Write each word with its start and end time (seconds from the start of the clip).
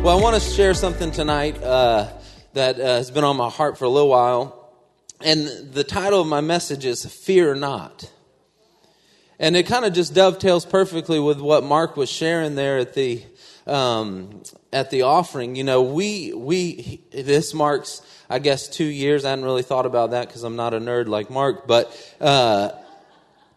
Well, 0.03 0.19
I 0.19 0.21
want 0.21 0.35
to 0.35 0.41
share 0.41 0.73
something 0.73 1.11
tonight 1.11 1.63
uh, 1.63 2.09
that 2.55 2.77
uh, 2.77 2.83
has 2.83 3.09
been 3.09 3.23
on 3.23 3.37
my 3.37 3.49
heart 3.49 3.77
for 3.77 3.85
a 3.85 3.89
little 3.89 4.09
while. 4.09 4.69
And 5.21 5.47
the 5.71 5.85
title 5.85 6.19
of 6.19 6.27
my 6.27 6.41
message 6.41 6.85
is 6.85 7.05
Fear 7.05 7.55
Not. 7.55 8.11
And 9.39 9.55
it 9.55 9.63
kind 9.63 9.85
of 9.85 9.93
just 9.93 10.13
dovetails 10.13 10.65
perfectly 10.65 11.19
with 11.19 11.39
what 11.39 11.63
Mark 11.63 11.95
was 11.95 12.09
sharing 12.09 12.55
there 12.55 12.77
at 12.77 12.93
the 12.93 13.23
um, 13.65 14.43
at 14.73 14.89
the 14.91 15.03
offering. 15.03 15.55
You 15.55 15.63
know, 15.63 15.81
we 15.81 16.33
we 16.33 17.01
this 17.11 17.53
marks 17.53 18.01
I 18.29 18.39
guess 18.39 18.67
two 18.67 18.85
years. 18.85 19.25
I 19.25 19.31
hadn't 19.31 19.45
really 19.45 19.63
thought 19.63 19.87
about 19.87 20.11
that 20.11 20.27
because 20.27 20.43
I'm 20.43 20.55
not 20.55 20.73
a 20.73 20.79
nerd 20.79 21.07
like 21.07 21.31
Mark, 21.31 21.67
but 21.67 21.91
uh, 22.21 22.69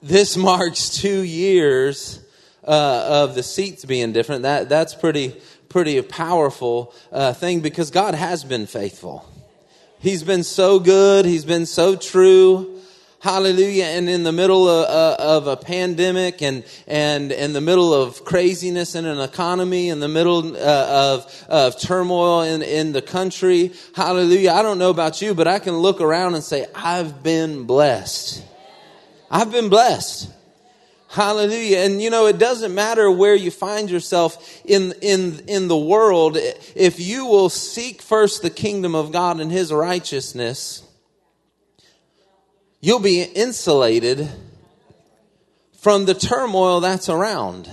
this 0.03 0.37
marks 0.39 0.89
two 0.89 1.23
years 1.23 2.21
uh, 2.65 3.25
of 3.25 3.35
the 3.35 3.43
seats 3.43 3.85
being 3.85 4.13
different. 4.13 4.43
That 4.43 4.69
that's 4.69 4.95
pretty 4.95 5.37
pretty 5.69 6.01
powerful 6.03 6.95
uh, 7.11 7.33
thing 7.33 7.61
because 7.61 7.91
God 7.91 8.15
has 8.15 8.45
been 8.45 8.67
faithful. 8.67 9.29
He's 9.99 10.23
been 10.23 10.43
so 10.43 10.79
good. 10.79 11.25
He's 11.25 11.45
been 11.45 11.67
so 11.67 11.95
true. 11.97 12.72
Hallelujah. 13.23 13.85
And 13.85 14.09
in 14.09 14.25
the 14.25 14.33
middle 14.33 14.69
of, 14.69 14.89
uh, 14.89 15.17
of, 15.17 15.47
a 15.47 15.57
pandemic 15.57 16.43
and, 16.43 16.65
and 16.89 17.31
in 17.31 17.53
the 17.53 17.61
middle 17.61 17.95
of 17.95 18.25
craziness 18.25 18.97
in 18.97 19.05
an 19.05 19.21
economy, 19.21 19.91
in 19.91 20.01
the 20.01 20.09
middle 20.09 20.57
uh, 20.57 21.21
of, 21.21 21.45
of 21.49 21.81
turmoil 21.81 22.43
in, 22.43 22.63
in 22.63 22.91
the 22.91 23.01
country. 23.01 23.71
Hallelujah. 23.95 24.51
I 24.51 24.63
don't 24.63 24.79
know 24.79 24.91
about 24.91 25.23
you, 25.23 25.35
but 25.35 25.47
I 25.47 25.61
can 25.61 25.75
look 25.75 26.01
around 26.01 26.35
and 26.35 26.43
say, 26.43 26.67
I've 26.75 27.23
been 27.23 27.63
blessed. 27.63 28.45
I've 29.31 29.53
been 29.53 29.69
blessed. 29.69 30.29
Hallelujah. 31.07 31.79
And 31.79 32.03
you 32.03 32.11
know, 32.11 32.27
it 32.27 32.39
doesn't 32.39 32.75
matter 32.75 33.09
where 33.09 33.37
you 33.37 33.53
find 33.53 33.89
yourself 33.89 34.65
in, 34.65 34.95
in, 35.01 35.45
in 35.47 35.69
the 35.69 35.79
world. 35.79 36.39
If 36.75 36.99
you 36.99 37.27
will 37.27 37.51
seek 37.51 38.03
first 38.03 38.43
the 38.43 38.51
kingdom 38.51 38.97
of 38.97 39.13
God 39.13 39.39
and 39.39 39.53
his 39.53 39.73
righteousness, 39.73 40.83
you'll 42.83 42.99
be 42.99 43.23
insulated 43.23 44.29
from 45.81 46.05
the 46.05 46.15
turmoil 46.15 46.81
that's 46.81 47.09
around. 47.09 47.71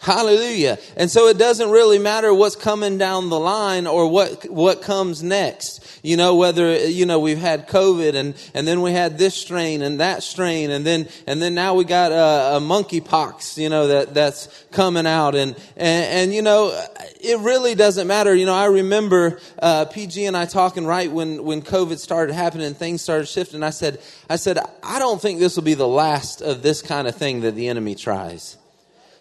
Hallelujah. 0.00 0.78
And 0.96 1.10
so 1.10 1.26
it 1.26 1.38
doesn't 1.38 1.70
really 1.70 1.98
matter 1.98 2.32
what's 2.32 2.54
coming 2.54 2.98
down 2.98 3.30
the 3.30 3.38
line 3.38 3.88
or 3.88 4.08
what, 4.08 4.48
what 4.48 4.80
comes 4.80 5.24
next. 5.24 5.84
You 6.04 6.16
know, 6.16 6.36
whether, 6.36 6.86
you 6.86 7.04
know, 7.04 7.18
we've 7.18 7.38
had 7.38 7.66
COVID 7.66 8.14
and, 8.14 8.36
and 8.54 8.66
then 8.66 8.80
we 8.80 8.92
had 8.92 9.18
this 9.18 9.34
strain 9.34 9.82
and 9.82 9.98
that 9.98 10.22
strain 10.22 10.70
and 10.70 10.86
then, 10.86 11.08
and 11.26 11.42
then 11.42 11.56
now 11.56 11.74
we 11.74 11.82
got 11.82 12.12
a, 12.12 12.58
a 12.58 12.60
monkeypox, 12.60 13.58
you 13.58 13.68
know, 13.68 13.88
that, 13.88 14.14
that's 14.14 14.46
coming 14.70 15.04
out. 15.04 15.34
And, 15.34 15.56
and, 15.76 16.04
and, 16.04 16.34
you 16.34 16.42
know, 16.42 16.68
it 17.20 17.40
really 17.40 17.74
doesn't 17.74 18.06
matter. 18.06 18.32
You 18.32 18.46
know, 18.46 18.54
I 18.54 18.66
remember, 18.66 19.40
uh, 19.58 19.86
PG 19.86 20.26
and 20.26 20.36
I 20.36 20.46
talking 20.46 20.86
right 20.86 21.10
when, 21.10 21.42
when 21.42 21.60
COVID 21.60 21.98
started 21.98 22.34
happening 22.34 22.72
things 22.74 23.02
started 23.02 23.26
shifting. 23.26 23.64
I 23.64 23.70
said, 23.70 24.00
I 24.30 24.36
said, 24.36 24.58
I 24.80 25.00
don't 25.00 25.20
think 25.20 25.40
this 25.40 25.56
will 25.56 25.64
be 25.64 25.74
the 25.74 25.88
last 25.88 26.40
of 26.40 26.62
this 26.62 26.82
kind 26.82 27.08
of 27.08 27.16
thing 27.16 27.40
that 27.40 27.56
the 27.56 27.66
enemy 27.66 27.96
tries. 27.96 28.57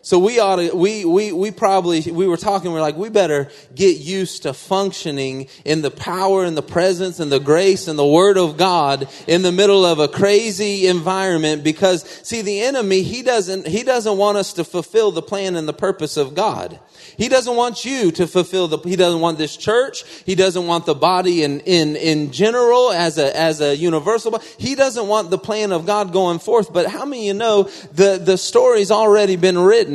So 0.01 0.19
we 0.19 0.39
ought 0.39 0.55
to, 0.57 0.73
we, 0.73 1.03
we, 1.03 1.31
we 1.33 1.51
probably, 1.51 2.01
we 2.01 2.27
were 2.27 2.37
talking, 2.37 2.71
we 2.71 2.77
are 2.77 2.81
like, 2.81 2.95
we 2.95 3.09
better 3.09 3.49
get 3.75 3.97
used 3.97 4.43
to 4.43 4.53
functioning 4.53 5.49
in 5.65 5.81
the 5.81 5.91
power 5.91 6.45
and 6.45 6.55
the 6.55 6.61
presence 6.61 7.19
and 7.19 7.31
the 7.31 7.39
grace 7.39 7.87
and 7.87 7.99
the 7.99 8.05
word 8.05 8.37
of 8.37 8.57
God 8.57 9.09
in 9.27 9.41
the 9.41 9.51
middle 9.51 9.85
of 9.85 9.99
a 9.99 10.07
crazy 10.07 10.87
environment 10.87 11.63
because 11.63 12.03
see, 12.23 12.41
the 12.41 12.61
enemy, 12.61 13.01
he 13.03 13.21
doesn't, 13.21 13.67
he 13.67 13.83
doesn't 13.83 14.17
want 14.17 14.37
us 14.37 14.53
to 14.53 14.63
fulfill 14.63 15.11
the 15.11 15.21
plan 15.21 15.55
and 15.55 15.67
the 15.67 15.73
purpose 15.73 16.15
of 16.15 16.35
God. 16.35 16.79
He 17.17 17.29
doesn't 17.29 17.55
want 17.55 17.83
you 17.83 18.11
to 18.11 18.27
fulfill 18.27 18.67
the, 18.67 18.77
he 18.79 18.95
doesn't 18.95 19.21
want 19.21 19.37
this 19.37 19.57
church. 19.57 20.03
He 20.25 20.35
doesn't 20.35 20.67
want 20.67 20.85
the 20.85 20.95
body 20.95 21.43
in, 21.43 21.61
in, 21.61 21.95
in 21.95 22.31
general 22.31 22.91
as 22.91 23.17
a, 23.17 23.35
as 23.35 23.59
a 23.59 23.75
universal. 23.75 24.37
He 24.57 24.75
doesn't 24.75 25.07
want 25.07 25.31
the 25.31 25.37
plan 25.37 25.71
of 25.71 25.85
God 25.85 26.13
going 26.13 26.39
forth. 26.39 26.71
But 26.71 26.87
how 26.87 27.05
many 27.05 27.21
of 27.21 27.25
you 27.25 27.33
know 27.33 27.63
the, 27.93 28.21
the 28.23 28.37
story's 28.37 28.91
already 28.91 29.35
been 29.35 29.57
written? 29.57 29.86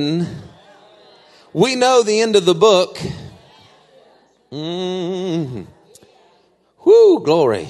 We 1.53 1.77
know 1.77 2.03
the 2.03 2.21
end 2.21 2.37
of 2.37 2.45
the 2.45 2.55
book. 2.55 2.99
Mm-hmm. 4.51 5.63
Whoo, 6.85 7.25
glory. 7.25 7.69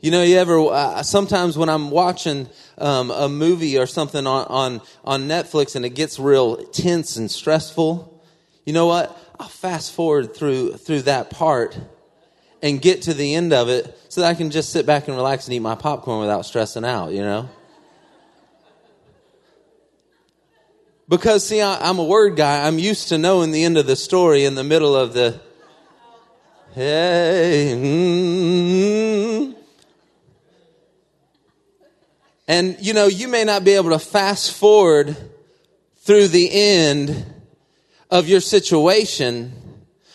You 0.00 0.10
know, 0.10 0.22
you 0.22 0.36
ever, 0.36 0.58
uh, 0.58 1.02
sometimes 1.02 1.56
when 1.56 1.68
I'm 1.68 1.90
watching 1.90 2.48
um, 2.78 3.10
a 3.10 3.28
movie 3.28 3.78
or 3.78 3.86
something 3.86 4.26
on, 4.26 4.46
on, 4.46 4.80
on 5.04 5.28
Netflix 5.28 5.76
and 5.76 5.84
it 5.84 5.90
gets 5.90 6.18
real 6.18 6.56
tense 6.56 7.16
and 7.16 7.30
stressful, 7.30 8.22
you 8.66 8.72
know 8.72 8.86
what? 8.86 9.16
I'll 9.38 9.48
fast 9.48 9.92
forward 9.92 10.34
through 10.34 10.74
through 10.74 11.02
that 11.02 11.30
part 11.30 11.78
and 12.62 12.80
get 12.80 13.02
to 13.02 13.14
the 13.14 13.34
end 13.34 13.52
of 13.52 13.68
it 13.68 13.98
so 14.08 14.20
that 14.20 14.28
I 14.28 14.34
can 14.34 14.50
just 14.50 14.70
sit 14.70 14.86
back 14.86 15.08
and 15.08 15.16
relax 15.16 15.46
and 15.46 15.54
eat 15.54 15.60
my 15.60 15.74
popcorn 15.74 16.20
without 16.20 16.46
stressing 16.46 16.84
out, 16.84 17.12
you 17.12 17.22
know? 17.22 17.48
Because, 21.12 21.46
see, 21.46 21.60
I, 21.60 21.90
am 21.90 21.98
a 21.98 22.04
word 22.04 22.36
guy. 22.36 22.66
I'm 22.66 22.78
used 22.78 23.08
to 23.10 23.18
knowing 23.18 23.50
the 23.50 23.64
end 23.64 23.76
of 23.76 23.86
the 23.86 23.96
story 23.96 24.46
in 24.46 24.54
the 24.54 24.64
middle 24.64 24.96
of 24.96 25.12
the, 25.12 25.38
hey, 26.74 27.74
mm, 27.76 29.54
and, 32.48 32.78
you 32.80 32.94
know, 32.94 33.08
you 33.08 33.28
may 33.28 33.44
not 33.44 33.62
be 33.62 33.72
able 33.72 33.90
to 33.90 33.98
fast 33.98 34.54
forward 34.54 35.14
through 35.98 36.28
the 36.28 36.50
end 36.50 37.26
of 38.10 38.26
your 38.26 38.40
situation, 38.40 39.52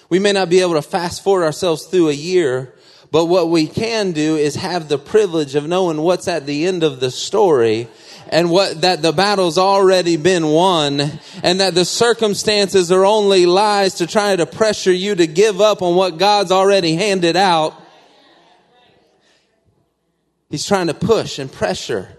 we 0.09 0.17
may 0.17 0.31
not 0.31 0.49
be 0.49 0.61
able 0.61 0.73
to 0.73 0.81
fast 0.81 1.23
forward 1.23 1.45
ourselves 1.45 1.85
through 1.85 2.09
a 2.09 2.13
year, 2.13 2.73
but 3.11 3.25
what 3.25 3.51
we 3.51 3.67
can 3.67 4.13
do 4.13 4.35
is 4.35 4.55
have 4.55 4.89
the 4.89 4.97
privilege 4.97 5.53
of 5.53 5.67
knowing 5.67 6.01
what's 6.01 6.27
at 6.27 6.47
the 6.47 6.65
end 6.65 6.81
of 6.81 6.99
the 6.99 7.11
story 7.11 7.87
and 8.31 8.49
what 8.49 8.81
that 8.81 9.01
the 9.01 9.11
battle's 9.11 9.57
already 9.57 10.17
been 10.17 10.47
won 10.47 11.01
and 11.43 11.59
that 11.59 11.75
the 11.75 11.85
circumstances 11.85 12.91
are 12.91 13.05
only 13.05 13.45
lies 13.45 13.95
to 13.95 14.07
try 14.07 14.35
to 14.35 14.45
pressure 14.45 14.91
you 14.91 15.15
to 15.15 15.27
give 15.27 15.61
up 15.61 15.81
on 15.81 15.95
what 15.95 16.17
God's 16.17 16.51
already 16.51 16.95
handed 16.95 17.35
out. 17.35 17.73
He's 20.49 20.65
trying 20.65 20.87
to 20.87 20.93
push 20.93 21.39
and 21.39 21.51
pressure. 21.51 22.09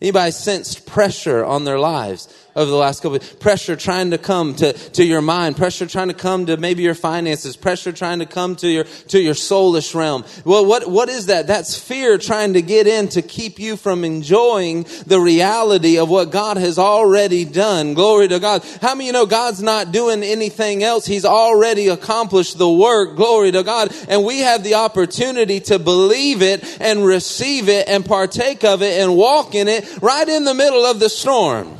Anybody 0.00 0.30
sensed 0.30 0.86
pressure 0.86 1.44
on 1.44 1.64
their 1.64 1.78
lives? 1.78 2.32
Over 2.56 2.70
the 2.70 2.76
last 2.76 3.02
couple 3.02 3.16
of 3.16 3.40
pressure 3.40 3.76
trying 3.76 4.10
to 4.10 4.18
come 4.18 4.54
to, 4.56 4.72
to 4.72 5.04
your 5.04 5.22
mind, 5.22 5.56
pressure 5.56 5.86
trying 5.86 6.08
to 6.08 6.14
come 6.14 6.46
to 6.46 6.56
maybe 6.56 6.82
your 6.82 6.94
finances, 6.94 7.56
pressure 7.56 7.92
trying 7.92 8.18
to 8.18 8.26
come 8.26 8.56
to 8.56 8.68
your 8.68 8.84
to 8.84 9.20
your 9.20 9.34
soulish 9.34 9.94
realm. 9.94 10.24
Well, 10.44 10.66
what 10.66 10.90
what 10.90 11.08
is 11.08 11.26
that? 11.26 11.46
That's 11.46 11.78
fear 11.78 12.18
trying 12.18 12.54
to 12.54 12.62
get 12.62 12.86
in 12.86 13.08
to 13.10 13.22
keep 13.22 13.58
you 13.58 13.76
from 13.76 14.04
enjoying 14.04 14.86
the 15.06 15.20
reality 15.20 15.98
of 15.98 16.08
what 16.08 16.30
God 16.30 16.56
has 16.56 16.78
already 16.78 17.44
done. 17.44 17.94
Glory 17.94 18.28
to 18.28 18.40
God. 18.40 18.64
How 18.82 18.94
many 18.94 19.06
you 19.06 19.12
know 19.12 19.26
God's 19.26 19.62
not 19.62 19.90
doing 19.90 20.22
anything 20.22 20.82
else? 20.82 21.06
He's 21.06 21.24
already 21.24 21.88
accomplished 21.88 22.58
the 22.58 22.68
work. 22.68 23.16
Glory 23.16 23.52
to 23.52 23.62
God. 23.62 23.94
And 24.08 24.24
we 24.24 24.40
have 24.40 24.64
the 24.64 24.74
opportunity 24.74 25.60
to 25.60 25.78
believe 25.78 26.42
it 26.42 26.78
and 26.80 27.04
receive 27.04 27.68
it 27.70 27.88
and 27.88 28.04
partake 28.04 28.64
of 28.64 28.82
it 28.82 29.00
and 29.00 29.16
walk 29.16 29.54
in 29.54 29.66
it 29.66 30.02
right 30.02 30.28
in 30.28 30.44
the 30.44 30.54
middle 30.54 30.84
of 30.84 31.00
the 31.00 31.08
storm. 31.08 31.77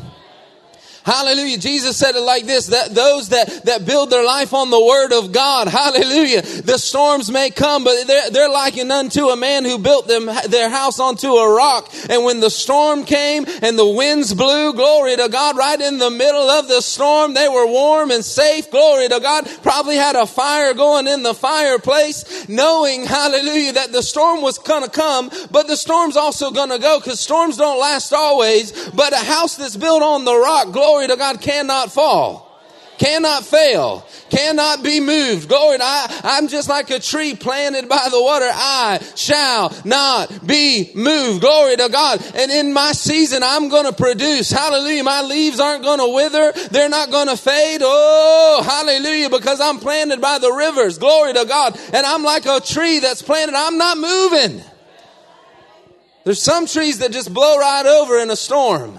Hallelujah. 1.05 1.59
Jesus 1.59 1.97
said 1.97 2.15
it 2.17 2.21
like 2.21 2.45
this, 2.45 2.67
that 2.69 2.95
those 2.95 3.31
that, 3.31 3.65
that 3.65 3.87
build 3.87 4.11
their 4.11 4.25
life 4.25 4.53
on 4.53 4.71
the 4.71 4.85
word 4.85 5.13
of 5.13 5.33
God, 5.33 5.69
hallelujah. 5.69 6.43
The 6.43 6.79
storms 6.79 7.31
may 7.31 7.51
come, 7.51 7.85
but 7.85 8.07
they're, 8.07 8.31
they're 8.31 8.51
likened 8.51 8.93
unto 8.93 9.29
a 9.29 9.37
man 9.37 9.65
who 9.65 9.79
built 9.79 10.09
them, 10.09 10.27
their 10.49 10.69
house 10.69 10.99
onto 11.01 11.29
a 11.29 11.55
rock. 11.55 11.93
And 12.11 12.25
when 12.25 12.41
the 12.41 12.51
storm 12.51 13.05
came 13.05 13.47
and 13.63 13.79
the 13.79 13.89
winds 13.89 14.35
blew, 14.35 14.75
glory 14.75 15.17
to 15.17 15.29
God, 15.29 15.57
right 15.57 15.81
in 15.81 15.99
the 15.99 16.11
middle 16.11 16.51
of 16.51 16.69
the 16.69 16.81
storm, 16.81 17.35
they 17.35 17.49
were 17.49 17.67
warm 17.67 18.11
and 18.11 18.25
safe. 18.25 18.71
Glory 18.71 19.09
to 19.09 19.21
God. 19.21 19.49
Probably 19.63 19.97
had 19.97 20.17
a 20.17 20.27
fire 20.27 20.75
going 20.75 21.07
in 21.07 21.23
the 21.23 21.35
fireplace, 21.35 22.49
knowing, 22.49 23.05
hallelujah, 23.07 23.73
that 23.75 23.93
the 23.93 24.03
storm 24.03 24.43
was 24.43 24.59
gonna 24.59 24.89
come, 24.89 25.31
but 25.51 25.67
the 25.67 25.77
storm's 25.77 26.17
also 26.17 26.51
gonna 26.51 26.79
go 26.79 26.99
because 26.99 27.21
storms 27.21 27.57
don't 27.57 27.81
last 27.81 28.13
always. 28.13 28.91
But 28.91 29.13
a 29.13 29.25
house 29.25 29.57
that's 29.57 29.77
built 29.77 30.03
on 30.03 30.25
the 30.25 30.37
rock, 30.37 30.73
glory 30.73 30.98
glory 30.99 31.09
to 31.09 31.17
God, 31.17 31.41
cannot 31.41 31.93
fall. 31.93 32.45
cannot 32.99 33.45
fail, 33.45 34.05
cannot 34.29 34.83
be 34.83 34.99
moved. 34.99 35.49
Glory, 35.49 35.79
I, 35.81 36.21
I'm 36.25 36.49
just 36.49 36.69
like 36.69 36.91
a 36.91 36.99
tree 36.99 37.35
planted 37.35 37.89
by 37.89 38.09
the 38.11 38.21
water. 38.21 38.49
I 38.51 39.01
shall 39.15 39.73
not 39.85 40.45
be 40.45 40.91
moved. 40.95 41.41
Glory 41.41 41.77
to 41.77 41.89
God. 41.89 42.21
And 42.35 42.51
in 42.51 42.73
my 42.73 42.91
season, 42.93 43.45
I'm 43.45 43.69
going 43.69 43.87
to 43.87 43.93
produce. 43.93 44.51
Hallelujah. 44.51 45.05
My 45.05 45.23
leaves 45.23 45.61
aren't 45.61 45.85
going 45.85 46.01
to 46.01 46.13
wither. 46.13 46.53
They're 46.71 46.89
not 46.89 47.11
going 47.11 47.29
to 47.29 47.37
fade. 47.37 47.81
Oh, 47.85 48.63
hallelujah. 48.65 49.31
Because 49.31 49.61
I'm 49.61 49.79
planted 49.79 50.21
by 50.21 50.39
the 50.39 50.51
rivers. 50.51 50.99
Glory 50.99 51.33
to 51.35 51.45
God. 51.45 51.79
And 51.93 52.05
I'm 52.05 52.25
like 52.25 52.47
a 52.47 52.61
tree 52.61 52.99
that's 52.99 53.23
planted. 53.23 53.55
I'm 53.55 53.79
not 53.79 53.97
moving. 53.99 54.61
There's 56.25 56.43
some 56.43 56.67
trees 56.67 56.99
that 56.99 57.13
just 57.13 57.33
blow 57.33 57.59
right 57.59 57.87
over 57.87 58.19
in 58.19 58.31
a 58.31 58.37
storm. 58.37 58.99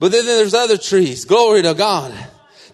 But 0.00 0.12
then 0.12 0.24
there's 0.24 0.54
other 0.54 0.78
trees. 0.78 1.24
Glory 1.24 1.62
to 1.62 1.74
God 1.74 2.12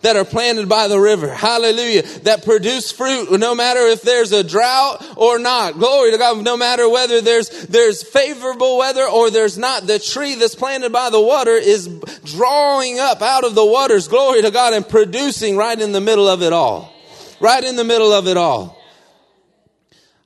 that 0.02 0.14
are 0.14 0.24
planted 0.24 0.68
by 0.68 0.86
the 0.86 0.98
river. 0.98 1.28
Hallelujah. 1.28 2.02
That 2.20 2.44
produce 2.44 2.92
fruit 2.92 3.32
no 3.32 3.54
matter 3.56 3.80
if 3.80 4.02
there's 4.02 4.30
a 4.30 4.44
drought 4.44 5.04
or 5.16 5.40
not. 5.40 5.74
Glory 5.74 6.12
to 6.12 6.18
God. 6.18 6.44
No 6.44 6.56
matter 6.56 6.88
whether 6.88 7.20
there's, 7.20 7.48
there's 7.66 8.04
favorable 8.04 8.78
weather 8.78 9.04
or 9.04 9.30
there's 9.30 9.58
not. 9.58 9.88
The 9.88 9.98
tree 9.98 10.36
that's 10.36 10.54
planted 10.54 10.92
by 10.92 11.10
the 11.10 11.20
water 11.20 11.50
is 11.50 11.88
drawing 12.24 13.00
up 13.00 13.20
out 13.20 13.44
of 13.44 13.56
the 13.56 13.66
waters. 13.66 14.06
Glory 14.06 14.42
to 14.42 14.52
God 14.52 14.72
and 14.72 14.88
producing 14.88 15.56
right 15.56 15.78
in 15.78 15.90
the 15.90 16.00
middle 16.00 16.28
of 16.28 16.42
it 16.42 16.52
all. 16.52 16.92
Right 17.40 17.64
in 17.64 17.74
the 17.74 17.84
middle 17.84 18.12
of 18.12 18.28
it 18.28 18.36
all. 18.36 18.80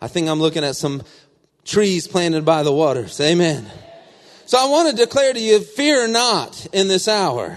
I 0.03 0.09
think 0.09 0.29
I'm 0.29 0.41
looking 0.41 0.65
at 0.65 0.77
some 0.77 1.03
trees 1.65 2.07
planted 2.07 2.45
by 2.45 2.63
the 2.63 2.73
waters. 2.73 3.19
Amen. 3.21 3.71
So 4.51 4.59
I 4.59 4.69
want 4.69 4.91
to 4.91 4.97
declare 4.97 5.33
to 5.33 5.39
you, 5.39 5.61
fear 5.61 6.09
not 6.09 6.67
in 6.73 6.89
this 6.89 7.07
hour. 7.07 7.57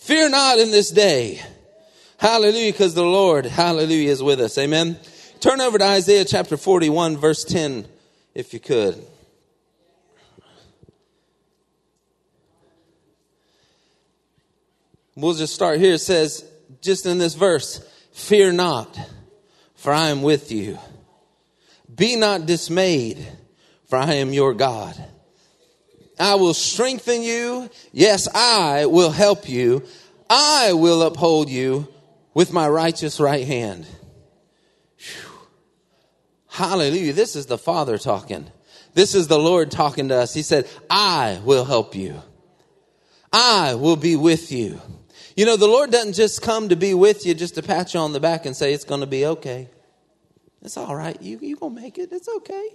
Fear 0.00 0.28
not 0.28 0.58
in 0.58 0.70
this 0.70 0.90
day. 0.90 1.40
Hallelujah, 2.18 2.72
because 2.72 2.92
the 2.92 3.02
Lord, 3.02 3.46
hallelujah, 3.46 4.10
is 4.10 4.22
with 4.22 4.38
us. 4.38 4.58
Amen. 4.58 4.98
Turn 5.40 5.62
over 5.62 5.78
to 5.78 5.84
Isaiah 5.86 6.26
chapter 6.26 6.58
41, 6.58 7.16
verse 7.16 7.42
10, 7.44 7.86
if 8.34 8.52
you 8.52 8.60
could. 8.60 9.02
We'll 15.16 15.32
just 15.32 15.54
start 15.54 15.78
here. 15.80 15.94
It 15.94 16.00
says, 16.00 16.44
just 16.82 17.06
in 17.06 17.16
this 17.16 17.34
verse, 17.34 17.82
fear 18.12 18.52
not, 18.52 18.94
for 19.74 19.90
I 19.90 20.08
am 20.08 20.20
with 20.20 20.52
you. 20.52 20.78
Be 21.94 22.16
not 22.16 22.44
dismayed, 22.44 23.26
for 23.86 23.96
I 23.96 24.16
am 24.16 24.34
your 24.34 24.52
God. 24.52 25.02
I 26.20 26.34
will 26.34 26.54
strengthen 26.54 27.22
you. 27.22 27.70
Yes, 27.92 28.28
I 28.34 28.86
will 28.86 29.10
help 29.10 29.48
you. 29.48 29.82
I 30.28 30.74
will 30.74 31.02
uphold 31.02 31.48
you 31.48 31.88
with 32.34 32.52
my 32.52 32.68
righteous 32.68 33.18
right 33.18 33.46
hand. 33.46 33.86
Whew. 34.98 35.30
Hallelujah. 36.48 37.12
This 37.12 37.36
is 37.36 37.46
the 37.46 37.58
Father 37.58 37.96
talking. 37.96 38.46
This 38.94 39.14
is 39.14 39.28
the 39.28 39.38
Lord 39.38 39.70
talking 39.70 40.08
to 40.08 40.16
us. 40.16 40.34
He 40.34 40.42
said, 40.42 40.68
I 40.88 41.40
will 41.44 41.64
help 41.64 41.94
you. 41.94 42.20
I 43.32 43.74
will 43.76 43.96
be 43.96 44.16
with 44.16 44.50
you. 44.52 44.80
You 45.36 45.46
know, 45.46 45.56
the 45.56 45.68
Lord 45.68 45.90
doesn't 45.90 46.14
just 46.14 46.42
come 46.42 46.68
to 46.68 46.76
be 46.76 46.92
with 46.92 47.24
you 47.24 47.34
just 47.34 47.54
to 47.54 47.62
pat 47.62 47.94
you 47.94 48.00
on 48.00 48.12
the 48.12 48.20
back 48.20 48.46
and 48.46 48.54
say 48.54 48.74
it's 48.74 48.84
going 48.84 49.00
to 49.00 49.06
be 49.06 49.24
okay. 49.26 49.68
It's 50.62 50.76
all 50.76 50.94
right. 50.94 51.20
You 51.22 51.38
you 51.40 51.56
going 51.56 51.76
to 51.76 51.80
make 51.80 51.98
it. 51.98 52.10
It's 52.12 52.28
okay. 52.28 52.68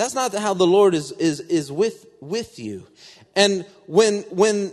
That's 0.00 0.14
not 0.14 0.32
how 0.32 0.54
the 0.54 0.66
Lord 0.66 0.94
is, 0.94 1.12
is, 1.12 1.40
is 1.40 1.70
with, 1.70 2.06
with 2.22 2.58
you. 2.58 2.86
And 3.36 3.66
when, 3.84 4.20
when 4.30 4.72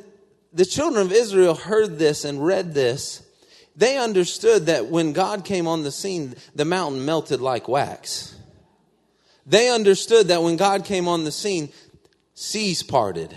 the 0.53 0.63
children 0.63 1.05
of 1.05 1.11
Israel 1.11 1.53
heard 1.53 1.99
this 1.99 2.23
and 2.23 2.45
read 2.45 2.73
this, 2.73 3.27
they 3.75 3.97
understood 3.97 4.67
that 4.67 4.85
when 4.85 5.11
God 5.11 5.43
came 5.43 5.67
on 5.67 5.83
the 5.83 5.91
scene, 5.91 6.35
the 6.55 6.63
mountain 6.63 7.03
melted 7.03 7.41
like 7.41 7.67
wax. 7.67 8.37
They 9.45 9.69
understood 9.69 10.29
that 10.29 10.43
when 10.43 10.55
God 10.55 10.85
came 10.85 11.09
on 11.09 11.25
the 11.25 11.33
scene, 11.33 11.73
seas 12.33 12.81
parted 12.81 13.35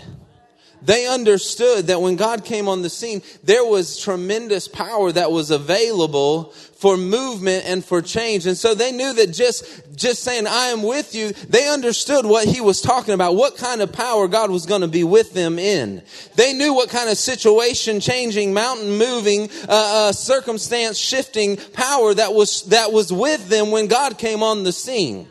they 0.81 1.07
understood 1.07 1.87
that 1.87 2.01
when 2.01 2.15
God 2.15 2.43
came 2.43 2.67
on 2.67 2.81
the 2.81 2.89
scene, 2.89 3.21
there 3.43 3.63
was 3.63 3.99
tremendous 3.99 4.67
power 4.67 5.11
that 5.11 5.31
was 5.31 5.51
available 5.51 6.53
for 6.81 6.97
movement 6.97 7.63
and 7.67 7.85
for 7.85 8.01
change. 8.01 8.47
And 8.47 8.57
so 8.57 8.73
they 8.73 8.91
knew 8.91 9.13
that 9.13 9.27
just, 9.27 9.95
just 9.95 10.23
saying, 10.23 10.47
I 10.47 10.67
am 10.67 10.81
with 10.81 11.13
you, 11.13 11.31
they 11.47 11.69
understood 11.69 12.25
what 12.25 12.47
he 12.47 12.59
was 12.59 12.81
talking 12.81 13.13
about, 13.13 13.35
what 13.35 13.55
kind 13.55 13.81
of 13.81 13.93
power 13.93 14.27
God 14.27 14.49
was 14.49 14.65
going 14.65 14.81
to 14.81 14.87
be 14.87 15.03
with 15.03 15.33
them 15.33 15.59
in. 15.59 16.01
They 16.35 16.53
knew 16.53 16.73
what 16.73 16.89
kind 16.89 17.11
of 17.11 17.17
situation 17.17 17.99
changing, 17.99 18.51
mountain 18.51 18.97
moving, 18.97 19.51
uh, 19.69 20.09
uh, 20.09 20.11
circumstance 20.11 20.97
shifting 20.97 21.57
power 21.57 22.15
that 22.15 22.33
was, 22.33 22.63
that 22.63 22.91
was 22.91 23.13
with 23.13 23.47
them 23.47 23.69
when 23.69 23.85
God 23.85 24.17
came 24.17 24.41
on 24.41 24.63
the 24.63 24.71
scene. 24.71 25.27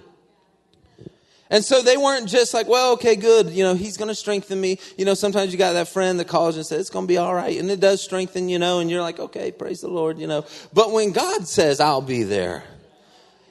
And 1.50 1.64
so 1.64 1.82
they 1.82 1.96
weren't 1.96 2.28
just 2.28 2.54
like, 2.54 2.68
well, 2.68 2.92
okay, 2.92 3.16
good. 3.16 3.50
You 3.50 3.64
know, 3.64 3.74
he's 3.74 3.96
going 3.96 4.08
to 4.08 4.14
strengthen 4.14 4.60
me. 4.60 4.78
You 4.96 5.04
know, 5.04 5.14
sometimes 5.14 5.50
you 5.50 5.58
got 5.58 5.72
that 5.72 5.88
friend 5.88 6.20
that 6.20 6.28
calls 6.28 6.56
and 6.56 6.64
says, 6.64 6.82
it's 6.82 6.90
going 6.90 7.06
to 7.06 7.08
be 7.08 7.18
all 7.18 7.34
right. 7.34 7.58
And 7.58 7.68
it 7.70 7.80
does 7.80 8.00
strengthen, 8.00 8.48
you 8.48 8.60
know, 8.60 8.78
and 8.78 8.88
you're 8.88 9.02
like, 9.02 9.18
okay, 9.18 9.50
praise 9.50 9.80
the 9.80 9.88
Lord, 9.88 10.18
you 10.18 10.28
know. 10.28 10.46
But 10.72 10.92
when 10.92 11.10
God 11.10 11.48
says, 11.48 11.80
I'll 11.80 12.02
be 12.02 12.22
there, 12.22 12.62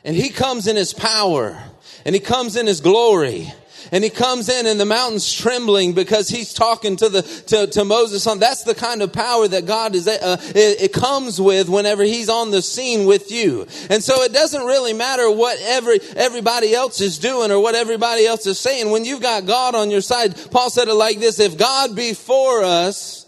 and 0.06 0.16
he 0.16 0.30
comes 0.30 0.66
in 0.66 0.78
his 0.78 0.94
power, 0.94 1.62
and 2.06 2.16
he 2.16 2.22
comes 2.22 2.56
in 2.56 2.68
his 2.68 2.80
glory, 2.80 3.52
and 3.92 4.04
he 4.04 4.10
comes 4.10 4.50
in 4.50 4.66
and 4.66 4.80
the 4.80 4.86
mountain's 4.86 5.34
trembling 5.34 5.94
because 5.94 6.30
he's 6.30 6.54
talking 6.54 6.96
to 6.98 7.10
the 7.10 7.22
to, 7.22 7.68
to 7.68 7.86
Moses 7.86 8.26
on 8.28 8.40
that's 8.40 8.64
the 8.64 8.76
kind 8.76 9.02
of 9.02 9.14
power 9.14 9.48
that 9.48 9.66
God 9.66 9.96
is 9.96 10.08
uh, 10.08 10.38
it, 10.56 10.82
it, 10.82 10.94
comes 10.94 11.40
with 11.40 11.70
whenever 11.70 12.04
he's 12.04 12.30
on 12.30 12.52
the 12.52 12.62
scene 12.62 13.06
with 13.06 13.32
you. 13.32 13.68
And 13.90 14.04
so 14.04 14.24
it 14.24 14.34
doesn't 14.34 14.66
really 14.66 14.94
matter 14.94 15.30
what 15.32 15.58
every 15.62 16.00
everybody 16.16 16.74
else 16.74 17.02
is 17.02 17.20
doing 17.20 17.52
or 17.52 17.60
what 17.60 17.76
everybody 17.76 18.26
else 18.26 18.46
is 18.46 18.60
saying. 18.60 18.90
When 18.92 19.06
you've 19.06 19.22
got 19.22 19.46
God 19.46 19.76
on 19.76 19.92
your 19.92 20.02
side 20.02 20.36
Paul 20.52 20.70
said 20.70 20.88
it 20.88 20.94
like 20.94 21.20
this 21.20 21.40
if 21.40 21.58
God 21.58 21.96
be 21.96 22.14
for 22.14 22.64
us 22.64 23.19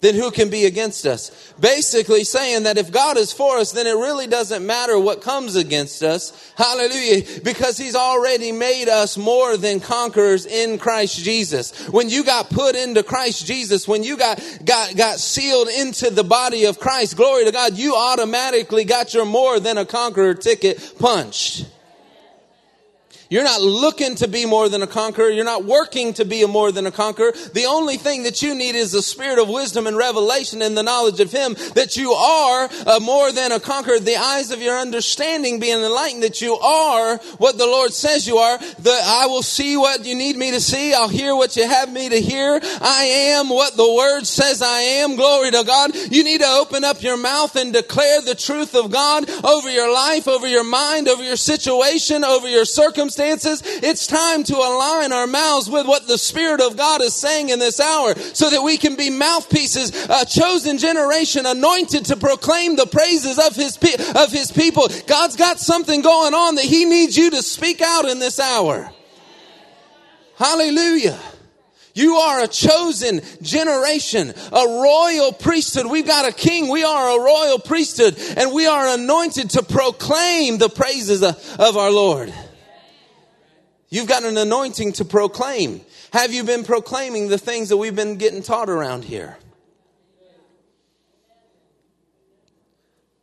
then 0.00 0.14
who 0.14 0.30
can 0.30 0.48
be 0.48 0.64
against 0.64 1.06
us? 1.06 1.52
Basically 1.60 2.24
saying 2.24 2.62
that 2.62 2.78
if 2.78 2.90
God 2.90 3.18
is 3.18 3.32
for 3.32 3.58
us, 3.58 3.72
then 3.72 3.86
it 3.86 3.92
really 3.92 4.26
doesn't 4.26 4.64
matter 4.64 4.98
what 4.98 5.20
comes 5.20 5.56
against 5.56 6.02
us. 6.02 6.52
Hallelujah. 6.56 7.40
Because 7.44 7.76
he's 7.76 7.94
already 7.94 8.50
made 8.50 8.88
us 8.88 9.18
more 9.18 9.58
than 9.58 9.78
conquerors 9.78 10.46
in 10.46 10.78
Christ 10.78 11.22
Jesus. 11.22 11.88
When 11.88 12.08
you 12.08 12.24
got 12.24 12.48
put 12.48 12.76
into 12.76 13.02
Christ 13.02 13.46
Jesus, 13.46 13.86
when 13.86 14.02
you 14.02 14.16
got, 14.16 14.42
got, 14.64 14.96
got 14.96 15.18
sealed 15.18 15.68
into 15.68 16.08
the 16.08 16.24
body 16.24 16.64
of 16.64 16.80
Christ, 16.80 17.16
glory 17.16 17.44
to 17.44 17.52
God, 17.52 17.76
you 17.76 17.94
automatically 17.94 18.84
got 18.84 19.12
your 19.12 19.26
more 19.26 19.60
than 19.60 19.76
a 19.76 19.84
conqueror 19.84 20.34
ticket 20.34 20.94
punched. 20.98 21.66
You're 23.30 23.44
not 23.44 23.62
looking 23.62 24.16
to 24.16 24.26
be 24.26 24.44
more 24.44 24.68
than 24.68 24.82
a 24.82 24.88
conqueror. 24.88 25.28
You're 25.28 25.44
not 25.44 25.64
working 25.64 26.14
to 26.14 26.24
be 26.24 26.42
a 26.42 26.48
more 26.48 26.72
than 26.72 26.86
a 26.86 26.90
conqueror. 26.90 27.30
The 27.54 27.66
only 27.66 27.96
thing 27.96 28.24
that 28.24 28.42
you 28.42 28.56
need 28.56 28.74
is 28.74 28.90
the 28.90 29.02
spirit 29.02 29.38
of 29.38 29.48
wisdom 29.48 29.86
and 29.86 29.96
revelation 29.96 30.62
and 30.62 30.76
the 30.76 30.82
knowledge 30.82 31.20
of 31.20 31.30
Him 31.30 31.54
that 31.76 31.96
you 31.96 32.10
are 32.10 32.68
a 32.88 32.98
more 32.98 33.30
than 33.30 33.52
a 33.52 33.60
conqueror. 33.60 34.00
The 34.00 34.16
eyes 34.16 34.50
of 34.50 34.60
your 34.60 34.76
understanding 34.76 35.60
being 35.60 35.78
enlightened 35.78 36.24
that 36.24 36.40
you 36.40 36.56
are 36.56 37.18
what 37.38 37.56
the 37.56 37.66
Lord 37.66 37.92
says 37.92 38.26
you 38.26 38.38
are. 38.38 38.58
That 38.58 39.02
I 39.06 39.26
will 39.26 39.44
see 39.44 39.76
what 39.76 40.04
you 40.04 40.16
need 40.16 40.34
me 40.34 40.50
to 40.50 40.60
see. 40.60 40.92
I'll 40.92 41.06
hear 41.06 41.36
what 41.36 41.56
you 41.56 41.68
have 41.68 41.92
me 41.92 42.08
to 42.08 42.20
hear. 42.20 42.58
I 42.80 43.04
am 43.36 43.48
what 43.48 43.76
the 43.76 43.94
Word 43.94 44.26
says 44.26 44.60
I 44.60 44.80
am. 44.80 45.14
Glory 45.14 45.52
to 45.52 45.62
God. 45.62 45.94
You 45.94 46.24
need 46.24 46.40
to 46.40 46.48
open 46.48 46.82
up 46.82 47.00
your 47.00 47.16
mouth 47.16 47.54
and 47.54 47.72
declare 47.72 48.22
the 48.22 48.34
truth 48.34 48.74
of 48.74 48.90
God 48.90 49.30
over 49.44 49.70
your 49.70 49.94
life, 49.94 50.26
over 50.26 50.48
your 50.48 50.64
mind, 50.64 51.06
over 51.06 51.22
your 51.22 51.36
situation, 51.36 52.24
over 52.24 52.48
your 52.48 52.64
circumstances 52.64 53.19
circumstances, 53.20 53.62
it's 53.82 54.06
time 54.06 54.44
to 54.44 54.56
align 54.56 55.12
our 55.12 55.26
mouths 55.26 55.68
with 55.68 55.86
what 55.86 56.06
the 56.06 56.18
Spirit 56.18 56.60
of 56.60 56.76
God 56.76 57.02
is 57.02 57.14
saying 57.14 57.50
in 57.50 57.58
this 57.58 57.80
hour 57.80 58.14
so 58.14 58.50
that 58.50 58.62
we 58.62 58.76
can 58.76 58.96
be 58.96 59.10
mouthpieces, 59.10 59.90
a 60.08 60.24
chosen 60.24 60.78
generation, 60.78 61.46
anointed 61.46 62.06
to 62.06 62.16
proclaim 62.16 62.76
the 62.76 62.86
praises 62.86 63.38
of 63.38 63.54
His, 63.54 63.76
of 64.14 64.32
His 64.32 64.50
people. 64.52 64.88
God's 65.06 65.36
got 65.36 65.58
something 65.58 66.02
going 66.02 66.34
on 66.34 66.54
that 66.56 66.64
He 66.64 66.84
needs 66.84 67.16
you 67.16 67.30
to 67.30 67.42
speak 67.42 67.80
out 67.80 68.06
in 68.06 68.18
this 68.18 68.40
hour. 68.40 68.90
Hallelujah. 70.36 71.18
You 71.92 72.14
are 72.14 72.42
a 72.42 72.48
chosen 72.48 73.20
generation, 73.42 74.32
a 74.52 74.64
royal 74.66 75.32
priesthood. 75.32 75.86
We've 75.86 76.06
got 76.06 76.26
a 76.26 76.32
king. 76.32 76.68
We 76.68 76.84
are 76.84 77.18
a 77.18 77.22
royal 77.22 77.58
priesthood 77.58 78.16
and 78.36 78.52
we 78.52 78.66
are 78.66 78.94
anointed 78.94 79.50
to 79.50 79.62
proclaim 79.62 80.58
the 80.58 80.68
praises 80.68 81.22
of 81.22 81.76
our 81.76 81.90
Lord. 81.90 82.32
You've 83.90 84.06
got 84.06 84.22
an 84.24 84.38
anointing 84.38 84.92
to 84.94 85.04
proclaim. 85.04 85.80
Have 86.12 86.32
you 86.32 86.44
been 86.44 86.62
proclaiming 86.62 87.28
the 87.28 87.38
things 87.38 87.70
that 87.70 87.76
we've 87.76 87.94
been 87.94 88.16
getting 88.16 88.42
taught 88.42 88.70
around 88.70 89.04
here? 89.04 89.36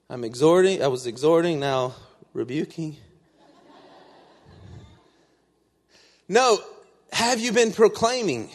I'm 0.09 0.23
exhorting, 0.23 0.83
I 0.83 0.87
was 0.87 1.07
exhorting, 1.07 1.59
now 1.59 1.95
rebuking. 2.33 2.97
No, 6.29 6.59
have 7.13 7.39
you 7.39 7.53
been 7.53 7.71
proclaiming? 7.71 8.49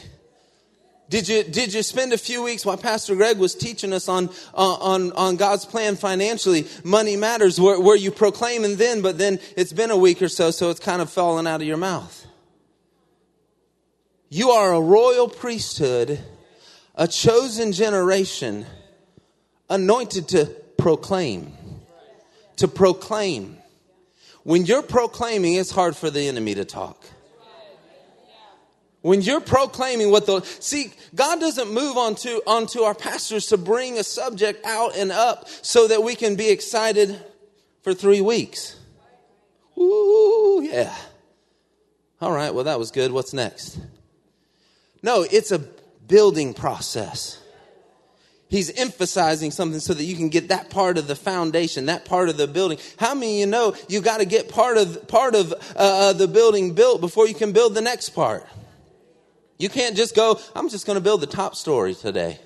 Did 1.12 1.28
you, 1.28 1.42
did 1.42 1.75
you 1.75 1.83
spend 1.83 2.14
a 2.14 2.16
few 2.16 2.42
weeks 2.42 2.64
while 2.64 2.78
Pastor 2.78 3.14
Greg 3.14 3.37
was 3.37 3.54
teaching 3.54 3.92
us 3.92 4.09
on, 4.09 4.31
on, 4.54 5.12
on 5.12 5.37
God's 5.37 5.66
plan 5.66 5.95
financially? 5.95 6.66
Money 6.85 7.16
matters, 7.16 7.61
where, 7.61 7.78
where 7.78 7.97
you 7.97 8.11
proclaiming 8.11 8.76
then, 8.76 9.02
but 9.02 9.19
then 9.19 9.38
it's 9.54 9.75
been 9.75 9.90
a 9.90 9.97
week 9.97 10.23
or 10.23 10.28
so, 10.28 10.50
so 10.50 10.71
it's 10.71 10.81
kind 10.81 11.02
of 11.02 11.11
fallen 11.11 11.47
out 11.47 11.61
of 11.61 11.66
your 11.66 11.76
mouth. 11.76 12.26
You 14.31 14.52
are 14.52 14.73
a 14.73 14.81
royal 14.81 15.28
priesthood, 15.28 16.19
a 16.95 17.07
chosen 17.07 17.73
generation, 17.73 18.64
anointed 19.69 20.28
to 20.28 20.47
proclaim. 20.78 21.52
To 22.57 22.69
proclaim. 22.69 23.59
When 24.45 24.64
you're 24.64 24.81
proclaiming, 24.81 25.57
it's 25.57 25.73
hard 25.73 25.95
for 25.95 26.09
the 26.09 26.26
enemy 26.26 26.54
to 26.54 26.64
talk. 26.64 27.04
When 29.03 29.21
you're 29.21 29.41
proclaiming 29.41 30.11
what 30.11 30.27
the 30.27 30.43
see, 30.43 30.93
God 31.15 31.41
doesn't 31.41 31.73
move 31.73 31.97
onto 31.97 32.41
onto 32.47 32.83
our 32.83 32.95
pastors 32.95 33.47
to 33.47 33.59
bring 33.59 33.99
a 33.99 34.05
subject 34.05 34.65
out 34.65 34.97
and 34.97 35.11
up 35.11 35.49
so 35.63 35.89
that 35.89 36.03
we 36.05 36.15
can 36.15 36.37
be 36.37 36.49
excited 36.49 37.21
for 37.83 37.95
three 37.95 38.21
weeks. 38.21 38.77
Ooh, 39.77 40.61
yeah. 40.63 40.95
All 42.21 42.33
right, 42.33 42.55
well 42.55 42.65
that 42.65 42.79
was 42.79 42.93
good. 42.93 43.11
What's 43.11 43.33
next? 43.33 43.81
No, 45.03 45.27
it's 45.29 45.51
a 45.51 45.59
building 46.07 46.55
process. 46.55 47.39
He's 48.49 48.71
emphasizing 48.71 49.51
something 49.51 49.81
so 49.81 49.95
that 49.95 50.05
you 50.05 50.15
can 50.15 50.29
get 50.29 50.49
that 50.49 50.71
part 50.71 50.99
of 50.99 51.09
the 51.09 51.17
foundation, 51.17 51.87
that 51.87 52.05
part 52.05 52.29
of 52.29 52.37
the 52.37 52.47
building. 52.47 52.79
How 52.99 53.15
many 53.15 53.41
you 53.41 53.47
know 53.47 53.75
you 53.89 54.01
got 54.01 54.19
to 54.19 54.27
get 54.27 54.49
part 54.49 54.77
of 54.77 55.09
part 55.09 55.35
of 55.35 55.53
uh, 55.53 55.57
uh, 55.75 56.13
the 56.13 56.29
building 56.29 56.75
built 56.75 57.01
before 57.01 57.27
you 57.27 57.35
can 57.35 57.53
build 57.53 57.75
the 57.75 57.81
next 57.81 58.11
part? 58.11 58.47
You 59.62 59.69
can't 59.69 59.97
just 59.97 60.16
go, 60.16 60.40
I'm 60.57 60.69
just 60.69 60.87
going 60.87 60.97
to 60.97 61.00
build 61.00 61.21
the 61.21 61.28
top 61.28 61.54
story 61.54 61.95
today. 61.95 62.40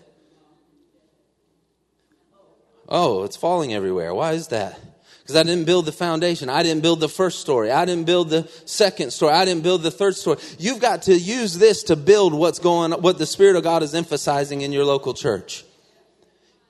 Oh, 2.90 3.25
it's 3.25 3.38
falling 3.38 3.73
everywhere. 3.73 4.12
Why 4.14 4.32
is 4.32 4.49
that? 4.49 4.78
Because 5.23 5.35
I 5.35 5.42
didn't 5.42 5.64
build 5.64 5.87
the 5.87 5.92
foundation. 5.92 6.50
I 6.50 6.62
didn't 6.62 6.82
build 6.82 7.00
the 7.00 7.08
first 7.08 7.40
story. 7.40 7.70
I 7.70 7.87
didn't 7.87 8.04
build 8.04 8.28
the 8.28 8.46
second 8.66 9.14
story. 9.14 9.32
I 9.32 9.46
didn't 9.46 9.62
build 9.62 9.82
the 9.82 9.90
third 9.90 10.14
story. 10.14 10.37
You've 10.58 10.78
got 10.78 11.04
to 11.04 11.14
use 11.14 11.56
this 11.56 11.85
to 11.85 11.96
build 11.96 12.35
what's 12.35 12.58
going 12.58 12.92
what 12.92 13.16
the 13.16 13.25
Spirit 13.25 13.56
of 13.56 13.62
God 13.62 13.82
is 13.82 13.94
emphasizing 13.94 14.61
in 14.61 14.70
your 14.70 14.85
local 14.85 15.14
church. 15.14 15.64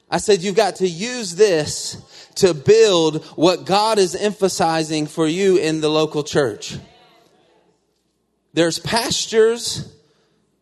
I 0.08 0.18
said 0.18 0.42
you've 0.42 0.54
got 0.54 0.76
to 0.76 0.86
use 0.86 1.34
this 1.34 2.00
to 2.36 2.54
build 2.54 3.24
what 3.34 3.64
God 3.64 3.98
is 3.98 4.14
emphasizing 4.14 5.08
for 5.08 5.26
you 5.26 5.56
in 5.56 5.80
the 5.80 5.90
local 5.90 6.22
church. 6.22 6.78
There's 8.54 8.78
pastures 8.78 9.92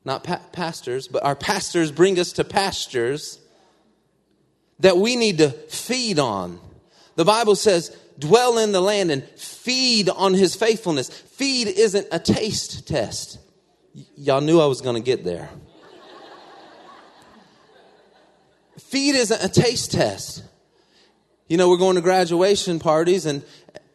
not 0.05 0.25
pa- 0.25 0.43
pastors, 0.53 1.09
but 1.09 1.25
our 1.25 1.35
pastors 1.35 1.91
bring 1.91 2.19
us 2.19 2.33
to 2.33 2.45
pastures 2.45 3.39
that 4.81 4.97
we 4.97 5.17
need 5.17 5.39
to 5.39 5.51
feed 5.51 6.19
on. 6.19 6.61
The 7.17 7.25
Bible 7.25 7.57
says, 7.57 7.97
dwell 8.19 8.59
in 8.59 8.73
the 8.73 8.83
land 8.83 9.11
and 9.11 9.25
feed 9.25 10.09
on 10.11 10.35
his 10.35 10.55
faithfulness. 10.55 11.09
Feed 11.09 11.69
isn't 11.69 12.07
a 12.13 12.19
taste 12.19 12.87
test. 12.87 13.39
Y- 13.95 14.05
y'all 14.17 14.41
knew 14.41 14.61
I 14.61 14.67
was 14.67 14.81
going 14.81 14.97
to 14.97 15.03
get 15.03 15.25
there. 15.25 15.49
feed 18.79 19.15
isn't 19.15 19.43
a 19.43 19.49
taste 19.49 19.93
test. 19.93 20.45
You 21.49 21.57
know, 21.57 21.69
we're 21.69 21.79
going 21.79 21.97
to 21.97 22.03
graduation 22.03 22.79
parties 22.79 23.27
and 23.27 23.45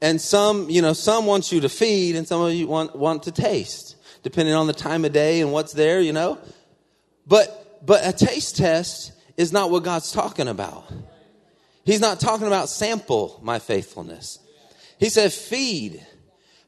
and 0.01 0.21
some, 0.21 0.69
you 0.69 0.81
know, 0.81 0.93
some 0.93 1.25
want 1.25 1.51
you 1.51 1.59
to 1.59 1.67
feed 1.67 2.15
and 2.15 2.25
some 2.25 2.41
of 2.41 2.53
you 2.53 2.67
want 2.67 2.95
want 2.95 3.23
to 3.23 3.31
taste 3.31 3.88
depending 4.23 4.55
on 4.55 4.67
the 4.67 4.73
time 4.73 5.05
of 5.05 5.11
day 5.11 5.41
and 5.41 5.51
what's 5.51 5.73
there, 5.73 6.01
you 6.01 6.13
know. 6.13 6.37
But 7.27 7.85
but 7.85 8.05
a 8.05 8.13
taste 8.13 8.57
test 8.57 9.13
is 9.37 9.51
not 9.53 9.71
what 9.71 9.83
God's 9.83 10.11
talking 10.11 10.47
about. 10.47 10.91
He's 11.85 12.01
not 12.01 12.19
talking 12.19 12.47
about 12.47 12.69
sample 12.69 13.39
my 13.41 13.59
faithfulness. 13.59 14.39
He 14.99 15.09
said 15.09 15.31
feed. 15.31 16.05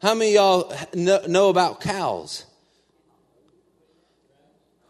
How 0.02 0.16
many 0.16 0.34
y'all 0.34 0.74
know 0.96 1.50
about 1.50 1.82
cows? 1.82 2.46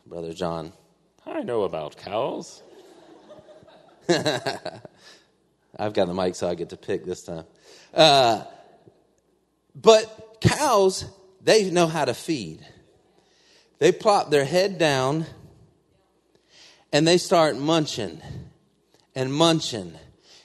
Brother 0.05 0.33
John. 0.33 0.73
I 1.25 1.41
know 1.43 1.63
about 1.63 1.97
cows. 1.97 2.61
I've 4.09 5.93
got 5.93 6.07
the 6.07 6.13
mic, 6.13 6.35
so 6.35 6.49
I 6.49 6.55
get 6.55 6.69
to 6.69 6.77
pick 6.77 7.05
this 7.05 7.23
time. 7.23 7.45
Uh, 7.93 8.43
but 9.75 10.37
cows 10.41 11.05
they 11.43 11.69
know 11.69 11.87
how 11.87 12.05
to 12.05 12.13
feed. 12.13 12.65
They 13.79 13.91
plop 13.91 14.29
their 14.29 14.45
head 14.45 14.77
down 14.77 15.25
and 16.93 17.07
they 17.07 17.17
start 17.17 17.57
munching 17.57 18.21
and 19.15 19.33
munching 19.33 19.93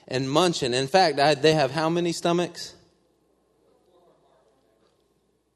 and 0.07 0.29
munching. 0.29 0.73
In 0.73 0.87
fact, 0.87 1.19
I, 1.19 1.35
they 1.35 1.53
have 1.53 1.71
how 1.71 1.89
many 1.89 2.11
stomachs? 2.13 2.73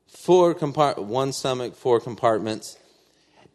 Four 0.07 0.53
compart 0.53 0.99
one 1.03 1.33
stomach, 1.33 1.75
four 1.75 1.99
compartments. 1.99 2.77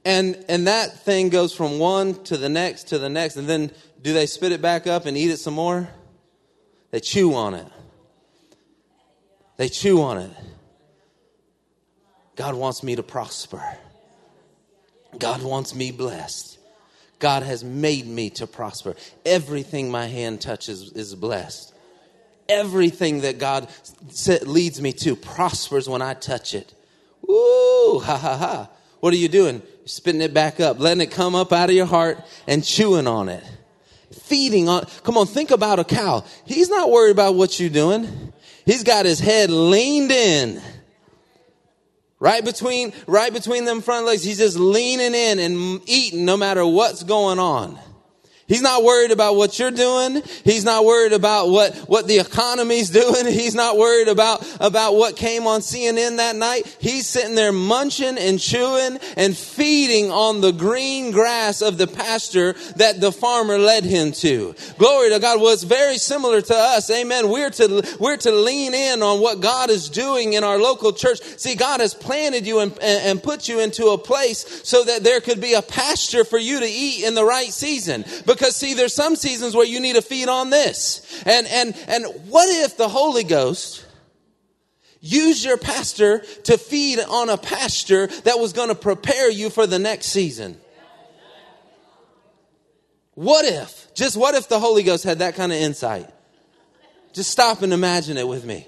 And 0.05 0.45
and 0.49 0.67
that 0.67 1.05
thing 1.05 1.29
goes 1.29 1.53
from 1.53 1.79
one 1.79 2.23
to 2.25 2.37
the 2.37 2.49
next 2.49 2.89
to 2.89 2.99
the 2.99 3.09
next 3.09 3.37
and 3.37 3.49
then 3.49 3.71
do 4.03 4.13
they 4.13 4.27
spit 4.27 4.53
it 4.53 4.63
back 4.63 4.87
up 4.87 5.07
and 5.07 5.17
eat 5.17 5.31
it 5.31 5.39
some 5.39 5.55
more? 5.55 5.89
They 6.91 7.01
chew 7.01 7.35
on 7.35 7.55
it. 7.55 7.67
They 9.57 9.69
chew 9.69 10.03
on 10.03 10.19
it. 10.19 10.31
God 12.37 12.55
wants 12.55 12.83
me 12.83 12.97
to 12.97 13.03
prosper. 13.03 13.63
God 15.19 15.43
wants 15.43 15.75
me 15.75 15.91
blessed. 15.91 16.59
God 17.19 17.43
has 17.43 17.65
made 17.65 18.07
me 18.07 18.29
to 18.31 18.47
prosper. 18.47 18.95
Everything 19.25 19.91
my 19.91 20.07
hand 20.07 20.43
touches 20.43 20.93
is 20.93 21.15
blessed. 21.15 21.73
Everything 22.49 23.23
that 23.23 23.39
God 23.39 23.69
leads 24.43 24.81
me 24.81 24.93
to 24.93 25.17
prospers 25.17 25.89
when 25.89 26.03
I 26.03 26.15
touch 26.15 26.55
it. 26.55 26.75
Woo, 27.23 28.01
ha 28.01 28.19
ha 28.19 28.37
ha. 28.37 28.69
What 29.01 29.15
are 29.15 29.17
you 29.17 29.29
doing? 29.29 29.63
You're 29.81 29.89
spitting 29.89 30.21
it 30.21 30.35
back 30.35 30.61
up, 30.61 30.79
letting 30.79 31.01
it 31.01 31.11
come 31.11 31.35
up 31.35 31.53
out 31.53 31.71
of 31.71 31.75
your 31.75 31.87
heart 31.87 32.23
and 32.47 32.63
chewing 32.63 33.07
on 33.07 33.31
it. 33.31 33.45
Feeding 34.13 34.69
on, 34.69 34.85
come 35.03 35.17
on, 35.17 35.27
think 35.27 35.51
about 35.51 35.79
a 35.79 35.85
cow. 35.85 36.25
He's 36.45 36.69
not 36.69 36.91
worried 36.91 37.13
about 37.13 37.35
what 37.35 37.59
you're 37.59 37.71
doing. 37.71 38.33
He's 38.67 38.85
got 38.85 39.07
his 39.07 39.21
head 39.21 39.51
leaned 39.51 40.11
in 40.13 40.61
Right 42.19 42.45
between, 42.45 42.93
right 43.07 43.33
between 43.33 43.67
them 43.67 43.83
front 43.83 44.07
legs. 44.07 44.25
He's 44.25 44.39
just 44.39 44.59
leaning 44.59 45.15
in 45.15 45.39
and 45.39 45.81
eating 45.87 46.25
no 46.25 46.37
matter 46.37 46.67
what's 46.67 47.03
going 47.03 47.39
on. 47.39 47.79
He's 48.49 48.63
not 48.63 48.85
worried 48.85 49.11
about 49.11 49.35
what 49.35 49.59
you're 49.59 49.73
doing. 49.73 50.23
He's 50.45 50.65
not 50.65 50.85
worried 50.85 51.13
about 51.13 51.49
what, 51.49 51.75
what 51.89 52.07
the 52.07 52.19
economy's 52.19 52.91
doing. 52.97 53.27
He's 53.27 53.55
not 53.55 53.77
worried 53.77 54.09
about, 54.09 54.47
about 54.61 54.95
what 54.95 55.17
came 55.17 55.47
on 55.47 55.61
CNN 55.61 56.19
that 56.19 56.37
night. 56.37 56.77
He's 56.81 57.07
sitting 57.09 57.35
there 57.35 57.53
munching 57.53 58.19
and 58.19 58.39
chewing 58.39 58.99
and 59.17 59.37
feeding 59.37 60.13
on 60.13 60.41
the 60.41 60.53
green 60.53 61.11
grass 61.11 61.61
of 61.61 61.77
the 61.77 61.89
pasture 61.89 62.55
that 62.77 63.01
the 63.01 63.11
farmer 63.11 63.59
led 63.59 63.85
him 63.85 64.13
to. 64.13 64.55
Glory 64.79 65.11
to 65.11 65.19
God. 65.19 65.41
Well, 65.41 65.57
very 65.57 65.99
similar 65.99 66.41
to 66.41 66.55
us. 66.55 66.89
Amen. 66.91 67.29
We're 67.31 67.51
to, 67.51 67.97
we're 67.99 68.17
to 68.19 68.31
lean 68.31 68.75
in 68.75 69.03
on 69.03 69.21
what 69.21 69.41
God 69.41 69.71
is 69.71 69.89
doing 69.89 70.35
in 70.35 70.45
our 70.45 70.59
local 70.59 70.93
church. 70.93 71.21
See, 71.23 71.55
God 71.55 71.81
has 71.81 71.95
planted 71.95 72.47
you 72.47 72.61
and, 72.61 72.79
and 72.81 73.23
put 73.23 73.49
you 73.49 73.61
into 73.61 73.89
a 73.89 73.99
place 73.99 74.63
so 74.65 74.85
that 74.85 75.03
there 75.03 75.21
could 75.21 75.41
be 75.41 75.55
a 75.55 75.63
pasture 75.63 76.25
for 76.25 76.39
you 76.39 76.61
to 76.61 76.67
eat 76.67 77.05
in 77.05 77.15
the 77.15 77.25
right 77.25 77.53
season. 77.53 78.05
But 78.25 78.36
because 78.37 78.55
see, 78.55 78.75
there's 78.75 78.95
some 78.95 79.17
seasons 79.17 79.57
where 79.57 79.67
you 79.67 79.81
need 79.81 79.95
to 79.95 80.03
feed 80.03 80.29
on 80.29 80.51
this. 80.51 81.23
And, 81.27 81.47
and, 81.47 81.77
and 81.89 82.05
what 82.29 82.49
if 82.49 82.77
the 82.77 82.89
Holy 82.89 83.25
Ghost 83.25 83.85
used 85.01 85.45
your 85.45 85.57
pastor 85.57 86.19
to 86.45 86.59
feed 86.59 87.01
on 87.01 87.31
a 87.31 87.37
pasture 87.37 88.07
that 88.25 88.39
was 88.39 88.53
going 88.53 88.69
to 88.69 88.75
prepare 88.75 89.31
you 89.31 89.51
for 89.51 89.67
the 89.67 89.79
next 89.79 90.07
season? 90.07 90.61
What 93.15 93.47
if, 93.47 93.95
just 93.95 94.17
what 94.17 94.35
if 94.35 94.49
the 94.49 94.61
Holy 94.61 94.83
Ghost 94.83 95.05
had 95.05 95.21
that 95.21 95.37
kind 95.37 95.51
of 95.51 95.59
insight? 95.59 96.11
Just 97.15 97.31
stop 97.31 97.63
and 97.63 97.73
imagine 97.73 98.19
it 98.19 98.29
with 98.29 98.45
me 98.45 98.67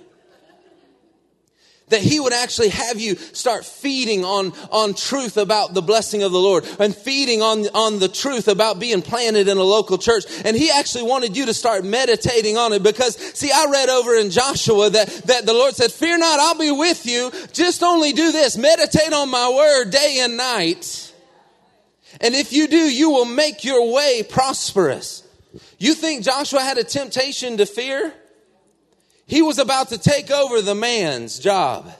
that 1.88 2.00
he 2.00 2.20
would 2.20 2.32
actually 2.32 2.68
have 2.68 3.00
you 3.00 3.16
start 3.16 3.64
feeding 3.64 4.24
on, 4.24 4.52
on 4.70 4.94
truth 4.94 5.36
about 5.36 5.74
the 5.74 5.82
blessing 5.82 6.22
of 6.22 6.32
the 6.32 6.38
Lord 6.38 6.64
and 6.78 6.94
feeding 6.94 7.42
on, 7.42 7.66
on 7.74 7.98
the 7.98 8.08
truth 8.08 8.48
about 8.48 8.78
being 8.78 9.02
planted 9.02 9.48
in 9.48 9.56
a 9.56 9.62
local 9.62 9.98
church. 9.98 10.24
And 10.44 10.56
he 10.56 10.70
actually 10.70 11.04
wanted 11.04 11.36
you 11.36 11.46
to 11.46 11.54
start 11.54 11.84
meditating 11.84 12.56
on 12.56 12.72
it 12.72 12.82
because, 12.82 13.16
see, 13.16 13.50
I 13.50 13.66
read 13.70 13.88
over 13.88 14.14
in 14.14 14.30
Joshua 14.30 14.90
that, 14.90 15.08
that 15.26 15.46
the 15.46 15.54
Lord 15.54 15.74
said, 15.74 15.92
fear 15.92 16.18
not, 16.18 16.40
I'll 16.40 16.58
be 16.58 16.70
with 16.70 17.06
you. 17.06 17.30
Just 17.52 17.82
only 17.82 18.12
do 18.12 18.32
this. 18.32 18.56
Meditate 18.56 19.12
on 19.12 19.30
my 19.30 19.50
word 19.50 19.90
day 19.90 20.18
and 20.20 20.36
night. 20.36 21.12
And 22.20 22.34
if 22.34 22.52
you 22.52 22.68
do, 22.68 22.76
you 22.76 23.10
will 23.10 23.24
make 23.24 23.64
your 23.64 23.92
way 23.92 24.22
prosperous. 24.22 25.24
You 25.78 25.94
think 25.94 26.24
Joshua 26.24 26.60
had 26.60 26.78
a 26.78 26.84
temptation 26.84 27.58
to 27.58 27.66
fear? 27.66 28.12
He 29.28 29.42
was 29.42 29.58
about 29.58 29.90
to 29.90 29.98
take 29.98 30.30
over 30.30 30.62
the 30.62 30.74
man's 30.74 31.38
job. 31.38 31.92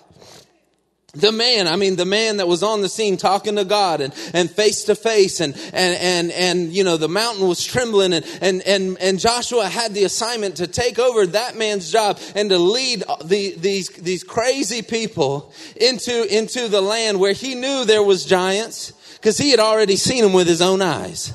the 1.14 1.32
man 1.32 1.66
i 1.66 1.74
mean 1.74 1.96
the 1.96 2.04
man 2.04 2.36
that 2.36 2.46
was 2.46 2.62
on 2.62 2.82
the 2.82 2.88
scene 2.88 3.16
talking 3.16 3.56
to 3.56 3.64
god 3.64 4.02
and 4.02 4.12
and 4.34 4.50
face 4.50 4.84
to 4.84 4.94
face 4.94 5.40
and 5.40 5.54
and 5.72 5.96
and 5.96 6.30
and 6.32 6.72
you 6.72 6.84
know 6.84 6.98
the 6.98 7.08
mountain 7.08 7.48
was 7.48 7.64
trembling 7.64 8.12
and 8.12 8.26
and 8.42 8.60
and 8.62 8.98
and 9.00 9.18
joshua 9.18 9.66
had 9.66 9.94
the 9.94 10.04
assignment 10.04 10.56
to 10.56 10.66
take 10.66 10.98
over 10.98 11.26
that 11.26 11.56
man's 11.56 11.90
job 11.90 12.20
and 12.34 12.50
to 12.50 12.58
lead 12.58 13.02
the, 13.24 13.54
these 13.56 13.88
these 13.88 14.22
crazy 14.22 14.82
people 14.82 15.50
into 15.76 16.14
into 16.34 16.68
the 16.68 16.82
land 16.82 17.18
where 17.18 17.32
he 17.32 17.54
knew 17.54 17.86
there 17.86 18.02
was 18.02 18.26
giants 18.26 18.92
because 19.14 19.38
he 19.38 19.50
had 19.50 19.60
already 19.60 19.96
seen 19.96 20.22
them 20.22 20.34
with 20.34 20.46
his 20.46 20.60
own 20.60 20.82
eyes. 20.82 21.32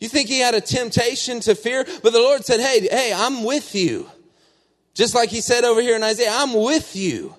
You 0.00 0.08
think 0.08 0.28
he 0.28 0.40
had 0.40 0.54
a 0.54 0.60
temptation 0.60 1.38
to 1.40 1.54
fear? 1.54 1.84
But 2.02 2.12
the 2.12 2.18
lord 2.18 2.44
said 2.44 2.58
hey 2.58 2.88
hey 2.90 3.12
i'm 3.14 3.44
with 3.44 3.74
you 3.76 4.10
just 4.94 5.14
like 5.14 5.28
he 5.28 5.40
said 5.40 5.64
over 5.64 5.82
here 5.82 5.96
in 5.96 6.02
isaiah 6.02 6.30
i'm 6.32 6.54
with 6.54 6.96
you 6.96 7.34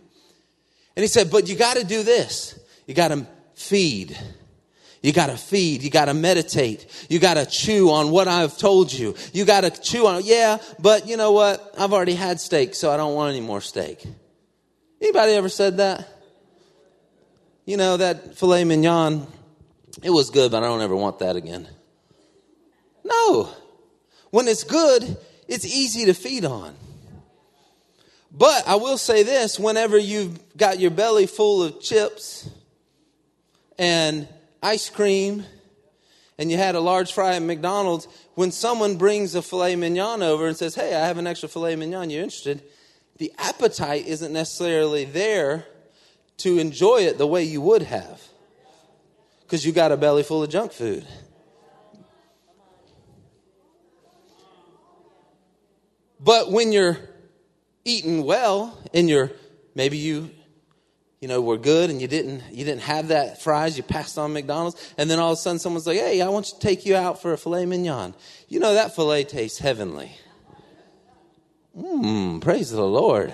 and 0.95 1.03
he 1.03 1.07
said, 1.07 1.29
But 1.29 1.47
you 1.47 1.55
got 1.55 1.77
to 1.77 1.83
do 1.83 2.03
this. 2.03 2.57
You 2.87 2.93
got 2.93 3.09
to 3.09 3.25
feed. 3.53 4.17
You 5.01 5.11
got 5.13 5.27
to 5.27 5.37
feed. 5.37 5.83
You 5.83 5.89
got 5.89 6.05
to 6.05 6.13
meditate. 6.13 6.87
You 7.09 7.19
got 7.19 7.35
to 7.35 7.45
chew 7.45 7.91
on 7.91 8.11
what 8.11 8.27
I've 8.27 8.57
told 8.57 8.91
you. 8.91 9.15
You 9.33 9.45
got 9.45 9.61
to 9.61 9.69
chew 9.69 10.07
on, 10.07 10.21
yeah, 10.23 10.57
but 10.79 11.07
you 11.07 11.17
know 11.17 11.31
what? 11.31 11.75
I've 11.77 11.93
already 11.93 12.15
had 12.15 12.39
steak, 12.39 12.73
so 12.73 12.91
I 12.91 12.97
don't 12.97 13.13
want 13.13 13.35
any 13.35 13.45
more 13.45 13.61
steak. 13.61 14.03
Anybody 15.01 15.33
ever 15.33 15.49
said 15.49 15.77
that? 15.77 16.07
You 17.65 17.77
know, 17.77 17.97
that 17.97 18.35
filet 18.35 18.63
mignon, 18.63 19.27
it 20.01 20.09
was 20.09 20.29
good, 20.29 20.51
but 20.51 20.63
I 20.63 20.67
don't 20.67 20.81
ever 20.81 20.95
want 20.95 21.19
that 21.19 21.35
again. 21.35 21.67
No. 23.03 23.49
When 24.29 24.47
it's 24.47 24.63
good, 24.63 25.17
it's 25.47 25.65
easy 25.65 26.05
to 26.05 26.13
feed 26.13 26.45
on. 26.45 26.75
But 28.37 28.67
I 28.67 28.75
will 28.75 28.97
say 28.97 29.23
this 29.23 29.57
whenever 29.57 29.97
you've 29.97 30.57
got 30.57 30.79
your 30.79 30.91
belly 30.91 31.25
full 31.25 31.63
of 31.63 31.79
chips 31.79 32.49
and 33.77 34.27
ice 34.61 34.89
cream 34.89 35.45
and 36.37 36.51
you 36.51 36.57
had 36.57 36.75
a 36.75 36.81
large 36.81 37.13
fry 37.13 37.35
at 37.35 37.41
McDonald's, 37.41 38.09
when 38.33 38.51
someone 38.51 38.97
brings 38.97 39.35
a 39.35 39.41
filet 39.41 39.77
mignon 39.77 40.21
over 40.21 40.47
and 40.47 40.57
says, 40.57 40.75
Hey, 40.75 40.93
I 40.93 41.07
have 41.07 41.17
an 41.17 41.27
extra 41.27 41.47
filet 41.47 41.77
mignon, 41.77 42.09
you're 42.09 42.23
interested? 42.23 42.61
The 43.19 43.31
appetite 43.37 44.05
isn't 44.05 44.33
necessarily 44.33 45.05
there 45.05 45.65
to 46.39 46.57
enjoy 46.57 47.03
it 47.03 47.17
the 47.17 47.27
way 47.27 47.43
you 47.43 47.61
would 47.61 47.83
have 47.83 48.21
because 49.43 49.65
you 49.65 49.71
got 49.71 49.93
a 49.93 49.97
belly 49.97 50.23
full 50.23 50.43
of 50.43 50.49
junk 50.49 50.73
food. 50.73 51.07
But 56.19 56.51
when 56.51 56.73
you're 56.73 56.97
eating 57.85 58.23
well 58.23 58.77
and 58.93 59.07
you're 59.07 59.31
maybe 59.75 59.97
you 59.97 60.29
you 61.21 61.27
know 61.27 61.39
were 61.39 61.57
good 61.57 61.89
and 61.89 62.01
you 62.01 62.07
didn't 62.07 62.41
you 62.51 62.65
didn't 62.65 62.81
have 62.81 63.09
that 63.09 63.41
fries 63.41 63.77
you 63.77 63.83
passed 63.83 64.17
on 64.17 64.33
mcdonald's 64.33 64.93
and 64.97 65.09
then 65.09 65.19
all 65.19 65.31
of 65.31 65.37
a 65.37 65.41
sudden 65.41 65.59
someone's 65.59 65.87
like 65.87 65.97
hey 65.97 66.21
i 66.21 66.27
want 66.27 66.47
to 66.47 66.59
take 66.59 66.85
you 66.85 66.95
out 66.95 67.21
for 67.21 67.31
a 67.31 67.37
filet 67.37 67.65
mignon. 67.65 68.13
You 68.49 68.59
know 68.59 68.73
that 68.73 68.95
filet 68.95 69.23
tastes 69.23 69.59
heavenly. 69.59 70.11
Mmm, 71.77 72.41
praise 72.41 72.71
the 72.71 72.83
lord. 72.83 73.33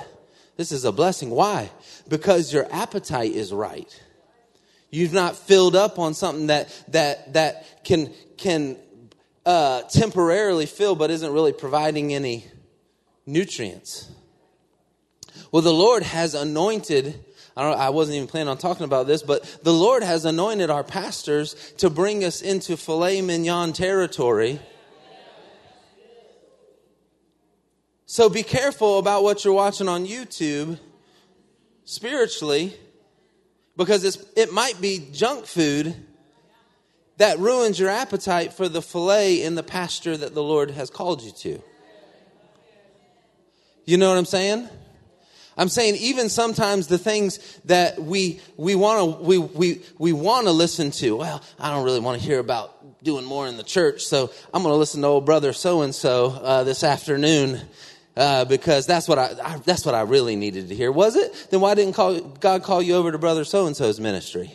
This 0.57 0.71
is 0.71 0.85
a 0.85 0.91
blessing. 0.91 1.29
Why? 1.29 1.71
Because 2.07 2.53
your 2.53 2.67
appetite 2.71 3.31
is 3.31 3.53
right. 3.53 4.03
You've 4.89 5.13
not 5.13 5.35
filled 5.35 5.75
up 5.75 5.97
on 5.97 6.13
something 6.13 6.47
that 6.47 6.83
that 6.89 7.33
that 7.33 7.83
can 7.83 8.13
can 8.37 8.77
uh, 9.45 9.83
temporarily 9.83 10.65
fill 10.65 10.95
but 10.95 11.09
isn't 11.09 11.31
really 11.31 11.53
providing 11.53 12.13
any 12.13 12.45
nutrients 13.25 14.09
well, 15.51 15.61
the 15.61 15.73
Lord 15.73 16.03
has 16.03 16.33
anointed. 16.33 17.23
I, 17.55 17.63
don't, 17.63 17.79
I, 17.79 17.89
wasn't 17.89 18.15
even 18.15 18.27
planning 18.27 18.49
on 18.49 18.57
talking 18.57 18.85
about 18.85 19.07
this, 19.07 19.23
but 19.23 19.43
the 19.63 19.73
Lord 19.73 20.03
has 20.03 20.25
anointed 20.25 20.69
our 20.69 20.83
pastors 20.83 21.53
to 21.77 21.89
bring 21.89 22.23
us 22.23 22.41
into 22.41 22.77
filet 22.77 23.21
mignon 23.21 23.73
territory. 23.73 24.59
So 28.05 28.29
be 28.29 28.43
careful 28.43 28.99
about 28.99 29.23
what 29.23 29.45
you're 29.45 29.53
watching 29.53 29.87
on 29.87 30.05
YouTube 30.05 30.77
spiritually 31.85 32.73
because 33.77 34.25
it 34.35 34.51
might 34.51 34.79
be 34.81 35.07
junk 35.11 35.45
food 35.45 35.95
that 37.17 37.39
ruins 37.39 37.79
your 37.79 37.89
appetite 37.89 38.51
for 38.51 38.67
the 38.67 38.81
filet 38.81 39.43
in 39.43 39.55
the 39.55 39.63
pasture 39.63 40.17
that 40.17 40.33
the 40.33 40.43
Lord 40.43 40.71
has 40.71 40.89
called 40.89 41.21
you 41.21 41.31
to. 41.31 41.61
You 43.85 43.97
know 43.97 44.09
what 44.09 44.17
I'm 44.17 44.25
saying? 44.25 44.69
I'm 45.57 45.69
saying 45.69 45.95
even 45.95 46.29
sometimes 46.29 46.87
the 46.87 46.97
things 46.97 47.59
that 47.65 48.01
we 48.01 48.39
we 48.57 48.75
want 48.75 49.19
to 49.19 49.23
we 49.23 49.37
we 49.37 49.81
we 49.97 50.13
want 50.13 50.47
to 50.47 50.51
listen 50.51 50.91
to. 50.91 51.17
Well, 51.17 51.43
I 51.59 51.71
don't 51.71 51.83
really 51.83 51.99
want 51.99 52.21
to 52.21 52.25
hear 52.25 52.39
about 52.39 53.03
doing 53.03 53.25
more 53.25 53.47
in 53.47 53.57
the 53.57 53.63
church, 53.63 54.03
so 54.03 54.31
I'm 54.53 54.63
going 54.63 54.73
to 54.73 54.77
listen 54.77 55.01
to 55.01 55.07
old 55.07 55.25
brother 55.25 55.53
so 55.53 55.81
and 55.81 55.93
so 55.93 56.63
this 56.63 56.83
afternoon 56.83 57.61
uh, 58.15 58.45
because 58.45 58.85
that's 58.85 59.07
what 59.07 59.17
I, 59.17 59.33
I, 59.43 59.57
that's 59.59 59.85
what 59.85 59.95
I 59.95 60.01
really 60.01 60.35
needed 60.35 60.69
to 60.69 60.75
hear. 60.75 60.91
Was 60.91 61.15
it? 61.15 61.47
Then 61.49 61.61
why 61.61 61.75
didn't 61.75 61.93
call, 61.93 62.19
God 62.19 62.63
call 62.63 62.81
you 62.81 62.95
over 62.95 63.11
to 63.11 63.17
brother 63.17 63.43
so 63.43 63.67
and 63.67 63.75
so's 63.75 63.99
ministry? 63.99 64.53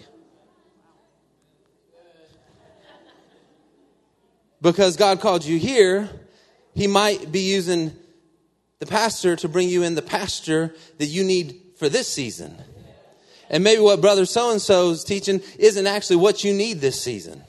Because 4.61 4.96
God 4.96 5.20
called 5.20 5.44
you 5.44 5.59
here, 5.59 6.09
He 6.74 6.87
might 6.87 7.30
be 7.30 7.40
using 7.40 7.96
the 8.78 8.86
pastor 8.86 9.36
to 9.36 9.48
bring 9.48 9.68
you 9.68 9.82
in 9.82 9.94
the 9.94 10.02
pasture 10.02 10.74
that 10.98 11.06
you 11.06 11.24
need 11.24 11.60
for 11.78 11.88
this 11.88 12.08
season. 12.08 12.56
And 13.48 13.62
maybe 13.62 13.80
what 13.80 14.00
brother 14.00 14.26
so 14.26 14.50
and 14.50 14.60
so 14.60 14.90
is 14.90 15.04
teaching 15.04 15.40
isn't 15.58 15.86
actually 15.86 16.16
what 16.16 16.44
you 16.44 16.52
need 16.52 16.80
this 16.80 17.00
season. 17.00 17.42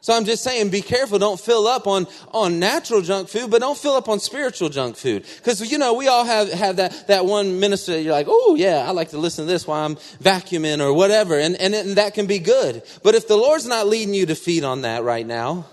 So 0.00 0.12
I'm 0.12 0.24
just 0.24 0.44
saying, 0.44 0.68
be 0.68 0.82
careful. 0.82 1.18
Don't 1.18 1.40
fill 1.40 1.66
up 1.66 1.88
on, 1.88 2.06
on 2.30 2.60
natural 2.60 3.02
junk 3.02 3.28
food, 3.28 3.50
but 3.50 3.60
don't 3.60 3.76
fill 3.76 3.94
up 3.94 4.08
on 4.08 4.20
spiritual 4.20 4.68
junk 4.68 4.96
food. 4.96 5.24
Because, 5.38 5.68
you 5.68 5.78
know, 5.78 5.94
we 5.94 6.06
all 6.06 6.24
have, 6.24 6.52
have 6.52 6.76
that, 6.76 7.08
that 7.08 7.26
one 7.26 7.58
minister 7.58 7.90
that 7.90 8.02
you're 8.02 8.12
like, 8.12 8.28
oh, 8.28 8.54
yeah, 8.56 8.84
I 8.86 8.92
like 8.92 9.08
to 9.10 9.18
listen 9.18 9.46
to 9.46 9.52
this 9.52 9.66
while 9.66 9.84
I'm 9.84 9.96
vacuuming 10.22 10.78
or 10.78 10.92
whatever. 10.92 11.36
And, 11.36 11.56
and, 11.56 11.74
and 11.74 11.96
that 11.96 12.14
can 12.14 12.26
be 12.26 12.38
good. 12.38 12.84
But 13.02 13.16
if 13.16 13.26
the 13.26 13.36
Lord's 13.36 13.66
not 13.66 13.88
leading 13.88 14.14
you 14.14 14.26
to 14.26 14.36
feed 14.36 14.62
on 14.62 14.82
that 14.82 15.02
right 15.02 15.26
now, 15.26 15.66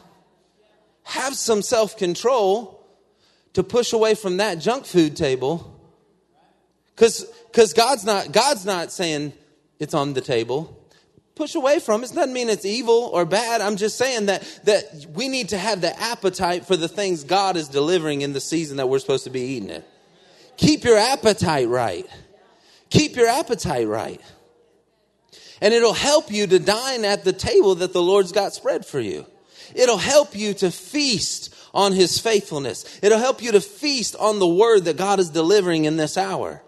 have 1.03 1.36
some 1.36 1.62
self 1.62 1.95
control 1.95 2.83
to 3.54 3.63
push 3.63 3.94
away 3.94 4.16
from 4.16 4.38
that 4.38 4.60
junk 4.60 4.86
food 4.86 5.16
table. 5.16 5.70
Because 6.96 7.26
because 7.48 7.74
god's 7.74 8.06
not 8.06 8.32
god's 8.32 8.66
not 8.66 8.92
saying 8.92 9.34
it's 9.80 9.94
on 9.94 10.13
the 10.13 10.22
table. 10.22 10.80
Push 11.36 11.56
away 11.56 11.80
from 11.80 12.04
it. 12.04 12.12
it 12.12 12.16
doesn't 12.16 12.34
mean 12.34 12.50
it's 12.50 12.66
evil 12.66 13.10
or 13.12 13.26
bad. 13.26 13.62
I'm 13.62 13.76
just 13.76 13.98
saying 13.98 14.28
that 14.28 14.42
that 14.66 15.08
we 15.13 15.28
need 15.28 15.50
to 15.50 15.58
have 15.58 15.82
the 15.82 16.00
appetite 16.00 16.66
for 16.66 16.78
the 16.78 16.88
things 16.88 17.24
god 17.24 17.58
is 17.58 17.68
delivering 17.68 18.22
in 18.22 18.34
the 18.34 18.42
season 18.42 18.78
that 18.78 18.88
we're 18.88 19.00
supposed 19.00 19.24
to 19.24 19.32
be 19.32 19.42
eating 19.42 19.70
it 19.70 19.88
keep 20.58 20.84
your 20.84 20.98
appetite 20.98 21.68
right. 21.68 22.08
Keep 22.89 23.16
your 23.16 23.28
appetite 23.28 23.88
right. 23.88 24.22
And 25.62 25.74
it'll 25.74 25.94
help 25.94 26.32
you 26.32 26.46
to 26.48 26.60
dine 26.60 27.06
at 27.06 27.24
the 27.24 27.34
table 27.34 27.76
that 27.76 27.94
the 27.94 28.02
lord's 28.02 28.32
got 28.32 28.54
spread 28.54 28.86
for 28.86 29.00
you. 29.00 29.26
It'll 29.74 29.98
help 29.98 30.36
you 30.36 30.54
to 30.56 30.70
feast 30.70 31.54
on 31.73 31.91
his 31.93 32.19
faithfulness. 32.19 32.99
It'll 33.01 33.17
help 33.17 33.41
you 33.41 33.51
to 33.53 33.62
feast 33.62 34.15
on 34.17 34.39
the 34.39 34.47
word 34.47 34.86
that 34.86 34.97
God 34.97 35.19
is 35.19 35.29
delivering 35.29 35.86
in 35.86 35.97
this 35.97 36.17
hour. 36.17 36.62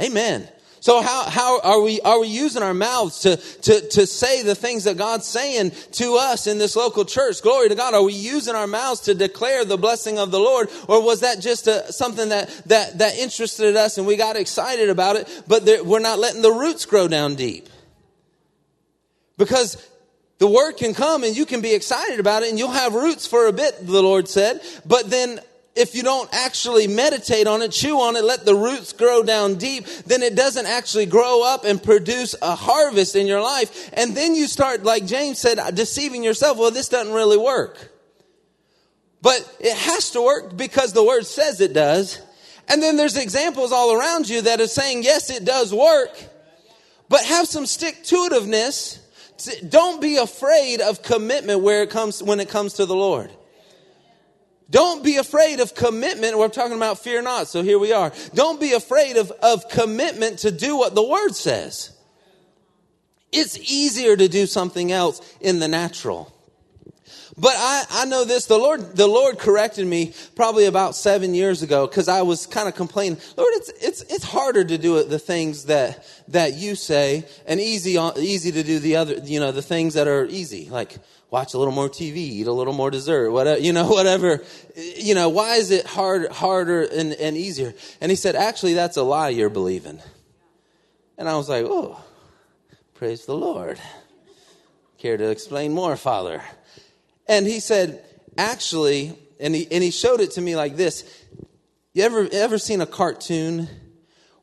Amen. 0.00 0.48
So 0.84 1.00
how, 1.00 1.30
how 1.30 1.60
are 1.62 1.80
we, 1.80 1.98
are 2.02 2.20
we 2.20 2.28
using 2.28 2.62
our 2.62 2.74
mouths 2.74 3.20
to, 3.20 3.36
to, 3.36 3.88
to 3.88 4.06
say 4.06 4.42
the 4.42 4.54
things 4.54 4.84
that 4.84 4.98
God's 4.98 5.26
saying 5.26 5.72
to 5.92 6.16
us 6.16 6.46
in 6.46 6.58
this 6.58 6.76
local 6.76 7.06
church? 7.06 7.40
Glory 7.40 7.70
to 7.70 7.74
God. 7.74 7.94
Are 7.94 8.02
we 8.02 8.12
using 8.12 8.54
our 8.54 8.66
mouths 8.66 9.00
to 9.02 9.14
declare 9.14 9.64
the 9.64 9.78
blessing 9.78 10.18
of 10.18 10.30
the 10.30 10.38
Lord? 10.38 10.68
Or 10.86 11.02
was 11.02 11.20
that 11.20 11.40
just 11.40 11.68
a, 11.68 11.90
something 11.90 12.28
that, 12.28 12.50
that, 12.66 12.98
that 12.98 13.16
interested 13.16 13.76
us 13.76 13.96
and 13.96 14.06
we 14.06 14.16
got 14.16 14.36
excited 14.36 14.90
about 14.90 15.16
it, 15.16 15.44
but 15.48 15.64
there, 15.64 15.82
we're 15.82 16.00
not 16.00 16.18
letting 16.18 16.42
the 16.42 16.52
roots 16.52 16.84
grow 16.84 17.08
down 17.08 17.34
deep? 17.34 17.70
Because 19.38 19.76
the 20.38 20.46
word 20.46 20.72
can 20.72 20.94
come 20.94 21.24
and 21.24 21.36
you 21.36 21.46
can 21.46 21.60
be 21.60 21.74
excited 21.74 22.20
about 22.20 22.42
it 22.42 22.50
and 22.50 22.58
you'll 22.58 22.70
have 22.70 22.94
roots 22.94 23.26
for 23.26 23.46
a 23.46 23.52
bit, 23.52 23.86
the 23.86 24.02
Lord 24.02 24.28
said. 24.28 24.60
But 24.84 25.10
then 25.10 25.40
if 25.76 25.94
you 25.94 26.02
don't 26.02 26.28
actually 26.32 26.86
meditate 26.86 27.46
on 27.46 27.62
it, 27.62 27.72
chew 27.72 28.00
on 28.00 28.16
it, 28.16 28.24
let 28.24 28.44
the 28.44 28.54
roots 28.54 28.92
grow 28.92 29.22
down 29.22 29.56
deep, 29.56 29.86
then 30.06 30.22
it 30.22 30.34
doesn't 30.34 30.66
actually 30.66 31.06
grow 31.06 31.44
up 31.44 31.64
and 31.64 31.82
produce 31.82 32.34
a 32.42 32.54
harvest 32.54 33.16
in 33.16 33.26
your 33.26 33.40
life. 33.40 33.90
And 33.92 34.16
then 34.16 34.34
you 34.34 34.46
start, 34.46 34.84
like 34.84 35.06
James 35.06 35.38
said, 35.38 35.58
deceiving 35.74 36.22
yourself. 36.22 36.58
Well, 36.58 36.70
this 36.70 36.88
doesn't 36.88 37.12
really 37.12 37.38
work. 37.38 37.90
But 39.20 39.56
it 39.58 39.76
has 39.76 40.10
to 40.10 40.22
work 40.22 40.56
because 40.56 40.92
the 40.92 41.04
word 41.04 41.26
says 41.26 41.60
it 41.60 41.72
does. 41.72 42.20
And 42.68 42.82
then 42.82 42.96
there's 42.96 43.16
examples 43.16 43.72
all 43.72 43.92
around 43.92 44.28
you 44.28 44.42
that 44.42 44.60
are 44.60 44.66
saying, 44.66 45.02
yes, 45.02 45.30
it 45.30 45.44
does 45.44 45.72
work, 45.72 46.10
but 47.08 47.24
have 47.24 47.46
some 47.46 47.66
stick 47.66 48.02
to 48.04 48.28
itiveness 48.30 49.00
don't 49.68 50.00
be 50.00 50.16
afraid 50.16 50.80
of 50.80 51.02
commitment 51.02 51.60
where 51.60 51.82
it 51.82 51.90
comes 51.90 52.22
when 52.22 52.40
it 52.40 52.48
comes 52.48 52.74
to 52.74 52.86
the 52.86 52.94
Lord. 52.94 53.30
Don't 54.70 55.04
be 55.04 55.18
afraid 55.18 55.60
of 55.60 55.74
commitment. 55.74 56.36
We're 56.36 56.48
talking 56.48 56.76
about 56.76 56.98
fear 56.98 57.22
not. 57.22 57.48
So 57.48 57.62
here 57.62 57.78
we 57.78 57.92
are. 57.92 58.12
Don't 58.34 58.60
be 58.60 58.72
afraid 58.72 59.16
of, 59.16 59.30
of 59.30 59.68
commitment 59.68 60.40
to 60.40 60.50
do 60.50 60.76
what 60.76 60.94
the 60.94 61.02
word 61.02 61.34
says. 61.34 61.96
It's 63.30 63.56
easier 63.58 64.16
to 64.16 64.26
do 64.26 64.46
something 64.46 64.90
else 64.90 65.20
in 65.40 65.58
the 65.58 65.68
natural. 65.68 66.33
But 67.36 67.54
I, 67.56 67.84
I 67.90 68.04
know 68.04 68.24
this, 68.24 68.46
the 68.46 68.58
Lord, 68.58 68.96
the 68.96 69.08
Lord 69.08 69.38
corrected 69.38 69.86
me 69.86 70.14
probably 70.36 70.66
about 70.66 70.94
seven 70.94 71.34
years 71.34 71.62
ago 71.62 71.86
because 71.86 72.08
I 72.08 72.22
was 72.22 72.46
kind 72.46 72.68
of 72.68 72.76
complaining, 72.76 73.18
Lord, 73.36 73.52
it's, 73.54 73.70
it's, 73.80 74.02
it's 74.02 74.24
harder 74.24 74.64
to 74.64 74.78
do 74.78 75.02
the 75.02 75.18
things 75.18 75.64
that, 75.64 76.06
that 76.28 76.54
you 76.54 76.76
say 76.76 77.24
and 77.46 77.60
easy, 77.60 77.98
easy 78.16 78.52
to 78.52 78.62
do 78.62 78.78
the 78.78 78.96
other, 78.96 79.14
you 79.24 79.40
know, 79.40 79.50
the 79.50 79.62
things 79.62 79.94
that 79.94 80.06
are 80.06 80.26
easy, 80.26 80.68
like 80.70 80.96
watch 81.30 81.54
a 81.54 81.58
little 81.58 81.74
more 81.74 81.88
TV, 81.88 82.16
eat 82.16 82.46
a 82.46 82.52
little 82.52 82.72
more 82.72 82.92
dessert, 82.92 83.32
whatever, 83.32 83.60
you 83.60 83.72
know, 83.72 83.88
whatever, 83.88 84.44
you 84.76 85.16
know, 85.16 85.28
why 85.28 85.56
is 85.56 85.72
it 85.72 85.86
hard, 85.86 86.30
harder 86.30 86.82
and, 86.82 87.14
and 87.14 87.36
easier? 87.36 87.74
And 88.00 88.10
he 88.10 88.16
said, 88.16 88.36
actually, 88.36 88.74
that's 88.74 88.96
a 88.96 89.02
lie 89.02 89.30
you're 89.30 89.50
believing. 89.50 90.00
And 91.18 91.28
I 91.28 91.36
was 91.36 91.48
like, 91.48 91.64
oh, 91.66 92.00
praise 92.94 93.26
the 93.26 93.34
Lord. 93.34 93.80
Care 94.98 95.16
to 95.16 95.30
explain 95.30 95.72
more, 95.72 95.96
Father? 95.96 96.40
And 97.26 97.46
he 97.46 97.60
said, 97.60 98.04
actually, 98.36 99.16
and 99.40 99.54
he, 99.54 99.66
and 99.70 99.82
he 99.82 99.90
showed 99.90 100.20
it 100.20 100.32
to 100.32 100.40
me 100.40 100.56
like 100.56 100.76
this. 100.76 101.04
You 101.92 102.02
ever, 102.02 102.28
ever 102.32 102.58
seen 102.58 102.80
a 102.80 102.86
cartoon 102.86 103.68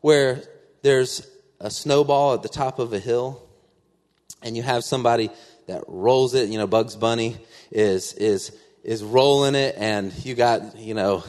where 0.02 0.42
there's 0.82 1.28
a 1.60 1.70
snowball 1.70 2.34
at 2.34 2.44
the 2.44 2.50
top 2.50 2.80
of 2.80 2.94
a 2.94 3.00
hill 3.00 3.48
and 4.42 4.58
you 4.58 4.64
have 4.64 4.84
somebody 4.84 5.30
that 5.68 5.84
rolls 5.88 6.34
it, 6.34 6.50
you 6.50 6.58
know, 6.58 6.66
Bugs 6.68 6.96
Bunny 6.96 7.38
is, 7.72 8.14
is, 8.14 8.58
is 8.84 9.04
rolling 9.04 9.56
it 9.56 9.76
and 9.78 10.14
you 10.26 10.34
got, 10.34 10.78
you 10.78 10.94
know, 10.94 11.24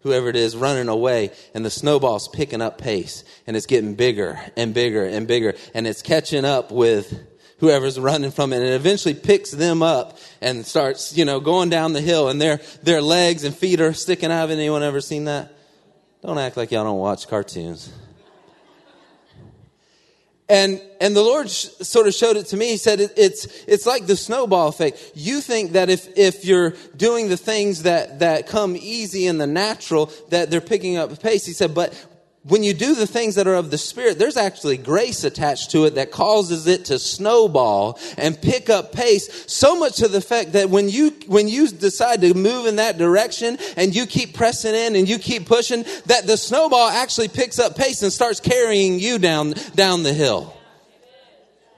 whoever 0.00 0.28
it 0.28 0.36
is 0.36 0.56
running 0.56 0.88
away 0.88 1.30
and 1.52 1.64
the 1.64 1.70
snowball's 1.70 2.28
picking 2.28 2.62
up 2.62 2.78
pace 2.78 3.24
and 3.46 3.56
it's 3.56 3.66
getting 3.66 3.96
bigger 3.96 4.40
and 4.56 4.72
bigger 4.72 5.04
and 5.04 5.26
bigger 5.26 5.54
and 5.74 5.86
it's 5.86 6.00
catching 6.00 6.44
up 6.44 6.70
with 6.70 7.26
whoever's 7.58 7.98
running 7.98 8.30
from 8.30 8.52
it 8.52 8.60
and 8.60 8.74
eventually 8.74 9.14
picks 9.14 9.50
them 9.50 9.82
up 9.82 10.18
and 10.40 10.66
starts, 10.66 11.16
you 11.16 11.24
know, 11.24 11.40
going 11.40 11.70
down 11.70 11.92
the 11.92 12.00
hill 12.00 12.28
and 12.28 12.40
their, 12.40 12.60
their 12.82 13.00
legs 13.00 13.44
and 13.44 13.54
feet 13.54 13.80
are 13.80 13.92
sticking 13.92 14.30
out. 14.30 14.40
Have 14.40 14.50
anyone 14.50 14.82
ever 14.82 15.00
seen 15.00 15.24
that? 15.24 15.52
Don't 16.22 16.38
act 16.38 16.56
like 16.56 16.70
y'all 16.70 16.84
don't 16.84 16.98
watch 16.98 17.28
cartoons. 17.28 17.92
And, 20.48 20.80
and 21.00 21.16
the 21.16 21.22
Lord 21.22 21.50
sh- 21.50 21.68
sort 21.80 22.06
of 22.06 22.14
showed 22.14 22.36
it 22.36 22.46
to 22.46 22.56
me. 22.56 22.68
He 22.68 22.76
said, 22.76 23.00
it, 23.00 23.12
it's, 23.16 23.46
it's 23.66 23.84
like 23.84 24.06
the 24.06 24.16
snowball 24.16 24.68
effect. 24.68 25.12
You 25.14 25.40
think 25.40 25.72
that 25.72 25.90
if, 25.90 26.16
if 26.16 26.44
you're 26.44 26.74
doing 26.96 27.28
the 27.28 27.36
things 27.36 27.82
that, 27.82 28.20
that 28.20 28.46
come 28.46 28.76
easy 28.76 29.26
in 29.26 29.38
the 29.38 29.46
natural, 29.46 30.12
that 30.28 30.50
they're 30.50 30.60
picking 30.60 30.98
up 30.98 31.20
pace. 31.20 31.44
He 31.44 31.52
said, 31.52 31.74
but 31.74 31.94
when 32.48 32.62
you 32.62 32.74
do 32.74 32.94
the 32.94 33.06
things 33.06 33.34
that 33.34 33.46
are 33.46 33.54
of 33.54 33.70
the 33.70 33.78
Spirit, 33.78 34.18
there's 34.18 34.36
actually 34.36 34.76
grace 34.76 35.24
attached 35.24 35.72
to 35.72 35.84
it 35.84 35.96
that 35.96 36.10
causes 36.10 36.66
it 36.66 36.86
to 36.86 36.98
snowball 36.98 37.98
and 38.16 38.40
pick 38.40 38.70
up 38.70 38.92
pace 38.92 39.44
so 39.50 39.76
much 39.76 39.96
to 39.96 40.08
the 40.08 40.20
fact 40.20 40.52
that 40.52 40.70
when 40.70 40.88
you, 40.88 41.10
when 41.26 41.48
you 41.48 41.68
decide 41.68 42.20
to 42.20 42.34
move 42.34 42.66
in 42.66 42.76
that 42.76 42.98
direction 42.98 43.58
and 43.76 43.94
you 43.94 44.06
keep 44.06 44.34
pressing 44.34 44.74
in 44.74 44.94
and 44.94 45.08
you 45.08 45.18
keep 45.18 45.46
pushing, 45.46 45.84
that 46.06 46.26
the 46.26 46.36
snowball 46.36 46.88
actually 46.88 47.28
picks 47.28 47.58
up 47.58 47.76
pace 47.76 48.02
and 48.02 48.12
starts 48.12 48.38
carrying 48.38 49.00
you 49.00 49.18
down, 49.18 49.54
down 49.74 50.04
the 50.04 50.12
hill. 50.12 50.55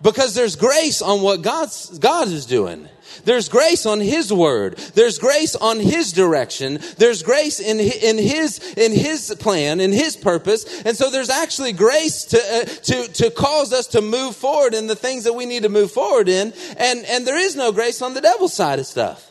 Because 0.01 0.35
there's 0.35 0.57
grace 0.57 1.03
on 1.03 1.23
what 1.23 1.43
God's, 1.43 1.99
God 1.99 2.29
is 2.29 2.47
doing. 2.47 2.89
There's 3.25 3.49
grace 3.49 3.85
on 3.85 4.01
His 4.01 4.33
word. 4.33 4.79
There's 4.95 5.19
grace 5.19 5.57
on 5.57 5.81
His 5.81 6.13
direction. 6.13 6.79
There's 6.99 7.23
grace 7.23 7.59
in, 7.59 7.81
in 7.81 8.17
His, 8.17 8.59
in 8.77 8.93
His 8.93 9.35
plan, 9.41 9.81
in 9.81 9.93
His 9.93 10.17
purpose. 10.17 10.83
And 10.83 10.97
so 10.97 11.11
there's 11.11 11.31
actually 11.31 11.73
grace 11.73 12.25
to, 12.27 12.39
uh, 12.39 12.65
to, 12.65 13.13
to 13.15 13.31
cause 13.31 13.73
us 13.73 13.89
to 13.89 14.01
move 14.01 14.37
forward 14.37 14.75
in 14.75 14.87
the 14.87 14.97
things 14.97 15.25
that 15.25 15.33
we 15.33 15.47
need 15.47 15.65
to 15.65 15.69
move 15.69 15.91
forward 15.91 16.29
in. 16.29 16.53
And, 16.77 17.05
and 17.07 17.27
there 17.27 17.39
is 17.39 17.57
no 17.57 17.73
grace 17.73 18.03
on 18.03 18.15
the 18.15 18.21
devil's 18.21 18.55
side 18.55 18.79
of 18.79 18.87
stuff. 18.87 19.31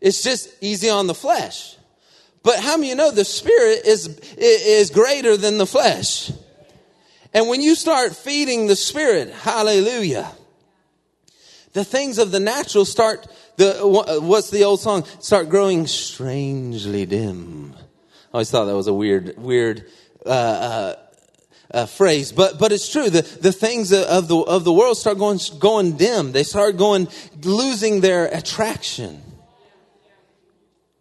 It's 0.00 0.22
just 0.22 0.48
easy 0.60 0.88
on 0.88 1.06
the 1.06 1.14
flesh. 1.14 1.76
But 2.42 2.60
how 2.60 2.76
many 2.76 2.90
you 2.90 2.94
know 2.94 3.10
the 3.10 3.24
spirit 3.24 3.84
is, 3.84 4.18
is 4.36 4.90
greater 4.90 5.36
than 5.36 5.58
the 5.58 5.66
flesh? 5.66 6.30
And 7.34 7.48
when 7.48 7.60
you 7.60 7.74
start 7.74 8.16
feeding 8.16 8.66
the 8.66 8.76
spirit, 8.76 9.30
hallelujah, 9.30 10.32
the 11.72 11.84
things 11.84 12.18
of 12.18 12.30
the 12.30 12.40
natural 12.40 12.84
start 12.84 13.26
the 13.58 14.20
what's 14.22 14.50
the 14.50 14.64
old 14.64 14.80
song? 14.80 15.04
Start 15.18 15.48
growing 15.48 15.86
strangely 15.86 17.04
dim. 17.06 17.74
I 17.76 18.34
always 18.34 18.50
thought 18.50 18.66
that 18.66 18.76
was 18.76 18.86
a 18.86 18.94
weird 18.94 19.36
weird 19.36 19.86
uh, 20.24 20.28
uh, 20.28 20.94
uh, 21.72 21.86
phrase 21.86 22.30
but 22.32 22.58
but 22.58 22.72
it's 22.72 22.88
true. 22.90 23.10
The 23.10 23.22
the 23.22 23.52
things 23.52 23.92
of 23.92 24.28
the 24.28 24.38
of 24.38 24.64
the 24.64 24.72
world 24.72 24.96
start 24.96 25.18
going 25.18 25.40
going 25.58 25.96
dim. 25.96 26.32
They 26.32 26.44
start 26.44 26.76
going 26.76 27.08
losing 27.42 28.00
their 28.00 28.26
attraction 28.26 29.27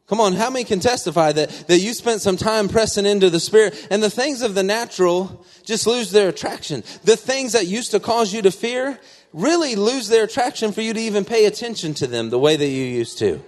Come 0.07 0.21
on, 0.21 0.33
how 0.33 0.49
many 0.49 0.63
can 0.63 0.79
testify 0.79 1.33
that, 1.33 1.49
that 1.67 1.79
you 1.79 1.93
spent 1.93 2.21
some 2.21 2.37
time 2.37 2.69
pressing 2.69 3.05
into 3.05 3.29
the 3.29 3.41
Spirit 3.41 3.87
and 3.91 4.01
the 4.01 4.09
things 4.09 4.41
of 4.41 4.55
the 4.55 4.63
natural 4.63 5.45
just 5.63 5.85
lose 5.85 6.11
their 6.11 6.29
attraction? 6.29 6.83
The 7.03 7.17
things 7.17 7.51
that 7.51 7.67
used 7.67 7.91
to 7.91 7.99
cause 7.99 8.33
you 8.33 8.41
to 8.43 8.51
fear, 8.51 8.97
really 9.33 9.75
lose 9.75 10.07
their 10.07 10.23
attraction 10.23 10.71
for 10.71 10.81
you 10.81 10.93
to 10.93 10.99
even 10.99 11.25
pay 11.25 11.45
attention 11.45 11.93
to 11.95 12.07
them 12.07 12.29
the 12.29 12.39
way 12.39 12.55
that 12.55 12.67
you 12.67 12.83
used 12.85 13.19
to. 13.19 13.43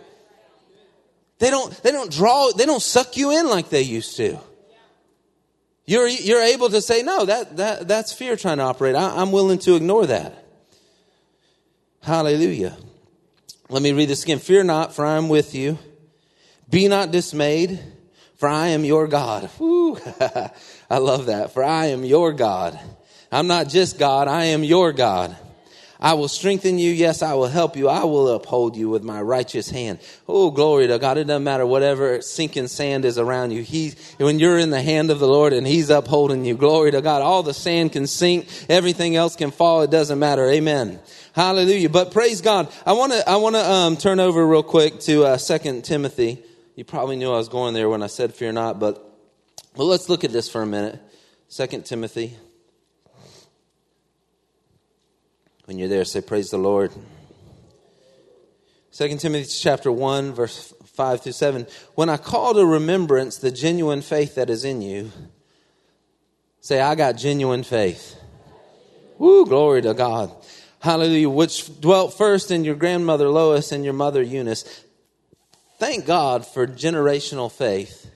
They 1.39 1.49
don't, 1.49 1.71
they 1.81 1.91
don't 1.91 2.11
draw, 2.11 2.51
they 2.51 2.65
don't 2.65 2.81
suck 2.81 3.15
you 3.15 3.31
in 3.31 3.49
like 3.49 3.69
they 3.69 3.81
used 3.81 4.17
to. 4.17 4.37
You're, 5.85 6.09
you're 6.09 6.43
able 6.43 6.69
to 6.69 6.81
say, 6.81 7.03
no, 7.03 7.25
that, 7.25 7.55
that, 7.55 7.87
that's 7.87 8.11
fear 8.11 8.35
trying 8.35 8.57
to 8.57 8.63
operate. 8.63 8.95
I, 8.95 9.21
I'm 9.21 9.31
willing 9.31 9.59
to 9.59 9.75
ignore 9.75 10.05
that. 10.07 10.43
Hallelujah. 12.03 12.77
Let 13.69 13.81
me 13.81 13.93
read 13.93 14.09
this 14.09 14.23
again. 14.23 14.39
Fear 14.39 14.65
not, 14.65 14.93
for 14.93 15.05
I 15.05 15.15
am 15.15 15.29
with 15.29 15.55
you. 15.55 15.79
Be 16.69 16.87
not 16.87 17.11
dismayed, 17.11 17.79
for 18.37 18.47
I 18.47 18.69
am 18.69 18.85
your 18.85 19.07
God. 19.07 19.49
I 19.59 20.97
love 20.97 21.27
that. 21.27 21.51
For 21.53 21.63
I 21.63 21.87
am 21.87 22.03
your 22.03 22.33
God. 22.33 22.79
I'm 23.31 23.47
not 23.47 23.69
just 23.69 23.99
God, 23.99 24.27
I 24.27 24.45
am 24.45 24.63
your 24.63 24.91
God. 24.91 25.35
I 26.01 26.13
will 26.13 26.29
strengthen 26.29 26.79
you. 26.79 26.91
Yes, 26.91 27.21
I 27.21 27.33
will 27.33 27.47
help 27.47 27.75
you. 27.75 27.89
I 27.89 28.05
will 28.05 28.29
uphold 28.29 28.77
you 28.77 28.87
with 28.87 29.03
my 29.03 29.21
righteous 29.21 29.69
hand. 29.69 29.99
Oh, 30.29 30.49
glory 30.49 30.87
to 30.87 30.97
God. 30.97 31.17
It 31.17 31.25
doesn't 31.25 31.43
matter 31.43 31.65
whatever 31.65 32.21
sinking 32.21 32.69
sand 32.69 33.03
is 33.03 33.17
around 33.17 33.51
you. 33.51 33.63
He, 33.63 33.95
when 34.17 34.39
you're 34.39 34.57
in 34.57 34.69
the 34.69 34.81
hand 34.81 35.11
of 35.11 35.19
the 35.19 35.27
Lord 35.27 35.51
and 35.51 35.67
He's 35.67 35.89
upholding 35.89 36.45
you, 36.45 36.55
glory 36.55 36.91
to 36.91 37.01
God. 37.01 37.21
All 37.21 37.43
the 37.43 37.53
sand 37.53 37.91
can 37.91 38.07
sink. 38.07 38.47
Everything 38.69 39.17
else 39.17 39.35
can 39.35 39.51
fall. 39.51 39.81
It 39.81 39.91
doesn't 39.91 40.19
matter. 40.19 40.49
Amen. 40.49 41.01
Hallelujah. 41.33 41.89
But 41.89 42.13
praise 42.13 42.39
God. 42.39 42.71
I 42.85 42.93
want 42.93 43.11
to, 43.11 43.29
I 43.29 43.35
want 43.35 43.55
to, 43.57 43.69
um, 43.69 43.97
turn 43.97 44.21
over 44.21 44.47
real 44.47 44.63
quick 44.63 45.01
to, 45.01 45.25
uh, 45.25 45.37
Second 45.37 45.83
Timothy. 45.83 46.41
You 46.79 46.85
probably 46.85 47.17
knew 47.17 47.29
I 47.29 47.35
was 47.35 47.49
going 47.49 47.73
there 47.73 47.89
when 47.89 48.01
I 48.01 48.07
said 48.07 48.33
fear 48.33 48.53
not, 48.53 48.79
but, 48.79 49.05
but 49.75 49.83
let's 49.83 50.07
look 50.07 50.23
at 50.23 50.31
this 50.31 50.47
for 50.47 50.61
a 50.61 50.65
minute. 50.65 50.97
Second 51.49 51.85
Timothy. 51.85 52.37
When 55.65 55.77
you're 55.77 55.89
there, 55.89 56.05
say, 56.05 56.21
Praise 56.21 56.51
the 56.51 56.57
Lord. 56.57 56.93
Second 58.91 59.19
Timothy 59.19 59.51
chapter 59.59 59.91
1, 59.91 60.31
verse 60.31 60.73
5 60.85 61.21
through 61.21 61.33
7. 61.33 61.67
When 61.95 62.07
I 62.07 62.15
call 62.15 62.53
to 62.53 62.65
remembrance 62.65 63.35
the 63.39 63.51
genuine 63.51 64.01
faith 64.01 64.35
that 64.35 64.49
is 64.49 64.63
in 64.63 64.81
you, 64.81 65.11
say, 66.61 66.79
I 66.79 66.95
got 66.95 67.17
genuine 67.17 67.63
faith. 67.63 68.17
Woo, 69.17 69.45
glory 69.45 69.81
to 69.81 69.93
God. 69.93 70.31
Hallelujah. 70.79 71.29
Which 71.29 71.81
dwelt 71.81 72.17
first 72.17 72.51
in 72.51 72.63
your 72.63 72.75
grandmother 72.75 73.27
Lois 73.27 73.73
and 73.73 73.83
your 73.83 73.91
mother 73.91 74.23
Eunice. 74.23 74.85
Thank 75.79 76.05
God 76.05 76.45
for 76.45 76.67
generational 76.67 77.49
faith. 77.49 78.11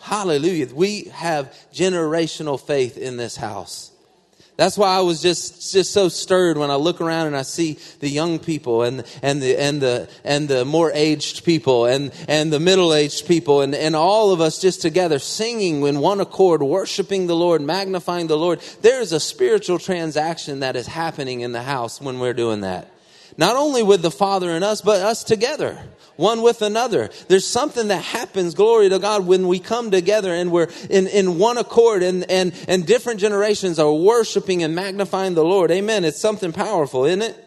Hallelujah. 0.00 0.72
We 0.72 1.04
have 1.12 1.52
generational 1.74 2.60
faith 2.60 2.96
in 2.96 3.16
this 3.16 3.36
house. 3.36 3.90
That's 4.56 4.78
why 4.78 4.96
I 4.96 5.00
was 5.00 5.20
just, 5.22 5.72
just 5.72 5.92
so 5.92 6.08
stirred 6.08 6.56
when 6.56 6.70
I 6.70 6.76
look 6.76 7.00
around 7.00 7.28
and 7.28 7.36
I 7.36 7.42
see 7.42 7.78
the 8.00 8.08
young 8.08 8.38
people 8.38 8.82
and, 8.82 9.04
and 9.22 9.40
the, 9.42 9.60
and 9.60 9.80
the, 9.80 10.08
and 10.24 10.48
the 10.48 10.64
more 10.64 10.90
aged 10.94 11.44
people 11.44 11.86
and, 11.86 12.12
and 12.28 12.52
the 12.52 12.58
middle 12.58 12.92
aged 12.94 13.26
people 13.26 13.60
and, 13.60 13.74
and 13.74 13.94
all 13.94 14.32
of 14.32 14.40
us 14.40 14.60
just 14.60 14.82
together 14.82 15.18
singing 15.18 15.82
in 15.86 16.00
one 16.00 16.20
accord, 16.20 16.62
worshiping 16.62 17.28
the 17.28 17.36
Lord, 17.36 17.60
magnifying 17.60 18.28
the 18.28 18.38
Lord. 18.38 18.60
There 18.82 19.00
is 19.00 19.12
a 19.12 19.20
spiritual 19.20 19.78
transaction 19.78 20.60
that 20.60 20.74
is 20.74 20.86
happening 20.86 21.40
in 21.40 21.52
the 21.52 21.62
house 21.62 22.00
when 22.00 22.18
we're 22.20 22.34
doing 22.34 22.60
that. 22.62 22.92
Not 23.38 23.56
only 23.56 23.82
with 23.82 24.02
the 24.02 24.10
Father 24.10 24.50
and 24.50 24.62
us, 24.62 24.82
but 24.82 25.00
us 25.00 25.24
together 25.24 25.78
one 26.18 26.42
with 26.42 26.62
another. 26.62 27.10
There's 27.28 27.46
something 27.46 27.88
that 27.88 28.02
happens, 28.02 28.54
glory 28.54 28.88
to 28.88 28.98
God, 28.98 29.24
when 29.24 29.46
we 29.46 29.60
come 29.60 29.92
together 29.92 30.34
and 30.34 30.50
we're 30.50 30.68
in, 30.90 31.06
in 31.06 31.38
one 31.38 31.58
accord 31.58 32.02
and, 32.02 32.28
and, 32.28 32.52
and 32.66 32.84
different 32.84 33.20
generations 33.20 33.78
are 33.78 33.92
worshiping 33.92 34.64
and 34.64 34.74
magnifying 34.74 35.34
the 35.34 35.44
Lord. 35.44 35.70
Amen. 35.70 36.04
It's 36.04 36.20
something 36.20 36.52
powerful, 36.52 37.04
isn't 37.04 37.22
it? 37.22 37.44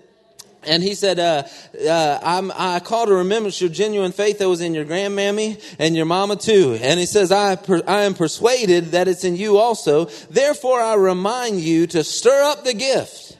And 0.63 0.81
he 0.83 0.95
said, 0.95 1.19
uh, 1.19 1.43
uh, 1.85 2.19
I'm, 2.23 2.51
I 2.55 2.79
call 2.79 3.07
to 3.07 3.15
remembrance 3.15 3.59
your 3.59 3.71
genuine 3.71 4.13
faith 4.13 4.39
that 4.39 4.47
was 4.47 4.61
in 4.61 4.73
your 4.73 4.85
grandmammy 4.85 5.61
and 5.77 5.95
your 5.95 6.05
mama 6.05 6.37
too. 6.37 6.77
And 6.79 6.97
he 6.99 7.07
says, 7.07 7.31
I, 7.31 7.55
per, 7.57 7.81
I 7.85 8.03
am 8.03 8.13
persuaded 8.13 8.91
that 8.91 9.09
it's 9.09 9.25
in 9.25 9.35
you 9.35 9.57
also. 9.57 10.05
Therefore, 10.29 10.79
I 10.79 10.93
remind 10.93 11.59
you 11.59 11.87
to 11.87 12.03
stir 12.05 12.43
up 12.43 12.63
the 12.63 12.75
gift. 12.75 13.30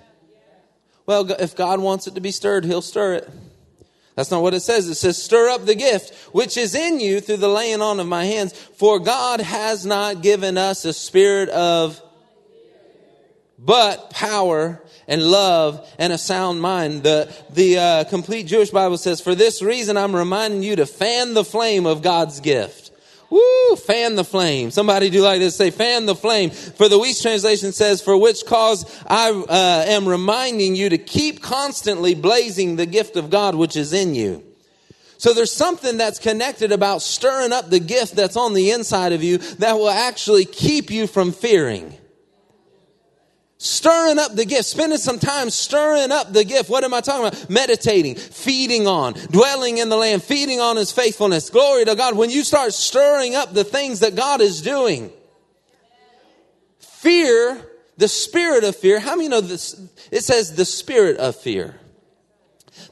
Well, 1.05 1.31
if 1.31 1.55
God 1.55 1.79
wants 1.79 2.07
it 2.07 2.15
to 2.15 2.21
be 2.21 2.31
stirred, 2.31 2.65
he'll 2.65 2.81
stir 2.81 3.15
it. 3.15 3.29
That's 4.15 4.31
not 4.31 4.41
what 4.41 4.53
it 4.53 4.59
says. 4.59 4.87
It 4.89 4.95
says, 4.95 5.21
stir 5.21 5.49
up 5.49 5.65
the 5.65 5.75
gift 5.75 6.13
which 6.33 6.57
is 6.57 6.75
in 6.75 6.99
you 6.99 7.21
through 7.21 7.37
the 7.37 7.47
laying 7.47 7.81
on 7.81 7.99
of 7.99 8.07
my 8.07 8.25
hands. 8.25 8.53
For 8.53 8.99
God 8.99 9.39
has 9.39 9.85
not 9.85 10.21
given 10.21 10.57
us 10.57 10.85
a 10.85 10.93
spirit 10.93 11.49
of, 11.49 12.01
but 13.57 14.09
power 14.09 14.81
and 15.07 15.23
love 15.23 15.87
and 15.97 16.11
a 16.11 16.17
sound 16.17 16.61
mind. 16.61 17.03
The, 17.03 17.33
the 17.49 17.77
uh, 17.77 18.03
complete 18.05 18.47
Jewish 18.47 18.69
Bible 18.69 18.97
says, 18.97 19.21
For 19.21 19.33
this 19.33 19.61
reason, 19.61 19.97
I'm 19.97 20.15
reminding 20.15 20.63
you 20.63 20.75
to 20.75 20.85
fan 20.85 21.33
the 21.33 21.45
flame 21.45 21.85
of 21.85 22.01
God's 22.01 22.41
gift. 22.41 22.90
Woo, 23.31 23.77
fan 23.77 24.15
the 24.15 24.25
flame. 24.25 24.71
Somebody 24.71 25.09
do 25.09 25.21
like 25.21 25.39
this, 25.39 25.55
say, 25.55 25.71
fan 25.71 26.05
the 26.05 26.15
flame. 26.15 26.49
For 26.49 26.89
the 26.89 26.99
Wuest 26.99 27.21
translation 27.21 27.71
says, 27.71 28.01
for 28.01 28.17
which 28.17 28.45
cause 28.45 28.85
I 29.07 29.31
uh, 29.31 29.85
am 29.87 30.05
reminding 30.05 30.75
you 30.75 30.89
to 30.89 30.97
keep 30.97 31.41
constantly 31.41 32.13
blazing 32.13 32.75
the 32.75 32.85
gift 32.85 33.15
of 33.15 33.29
God 33.29 33.55
which 33.55 33.77
is 33.77 33.93
in 33.93 34.15
you. 34.15 34.43
So 35.17 35.33
there's 35.33 35.53
something 35.53 35.97
that's 35.97 36.19
connected 36.19 36.73
about 36.73 37.01
stirring 37.01 37.53
up 37.53 37.69
the 37.69 37.79
gift 37.79 38.17
that's 38.17 38.35
on 38.35 38.53
the 38.53 38.71
inside 38.71 39.13
of 39.13 39.23
you 39.23 39.37
that 39.37 39.77
will 39.77 39.89
actually 39.89 40.43
keep 40.43 40.91
you 40.91 41.07
from 41.07 41.31
fearing. 41.31 41.95
Stirring 43.63 44.17
up 44.17 44.33
the 44.33 44.43
gift, 44.43 44.65
spending 44.65 44.97
some 44.97 45.19
time 45.19 45.51
stirring 45.51 46.11
up 46.11 46.33
the 46.33 46.43
gift. 46.43 46.67
What 46.67 46.83
am 46.83 46.95
I 46.95 47.01
talking 47.01 47.27
about? 47.27 47.47
Meditating, 47.47 48.15
feeding 48.15 48.87
on, 48.87 49.13
dwelling 49.29 49.77
in 49.77 49.87
the 49.87 49.97
land, 49.97 50.23
feeding 50.23 50.59
on 50.59 50.77
his 50.77 50.91
faithfulness. 50.91 51.51
Glory 51.51 51.85
to 51.85 51.95
God. 51.95 52.17
When 52.17 52.31
you 52.31 52.43
start 52.43 52.73
stirring 52.73 53.35
up 53.35 53.53
the 53.53 53.63
things 53.63 53.99
that 53.99 54.15
God 54.15 54.41
is 54.41 54.63
doing, 54.63 55.11
fear, 56.79 57.63
the 57.97 58.07
spirit 58.07 58.63
of 58.63 58.75
fear, 58.75 58.99
how 58.99 59.15
many 59.15 59.29
know 59.29 59.41
this? 59.41 59.79
It 60.11 60.23
says 60.23 60.55
the 60.55 60.65
spirit 60.65 61.17
of 61.17 61.35
fear. 61.35 61.79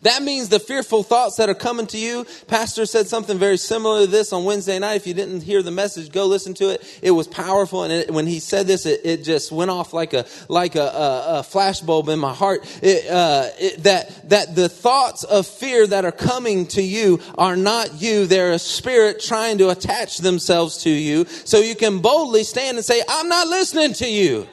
That 0.01 0.23
means 0.23 0.49
the 0.49 0.59
fearful 0.59 1.03
thoughts 1.03 1.35
that 1.37 1.49
are 1.49 1.55
coming 1.55 1.87
to 1.87 1.97
you. 1.97 2.25
Pastor 2.47 2.85
said 2.85 3.07
something 3.07 3.37
very 3.37 3.57
similar 3.57 4.01
to 4.01 4.07
this 4.07 4.31
on 4.31 4.45
Wednesday 4.45 4.79
night. 4.79 4.95
If 4.95 5.07
you 5.07 5.13
didn't 5.13 5.41
hear 5.41 5.61
the 5.61 5.71
message, 5.71 6.11
go 6.11 6.25
listen 6.25 6.53
to 6.55 6.69
it. 6.69 6.99
It 7.01 7.11
was 7.11 7.27
powerful, 7.27 7.83
and 7.83 7.91
it, 7.91 8.11
when 8.11 8.25
he 8.25 8.39
said 8.39 8.67
this, 8.67 8.85
it, 8.85 9.01
it, 9.03 9.23
just 9.23 9.51
went 9.51 9.69
off 9.69 9.93
like 9.93 10.13
a 10.13 10.25
like 10.47 10.75
a, 10.75 10.83
a, 10.83 11.39
a 11.39 11.43
flashbulb 11.43 12.07
in 12.07 12.19
my 12.19 12.33
heart. 12.33 12.65
It, 12.81 13.09
uh, 13.09 13.49
that 13.79 14.29
that 14.29 14.55
the 14.55 14.69
thoughts 14.69 15.23
of 15.25 15.45
fear 15.45 15.85
that 15.85 16.05
are 16.05 16.11
coming 16.11 16.67
to 16.67 16.81
you 16.81 17.19
are 17.37 17.57
not 17.57 18.01
you; 18.01 18.25
they're 18.25 18.53
a 18.53 18.59
spirit 18.59 19.19
trying 19.19 19.57
to 19.57 19.69
attach 19.69 20.19
themselves 20.19 20.83
to 20.83 20.89
you, 20.89 21.25
so 21.25 21.59
you 21.59 21.75
can 21.75 21.99
boldly 21.99 22.43
stand 22.45 22.77
and 22.77 22.85
say, 22.85 23.03
"I'm 23.07 23.27
not 23.27 23.47
listening 23.47 23.93
to 23.93 24.09
you." 24.09 24.47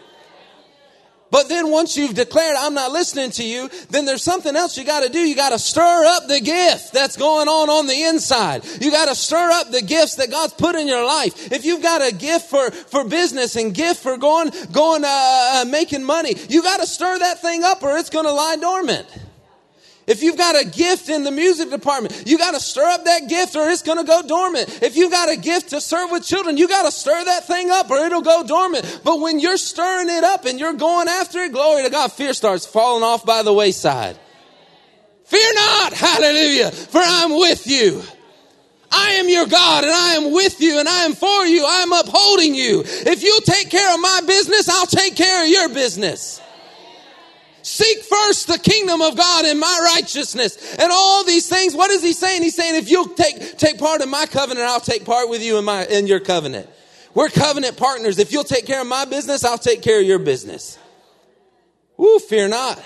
But 1.31 1.49
then 1.49 1.71
once 1.71 1.97
you've 1.97 2.15
declared, 2.15 2.57
I'm 2.57 2.75
not 2.75 2.93
listening 2.93 3.31
to 3.33 3.45
you, 3.45 3.69
then 3.91 4.05
there's 4.05 4.23
something 4.23 4.55
else 4.55 4.79
you 4.79 4.85
got 4.85 5.03
to 5.03 5.09
do. 5.09 5.19
You 5.19 5.35
got 5.35 5.51
to 5.51 5.59
stir 5.59 6.05
up 6.07 6.29
the 6.29 6.41
gift 6.41 6.93
that's 6.93 7.17
going 7.17 7.49
on 7.49 7.69
on 7.69 7.87
the 7.87 8.05
inside. 8.05 8.65
You 8.81 8.91
got 8.91 9.09
to 9.09 9.15
stir 9.15 9.51
up 9.51 9.71
the 9.71 9.83
gifts 9.83 10.17
that 10.17 10.31
God's 10.31 10.55
put 10.55 10.77
in 10.77 10.87
your 10.87 11.05
life. 11.05 11.53
If 11.53 11.65
you've 11.65 11.83
got 11.83 12.07
a 12.07 12.15
gift 12.15 12.49
for, 12.49 12.71
for 12.71 13.05
business 13.05 13.57
and 13.57 13.75
gift 13.75 14.03
for 14.03 14.17
going, 14.17 14.51
going, 14.73 15.05
uh, 15.05 15.09
uh 15.09 15.65
making 15.69 16.05
money, 16.05 16.35
you 16.49 16.63
got 16.63 16.79
to 16.79 16.87
stir 16.87 17.19
that 17.19 17.43
thing 17.43 17.65
up 17.65 17.83
or 17.83 17.97
it's 17.99 18.11
to 18.11 18.23
lie 18.23 18.57
dormant. 18.57 19.07
If 20.07 20.23
you've 20.23 20.37
got 20.37 20.61
a 20.61 20.65
gift 20.65 21.09
in 21.09 21.25
the 21.25 21.33
music 21.33 21.71
department, 21.71 22.23
you 22.27 22.39
got 22.39 22.55
to 22.55 22.61
stir 22.61 22.85
up 22.85 23.05
that 23.05 23.29
gift 23.29 23.57
or 23.57 23.69
it's 23.69 23.83
going 23.83 23.99
to 23.99 24.05
go 24.05 24.23
dormant. 24.23 24.81
If 24.81 24.97
you've 24.97 25.11
got 25.11 25.29
a 25.29 25.37
gift 25.37 25.71
to 25.71 25.81
serve 25.81 26.13
with 26.13 26.25
children, 26.25 26.57
you 26.57 26.69
got 26.69 26.85
to 26.85 26.93
stir 26.93 27.25
that 27.25 27.47
thing 27.47 27.71
up 27.71 27.91
or 27.91 27.97
it'll 27.99 28.23
go 28.23 28.45
dormant. 28.47 29.01
But 29.03 29.21
when 29.21 29.41
you're 29.41 29.57
stirring 29.57 30.09
it 30.09 30.23
up 30.23 30.45
and 30.45 30.61
you're 30.61 30.75
going 30.75 31.09
after 31.09 31.41
it, 31.41 31.53
glory 31.53 31.83
to 31.83 31.91
God, 31.91 32.13
fear 32.13 32.35
starts 32.35 32.65
falling 32.65 33.03
off 33.03 33.27
by 33.27 33.43
the 33.43 33.53
wayside. 33.53 34.17
Fear 35.25 35.55
not, 35.55 35.93
hallelujah, 35.93 36.71
for 36.71 37.01
I'm 37.03 37.33
with 37.33 37.67
you. 37.67 38.01
I 38.93 39.15
am 39.15 39.29
your 39.29 39.47
God 39.47 39.83
and 39.83 39.93
I 39.93 40.15
am 40.15 40.33
with 40.33 40.61
you 40.61 40.79
and 40.79 40.89
I 40.89 41.03
am 41.03 41.15
for 41.15 41.45
you. 41.47 41.65
I 41.67 41.83
am 41.83 41.93
upholding 41.93 42.55
you. 42.55 42.83
If 42.87 43.25
you'll 43.25 43.41
take 43.41 43.71
care 43.71 43.93
of 43.93 44.01
my 44.01 44.21
business, 44.25 44.69
I'll 44.69 44.87
take 44.87 45.17
care 45.17 45.43
of 45.43 45.49
your 45.49 45.69
business. 45.71 46.41
Seek 47.67 48.05
first 48.05 48.47
the 48.47 48.61
kingdom 48.61 49.03
of 49.03 49.17
God 49.17 49.45
and 49.45 49.59
my 49.59 49.93
righteousness 49.97 50.77
and 50.77 50.93
all 50.93 51.25
these 51.25 51.49
things. 51.49 51.75
What 51.75 51.91
is 51.91 52.01
he 52.01 52.13
saying? 52.13 52.43
He's 52.43 52.55
saying, 52.55 52.77
if 52.77 52.89
you'll 52.89 53.09
take, 53.09 53.59
take 53.59 53.81
part 53.81 54.03
in 54.03 54.09
my 54.09 54.27
covenant, 54.27 54.67
I'll 54.69 54.79
take 54.79 55.05
part 55.05 55.29
with 55.29 55.43
you 55.43 55.59
in 55.59 55.65
my, 55.65 55.85
in 55.85 56.07
your 56.07 56.21
covenant. 56.21 56.71
We're 57.13 57.29
covenant 57.29 57.77
partners. 57.77 58.21
If 58.21 58.31
you'll 58.31 58.45
take 58.45 58.67
care 58.67 58.81
of 58.81 58.87
my 58.87 59.05
business, 59.05 59.45
I'll 59.45 59.59
take 59.59 59.83
care 59.83 59.99
of 59.99 60.07
your 60.07 60.21
business. 60.21 60.79
Woo, 61.97 62.21
fear 62.21 62.47
not 62.47 62.81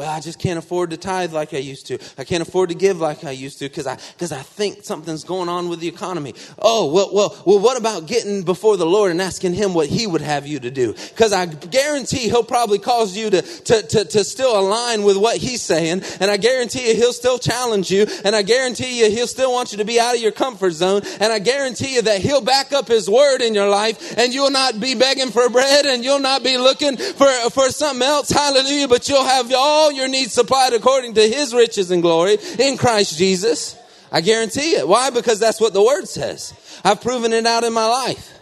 well, 0.00 0.08
I 0.08 0.20
just 0.20 0.38
can't 0.38 0.58
afford 0.58 0.88
to 0.92 0.96
tithe 0.96 1.34
like 1.34 1.52
I 1.52 1.58
used 1.58 1.86
to. 1.88 1.98
I 2.16 2.24
can't 2.24 2.40
afford 2.40 2.70
to 2.70 2.74
give 2.74 3.00
like 3.00 3.22
I 3.22 3.32
used 3.32 3.58
to 3.58 3.68
because 3.68 3.86
I, 3.86 3.98
because 4.14 4.32
I 4.32 4.40
think 4.40 4.82
something's 4.82 5.24
going 5.24 5.50
on 5.50 5.68
with 5.68 5.80
the 5.80 5.88
economy. 5.88 6.32
Oh, 6.58 6.90
well, 6.90 7.10
well, 7.12 7.42
well, 7.44 7.58
what 7.58 7.76
about 7.76 8.06
getting 8.06 8.42
before 8.42 8.78
the 8.78 8.86
Lord 8.86 9.10
and 9.10 9.20
asking 9.20 9.52
Him 9.52 9.74
what 9.74 9.88
He 9.88 10.06
would 10.06 10.22
have 10.22 10.46
you 10.46 10.58
to 10.60 10.70
do? 10.70 10.94
Because 10.94 11.34
I 11.34 11.44
guarantee 11.44 12.30
He'll 12.30 12.42
probably 12.42 12.78
cause 12.78 13.14
you 13.14 13.28
to, 13.28 13.42
to, 13.42 13.82
to, 13.82 14.04
to 14.06 14.24
still 14.24 14.58
align 14.58 15.02
with 15.02 15.18
what 15.18 15.36
He's 15.36 15.60
saying. 15.60 16.02
And 16.18 16.30
I 16.30 16.38
guarantee 16.38 16.88
you 16.88 16.94
He'll 16.94 17.12
still 17.12 17.38
challenge 17.38 17.90
you. 17.90 18.06
And 18.24 18.34
I 18.34 18.40
guarantee 18.40 19.00
you 19.00 19.10
He'll 19.10 19.26
still 19.26 19.52
want 19.52 19.72
you 19.72 19.76
to 19.78 19.84
be 19.84 20.00
out 20.00 20.14
of 20.14 20.22
your 20.22 20.32
comfort 20.32 20.70
zone. 20.70 21.02
And 21.20 21.30
I 21.30 21.40
guarantee 21.40 21.96
you 21.96 22.00
that 22.00 22.22
He'll 22.22 22.40
back 22.40 22.72
up 22.72 22.88
His 22.88 23.10
word 23.10 23.42
in 23.42 23.54
your 23.54 23.68
life 23.68 24.16
and 24.16 24.32
you'll 24.32 24.50
not 24.50 24.80
be 24.80 24.94
begging 24.94 25.30
for 25.30 25.50
bread 25.50 25.84
and 25.84 26.02
you'll 26.02 26.20
not 26.20 26.42
be 26.42 26.56
looking 26.56 26.96
for, 26.96 27.28
for 27.50 27.68
something 27.68 28.08
else. 28.08 28.30
Hallelujah. 28.30 28.88
But 28.88 29.06
you'll 29.06 29.22
have 29.22 29.52
all 29.52 29.89
all 29.90 29.96
your 29.96 30.08
needs 30.08 30.32
supplied 30.32 30.72
according 30.72 31.14
to 31.14 31.20
his 31.20 31.52
riches 31.52 31.90
and 31.90 32.00
glory 32.00 32.38
in 32.58 32.76
Christ 32.76 33.18
Jesus. 33.18 33.76
I 34.12 34.20
guarantee 34.20 34.76
it. 34.76 34.86
Why? 34.86 35.10
Because 35.10 35.40
that's 35.40 35.60
what 35.60 35.72
the 35.72 35.82
word 35.82 36.08
says. 36.08 36.54
I've 36.84 37.00
proven 37.00 37.32
it 37.32 37.44
out 37.44 37.64
in 37.64 37.72
my 37.72 37.86
life. 37.86 38.38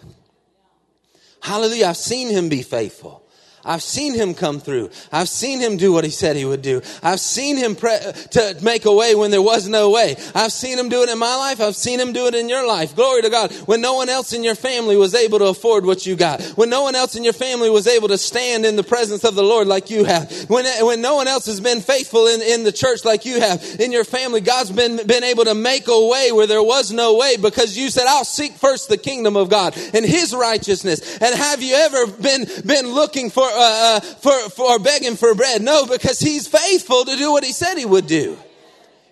Hallelujah. 1.41 1.87
I've 1.87 1.97
seen 1.97 2.29
him 2.29 2.49
be 2.49 2.63
faithful. 2.63 3.27
I've 3.69 3.83
seen 3.83 4.15
him 4.15 4.33
come 4.33 4.61
through. 4.61 4.91
I've 5.13 5.29
seen 5.29 5.61
him 5.61 5.77
do 5.77 5.93
what 5.93 6.03
he 6.03 6.11
said 6.11 6.37
he 6.37 6.47
would 6.47 6.63
do. 6.63 6.81
I've 7.03 7.21
seen 7.21 7.59
him 7.59 7.77
pre- 7.77 7.99
to 8.31 8.57
make 8.63 8.87
a 8.87 8.93
way 8.93 9.15
when 9.15 9.31
there 9.31 9.43
was 9.43 9.69
no 9.69 9.91
way. 9.91 10.17
I've 10.35 10.53
seen 10.53 10.79
him 10.79 10.89
do 10.89 11.03
it 11.03 11.11
in 11.11 11.19
my 11.19 11.37
life. 11.37 11.61
I've 11.61 11.77
seen 11.77 12.01
him 12.01 12.15
do 12.15 12.27
it 12.29 12.35
in 12.35 12.49
your 12.49 12.67
life. 12.67 12.97
Glory 12.97 13.21
to 13.23 13.31
God. 13.31 13.53
When 13.67 13.83
no 13.83 13.93
one 13.93 14.09
else 14.09 14.33
in 14.33 14.43
your 14.43 14.55
family 14.55 14.97
was 14.97 15.15
able 15.15 15.39
to 15.41 15.45
afford 15.47 15.85
what 15.85 16.07
you 16.07 16.17
got. 16.17 16.43
When 16.57 16.71
no 16.71 16.83
one 16.83 16.95
else 16.95 17.15
in 17.15 17.25
your 17.25 17.35
family 17.35 17.69
was 17.69 17.87
able 17.87 18.09
to 18.09 18.17
stand 18.17 18.65
in 18.65 18.77
the 18.77 18.83
presence 18.83 19.23
of 19.23 19.35
the 19.35 19.43
Lord 19.43 19.67
like 19.67 19.91
you 19.91 20.05
have. 20.05 20.33
When, 20.49 20.65
when 20.87 21.03
no 21.03 21.17
one 21.17 21.29
else 21.29 21.45
has 21.45 21.61
been 21.61 21.83
faithful 21.83 22.27
in, 22.27 22.41
in 22.41 22.65
the 22.65 22.73
church 22.73 23.05
like 23.05 23.27
you 23.27 23.39
have. 23.39 23.63
In 23.79 23.93
your 23.93 24.05
family, 24.05 24.41
God's 24.41 24.71
been, 24.71 25.07
been 25.07 25.25
able 25.25 25.45
to 25.45 25.55
make 25.55 25.89
a 25.89 26.07
way 26.07 26.33
where 26.33 26.47
there 26.47 26.63
was 26.63 26.91
no 26.91 27.17
way 27.19 27.37
because 27.37 27.77
you 27.77 27.91
said, 27.91 28.07
I'll 28.07 28.25
seek 28.25 28.53
first 28.53 28.89
the 28.89 28.97
kingdom 28.97 29.37
of 29.37 29.51
God 29.51 29.77
and 29.93 30.07
his 30.07 30.35
righteousness. 30.35 31.19
And 31.19 31.35
have 31.35 31.63
you 31.63 31.75
ever 31.75 32.07
been, 32.07 32.47
been 32.65 32.87
looking 32.87 33.29
for 33.29 33.45
uh, 33.59 33.97
uh, 33.97 34.01
for, 34.01 34.51
for 34.51 34.79
begging 34.79 35.17
for 35.17 35.35
bread. 35.35 35.63
No, 35.63 35.87
because 35.87 36.21
he's 36.21 36.47
faithful 36.47 37.05
to 37.05 37.17
do 37.17 37.33
what 37.33 37.45
he 37.45 37.53
said 37.53 37.77
he 37.77 37.85
would 37.85 38.07
do. 38.07 38.39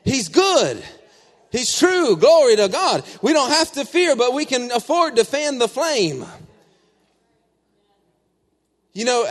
He's 0.05 0.29
good. 0.29 0.83
He's 1.51 1.77
true. 1.77 2.17
Glory 2.17 2.57
to 2.57 2.69
God. 2.69 3.05
We 3.23 3.33
don't 3.33 3.51
have 3.51 3.73
to 3.73 3.85
fear, 3.85 4.15
but 4.15 4.33
we 4.33 4.45
can 4.45 4.71
afford 4.71 5.17
to 5.17 5.25
fan 5.25 5.59
the 5.59 5.69
flame. 5.69 6.25
You 8.93 9.05
know, 9.05 9.27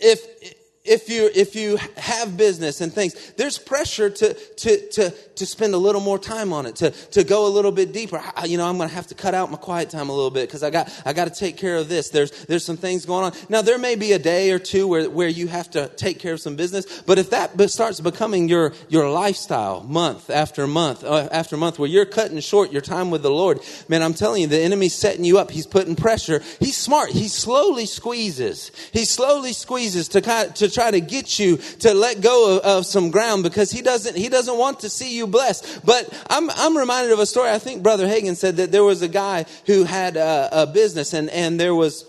if 0.00 0.61
if 0.84 1.08
you 1.08 1.30
if 1.34 1.54
you 1.54 1.78
have 1.96 2.36
business 2.36 2.80
and 2.80 2.92
things 2.92 3.32
there's 3.32 3.56
pressure 3.56 4.10
to 4.10 4.34
to 4.34 4.88
to 4.88 5.10
to 5.10 5.46
spend 5.46 5.74
a 5.74 5.78
little 5.78 6.00
more 6.00 6.18
time 6.18 6.52
on 6.52 6.66
it 6.66 6.74
to 6.76 6.90
to 6.90 7.22
go 7.22 7.46
a 7.46 7.50
little 7.50 7.70
bit 7.70 7.92
deeper. 7.92 8.20
I, 8.36 8.46
you 8.46 8.58
know 8.58 8.68
i'm 8.68 8.76
going 8.76 8.88
to 8.88 8.94
have 8.94 9.06
to 9.08 9.14
cut 9.14 9.34
out 9.34 9.50
my 9.50 9.58
quiet 9.58 9.90
time 9.90 10.08
a 10.08 10.12
little 10.12 10.30
bit 10.30 10.48
because 10.48 10.62
i 10.62 10.70
got 10.70 10.92
i 11.06 11.12
got 11.12 11.32
to 11.32 11.34
take 11.38 11.56
care 11.56 11.76
of 11.76 11.88
this. 11.88 12.10
There's 12.10 12.30
there's 12.46 12.64
some 12.64 12.76
things 12.76 13.06
going 13.06 13.24
on. 13.24 13.32
Now 13.48 13.62
there 13.62 13.78
may 13.78 13.94
be 13.94 14.12
a 14.12 14.18
day 14.18 14.50
or 14.50 14.58
two 14.58 14.88
where 14.88 15.08
where 15.08 15.28
you 15.28 15.46
have 15.48 15.70
to 15.70 15.88
take 15.88 16.18
care 16.18 16.32
of 16.32 16.40
some 16.40 16.56
business 16.56 17.02
but 17.02 17.18
if 17.18 17.30
that 17.30 17.70
starts 17.70 18.00
becoming 18.00 18.48
your 18.48 18.72
your 18.88 19.08
lifestyle 19.08 19.82
month 19.84 20.30
after 20.30 20.66
month 20.66 21.04
uh, 21.04 21.28
after 21.30 21.56
month 21.56 21.78
where 21.78 21.88
you're 21.88 22.06
cutting 22.06 22.40
short 22.40 22.72
your 22.72 22.82
time 22.82 23.10
with 23.10 23.22
the 23.22 23.30
lord 23.30 23.60
man 23.88 24.02
i'm 24.02 24.14
telling 24.14 24.42
you 24.42 24.48
the 24.48 24.58
enemy's 24.58 24.94
setting 24.94 25.24
you 25.24 25.38
up. 25.38 25.50
He's 25.50 25.66
putting 25.66 25.96
pressure. 25.96 26.40
He's 26.60 26.76
smart. 26.76 27.10
He 27.10 27.28
slowly 27.28 27.86
squeezes. 27.86 28.70
He 28.92 29.04
slowly 29.04 29.52
squeezes 29.52 30.08
to 30.08 30.20
kind 30.20 30.54
to 30.56 30.70
try 30.72 30.90
to 30.90 31.00
get 31.00 31.38
you 31.38 31.56
to 31.80 31.94
let 31.94 32.20
go 32.20 32.56
of, 32.56 32.62
of, 32.64 32.86
some 32.86 33.10
ground 33.10 33.42
because 33.42 33.70
he 33.70 33.82
doesn't 33.82 34.16
he 34.16 34.28
doesn't 34.28 34.58
want 34.58 34.80
to 34.80 34.88
see 34.88 35.16
you 35.16 35.26
blessed. 35.26 35.84
But 35.84 36.12
I'm 36.28 36.50
I'm 36.50 36.76
reminded 36.76 37.12
of 37.12 37.18
a 37.18 37.26
story. 37.26 37.50
I 37.50 37.58
think 37.58 37.82
Brother 37.82 38.06
Hagin 38.06 38.36
said 38.36 38.56
that 38.56 38.72
there 38.72 38.84
was 38.84 39.02
a 39.02 39.08
guy 39.08 39.46
who 39.66 39.84
had 39.84 40.16
a, 40.16 40.48
a 40.62 40.66
business 40.66 41.12
and 41.12 41.30
and 41.30 41.58
there 41.58 41.74
was 41.74 42.06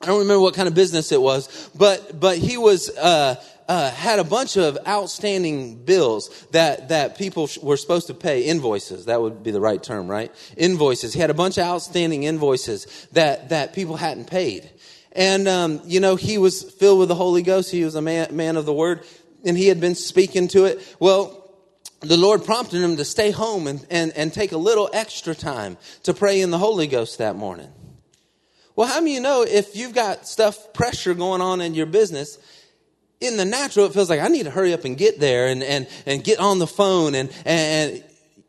I 0.00 0.06
don't 0.06 0.18
remember 0.18 0.40
what 0.40 0.54
kind 0.54 0.68
of 0.68 0.74
business 0.74 1.12
it 1.12 1.20
was, 1.20 1.70
but 1.74 2.18
but 2.18 2.38
he 2.38 2.56
was. 2.56 2.90
Uh, 2.90 3.36
uh, 3.68 3.90
had 3.90 4.18
a 4.18 4.24
bunch 4.24 4.56
of 4.56 4.76
outstanding 4.86 5.76
bills 5.84 6.46
that, 6.50 6.88
that 6.88 7.16
people 7.16 7.46
sh- 7.46 7.58
were 7.58 7.76
supposed 7.76 8.06
to 8.08 8.12
pay, 8.14 8.42
invoices, 8.42 9.06
that 9.06 9.22
would 9.22 9.42
be 9.42 9.50
the 9.50 9.60
right 9.60 9.82
term, 9.82 10.08
right? 10.08 10.30
Invoices. 10.56 11.14
He 11.14 11.20
had 11.20 11.30
a 11.30 11.34
bunch 11.34 11.58
of 11.58 11.64
outstanding 11.64 12.24
invoices 12.24 13.06
that, 13.12 13.48
that 13.50 13.72
people 13.72 13.96
hadn't 13.96 14.26
paid. 14.26 14.70
And, 15.14 15.46
um, 15.46 15.80
you 15.84 16.00
know, 16.00 16.16
he 16.16 16.38
was 16.38 16.62
filled 16.62 16.98
with 16.98 17.08
the 17.08 17.14
Holy 17.14 17.42
Ghost. 17.42 17.70
He 17.70 17.84
was 17.84 17.94
a 17.94 18.02
man, 18.02 18.34
man 18.34 18.56
of 18.56 18.64
the 18.64 18.72
word, 18.72 19.04
and 19.44 19.56
he 19.56 19.68
had 19.68 19.80
been 19.80 19.94
speaking 19.94 20.48
to 20.48 20.64
it. 20.64 20.96
Well, 20.98 21.38
the 22.00 22.16
Lord 22.16 22.44
prompted 22.44 22.82
him 22.82 22.96
to 22.96 23.04
stay 23.04 23.30
home 23.30 23.66
and, 23.66 23.86
and, 23.90 24.12
and 24.16 24.32
take 24.32 24.52
a 24.52 24.56
little 24.56 24.90
extra 24.92 25.34
time 25.34 25.76
to 26.02 26.14
pray 26.14 26.40
in 26.40 26.50
the 26.50 26.58
Holy 26.58 26.86
Ghost 26.86 27.18
that 27.18 27.36
morning. 27.36 27.70
Well, 28.74 28.88
how 28.88 29.00
many 29.00 29.14
you 29.14 29.20
know 29.20 29.42
if 29.42 29.76
you've 29.76 29.94
got 29.94 30.26
stuff, 30.26 30.72
pressure 30.72 31.14
going 31.14 31.42
on 31.42 31.60
in 31.60 31.74
your 31.74 31.86
business, 31.86 32.38
in 33.20 33.36
the 33.36 33.44
natural, 33.44 33.86
it 33.86 33.92
feels 33.92 34.10
like 34.10 34.20
I 34.20 34.28
need 34.28 34.44
to 34.44 34.50
hurry 34.50 34.72
up 34.72 34.84
and 34.84 34.96
get 34.96 35.20
there 35.20 35.46
and, 35.48 35.62
and, 35.62 35.86
and 36.06 36.24
get 36.24 36.40
on 36.40 36.58
the 36.58 36.66
phone 36.66 37.14
and, 37.14 37.30
and, 37.44 38.02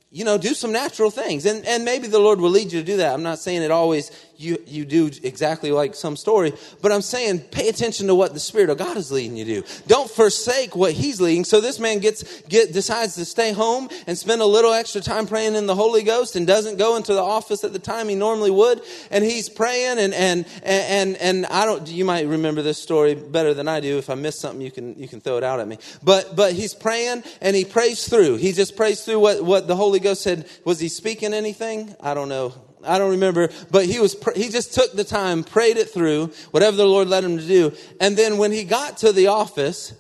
you 0.10 0.26
know, 0.26 0.38
do 0.38 0.54
some 0.54 0.72
natural 0.72 1.12
things. 1.12 1.46
And, 1.46 1.66
and 1.66 1.86
maybe 1.86 2.08
the 2.08 2.20
Lord 2.20 2.40
will 2.40 2.50
lead 2.50 2.72
you 2.72 2.80
to 2.80 2.86
do 2.86 2.98
that. 2.98 3.14
I'm 3.14 3.22
not 3.22 3.38
saying 3.40 3.62
it 3.62 3.70
always 3.70 4.12
you, 4.44 4.62
you 4.68 4.86
do 4.86 5.10
exactly 5.24 5.72
like 5.72 5.96
some 5.96 6.16
story, 6.16 6.54
but 6.82 6.92
I'm 6.92 7.02
saying 7.02 7.40
pay 7.52 7.70
attention 7.70 8.08
to 8.08 8.16
what 8.16 8.34
the 8.34 8.40
Spirit 8.40 8.70
of 8.70 8.78
God 8.78 8.98
is 8.98 9.12
leading 9.12 9.38
you 9.38 9.46
to 9.46 9.62
do. 9.62 9.68
Don't 9.88 10.10
forsake 10.10 10.76
what 10.76 10.92
He's 10.94 11.20
leading. 11.20 11.46
So 11.46 11.62
this 11.62 11.80
man 11.80 12.00
gets, 12.00 12.42
get, 12.44 12.74
decides 12.74 13.16
to 13.16 13.26
stay 13.26 13.54
home 13.54 13.90
and 14.08 14.18
spend 14.18 14.42
a 14.42 14.46
little 14.46 14.74
extra 14.74 15.02
time 15.02 15.28
praying 15.28 15.56
in 15.56 15.66
the 15.66 15.76
Holy 15.76 16.04
Ghost 16.04 16.36
and 16.36 16.46
doesn't 16.46 16.78
go 16.78 16.96
into 16.96 17.14
the 17.14 17.22
office 17.22 17.64
at 17.64 17.74
the 17.74 17.80
time 17.80 18.10
he 18.10 18.16
normally 18.16 18.52
would. 18.52 18.82
And 19.12 19.24
he's 19.24 19.50
praying 19.50 20.00
and, 20.00 20.14
and, 20.14 20.46
and, 20.64 21.18
and 21.18 21.46
I 21.48 21.66
don't, 21.66 21.88
you 21.88 22.06
might 22.06 22.28
remember 22.28 22.62
this 22.62 22.82
story 22.82 23.16
better 23.16 23.54
than 23.54 23.68
I 23.68 23.80
do. 23.80 23.98
If 23.98 24.10
I 24.10 24.16
miss 24.16 24.40
something, 24.40 24.62
you 24.62 24.72
can, 24.72 24.98
you 25.00 25.08
can 25.08 25.22
throw 25.22 25.38
it 25.38 25.44
out 25.44 25.60
at 25.60 25.68
me. 25.68 25.78
But, 26.04 26.36
but 26.36 26.54
he's 26.54 26.74
praying 26.74 27.24
and 27.42 27.56
he 27.56 27.66
prays 27.66 28.08
through. 28.08 28.38
He 28.38 28.52
just 28.52 28.76
prays 28.76 29.04
through 29.04 29.20
what, 29.20 29.44
what 29.44 29.68
the 29.68 29.76
Holy 29.76 30.00
Ghost 30.00 30.22
said. 30.22 30.48
Was 30.66 30.80
he 30.80 30.90
speaking 30.90 31.34
anything? 31.34 31.96
I 32.00 32.14
don't 32.14 32.30
know. 32.30 32.54
I 32.86 32.98
don't 32.98 33.12
remember, 33.12 33.50
but 33.72 33.86
he 33.86 34.00
was, 34.00 34.16
he 34.36 34.50
just 34.50 34.74
took 34.74 34.94
the 34.94 35.04
time, 35.04 35.44
prayed 35.44 35.78
it 35.78 35.90
through, 35.90 36.32
whatever 36.52 36.78
the 36.78 36.86
Lord 36.86 37.08
led 37.08 37.24
him 37.24 37.38
to 37.38 37.48
do. 37.48 37.74
And 38.00 38.18
then 38.18 38.38
when 38.38 38.52
he 38.52 38.64
got 38.64 38.98
to 39.00 39.12
the 39.12 39.28
office, 39.28 39.94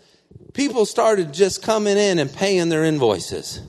people 0.53 0.85
started 0.85 1.33
just 1.33 1.61
coming 1.61 1.97
in 1.97 2.19
and 2.19 2.31
paying 2.31 2.69
their 2.69 2.83
invoices. 2.83 3.61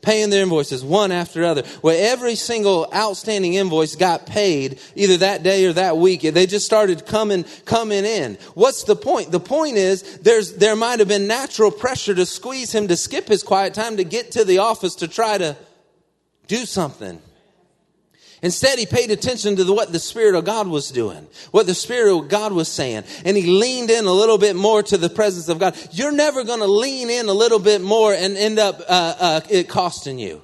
Paying 0.00 0.30
their 0.30 0.42
invoices 0.42 0.84
one 0.84 1.12
after 1.12 1.44
other. 1.44 1.62
Where 1.80 2.10
every 2.10 2.34
single 2.34 2.88
outstanding 2.92 3.54
invoice 3.54 3.94
got 3.94 4.26
paid 4.26 4.80
either 4.96 5.18
that 5.18 5.44
day 5.44 5.64
or 5.64 5.72
that 5.74 5.96
week. 5.96 6.22
They 6.22 6.46
just 6.46 6.66
started 6.66 7.06
coming, 7.06 7.44
coming 7.64 8.04
in. 8.04 8.36
What's 8.54 8.82
the 8.82 8.96
point? 8.96 9.30
The 9.30 9.38
point 9.38 9.76
is 9.76 10.18
there's, 10.18 10.54
there 10.54 10.74
might 10.74 10.98
have 10.98 11.06
been 11.06 11.28
natural 11.28 11.70
pressure 11.70 12.16
to 12.16 12.26
squeeze 12.26 12.74
him 12.74 12.88
to 12.88 12.96
skip 12.96 13.28
his 13.28 13.44
quiet 13.44 13.74
time 13.74 13.98
to 13.98 14.04
get 14.04 14.32
to 14.32 14.44
the 14.44 14.58
office 14.58 14.96
to 14.96 15.08
try 15.08 15.38
to 15.38 15.56
do 16.48 16.66
something. 16.66 17.20
Instead, 18.42 18.78
he 18.78 18.86
paid 18.86 19.12
attention 19.12 19.54
to 19.54 19.72
what 19.72 19.92
the 19.92 20.00
Spirit 20.00 20.34
of 20.34 20.44
God 20.44 20.66
was 20.66 20.90
doing, 20.90 21.28
what 21.52 21.66
the 21.66 21.74
Spirit 21.74 22.12
of 22.12 22.28
God 22.28 22.52
was 22.52 22.68
saying, 22.68 23.04
and 23.24 23.36
he 23.36 23.46
leaned 23.46 23.88
in 23.88 24.04
a 24.04 24.12
little 24.12 24.38
bit 24.38 24.56
more 24.56 24.82
to 24.82 24.98
the 24.98 25.08
presence 25.08 25.48
of 25.48 25.60
God. 25.60 25.76
You're 25.92 26.12
never 26.12 26.42
going 26.42 26.58
to 26.58 26.66
lean 26.66 27.08
in 27.08 27.28
a 27.28 27.32
little 27.32 27.60
bit 27.60 27.80
more 27.80 28.12
and 28.12 28.36
end 28.36 28.58
up 28.58 28.80
uh, 28.80 29.14
uh, 29.18 29.40
it 29.48 29.68
costing 29.68 30.18
you. 30.18 30.42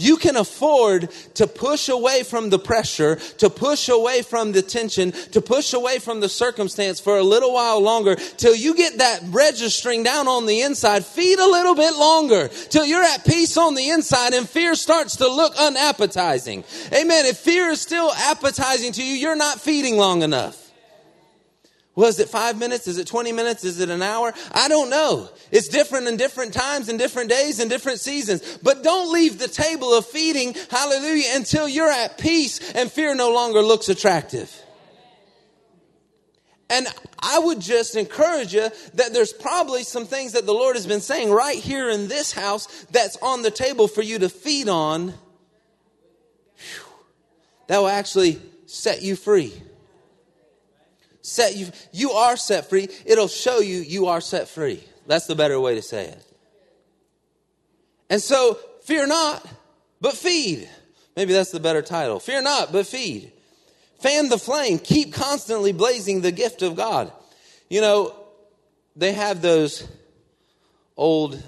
You 0.00 0.16
can 0.16 0.36
afford 0.36 1.10
to 1.34 1.48
push 1.48 1.88
away 1.88 2.22
from 2.22 2.50
the 2.50 2.58
pressure, 2.60 3.16
to 3.38 3.50
push 3.50 3.88
away 3.88 4.22
from 4.22 4.52
the 4.52 4.62
tension, 4.62 5.10
to 5.32 5.40
push 5.40 5.72
away 5.72 5.98
from 5.98 6.20
the 6.20 6.28
circumstance 6.28 7.00
for 7.00 7.18
a 7.18 7.24
little 7.24 7.52
while 7.52 7.80
longer 7.80 8.14
till 8.14 8.54
you 8.54 8.76
get 8.76 8.98
that 8.98 9.22
registering 9.26 10.04
down 10.04 10.28
on 10.28 10.46
the 10.46 10.60
inside. 10.60 11.04
Feed 11.04 11.40
a 11.40 11.50
little 11.50 11.74
bit 11.74 11.96
longer 11.96 12.46
till 12.46 12.86
you're 12.86 13.02
at 13.02 13.24
peace 13.24 13.56
on 13.56 13.74
the 13.74 13.90
inside 13.90 14.34
and 14.34 14.48
fear 14.48 14.76
starts 14.76 15.16
to 15.16 15.26
look 15.26 15.56
unappetizing. 15.58 16.62
Amen. 16.92 17.26
If 17.26 17.38
fear 17.38 17.70
is 17.70 17.80
still 17.80 18.12
appetizing 18.12 18.92
to 18.92 19.04
you, 19.04 19.14
you're 19.14 19.34
not 19.34 19.60
feeding 19.60 19.96
long 19.96 20.22
enough. 20.22 20.67
Was 21.98 22.20
it 22.20 22.28
five 22.28 22.56
minutes? 22.56 22.86
Is 22.86 22.96
it 22.98 23.08
20 23.08 23.32
minutes? 23.32 23.64
Is 23.64 23.80
it 23.80 23.90
an 23.90 24.02
hour? 24.02 24.32
I 24.52 24.68
don't 24.68 24.88
know. 24.88 25.28
It's 25.50 25.66
different 25.66 26.06
in 26.06 26.16
different 26.16 26.54
times 26.54 26.88
and 26.88 26.96
different 26.96 27.28
days 27.28 27.58
and 27.58 27.68
different 27.68 27.98
seasons. 27.98 28.56
But 28.62 28.84
don't 28.84 29.12
leave 29.12 29.40
the 29.40 29.48
table 29.48 29.92
of 29.92 30.06
feeding, 30.06 30.54
hallelujah, 30.70 31.32
until 31.34 31.66
you're 31.66 31.90
at 31.90 32.16
peace 32.16 32.72
and 32.74 32.88
fear 32.88 33.16
no 33.16 33.32
longer 33.32 33.62
looks 33.62 33.88
attractive. 33.88 34.56
And 36.70 36.86
I 37.18 37.40
would 37.40 37.58
just 37.58 37.96
encourage 37.96 38.54
you 38.54 38.70
that 38.94 39.12
there's 39.12 39.32
probably 39.32 39.82
some 39.82 40.06
things 40.06 40.34
that 40.34 40.46
the 40.46 40.54
Lord 40.54 40.76
has 40.76 40.86
been 40.86 41.00
saying 41.00 41.32
right 41.32 41.58
here 41.58 41.90
in 41.90 42.06
this 42.06 42.30
house 42.30 42.68
that's 42.92 43.16
on 43.16 43.42
the 43.42 43.50
table 43.50 43.88
for 43.88 44.02
you 44.02 44.20
to 44.20 44.28
feed 44.28 44.68
on 44.68 45.14
that 47.66 47.78
will 47.78 47.88
actually 47.88 48.40
set 48.66 49.02
you 49.02 49.16
free 49.16 49.52
set 51.28 51.56
you 51.56 51.70
you 51.92 52.12
are 52.12 52.36
set 52.36 52.68
free. 52.68 52.88
It'll 53.04 53.28
show 53.28 53.58
you 53.58 53.78
you 53.78 54.06
are 54.06 54.20
set 54.20 54.48
free. 54.48 54.82
That's 55.06 55.26
the 55.26 55.34
better 55.34 55.60
way 55.60 55.74
to 55.74 55.82
say 55.82 56.06
it. 56.06 56.24
And 58.10 58.22
so 58.22 58.58
fear 58.82 59.06
not 59.06 59.46
but 60.00 60.16
feed. 60.16 60.68
Maybe 61.16 61.32
that's 61.32 61.50
the 61.50 61.60
better 61.60 61.82
title. 61.82 62.20
Fear 62.20 62.42
not 62.42 62.72
but 62.72 62.86
feed. 62.86 63.32
Fan 64.00 64.28
the 64.28 64.38
flame. 64.38 64.78
Keep 64.78 65.12
constantly 65.12 65.72
blazing 65.72 66.20
the 66.20 66.32
gift 66.32 66.62
of 66.62 66.76
god. 66.76 67.12
You 67.68 67.80
know 67.80 68.14
they 68.96 69.12
have 69.12 69.40
those 69.40 69.86
old 70.96 71.40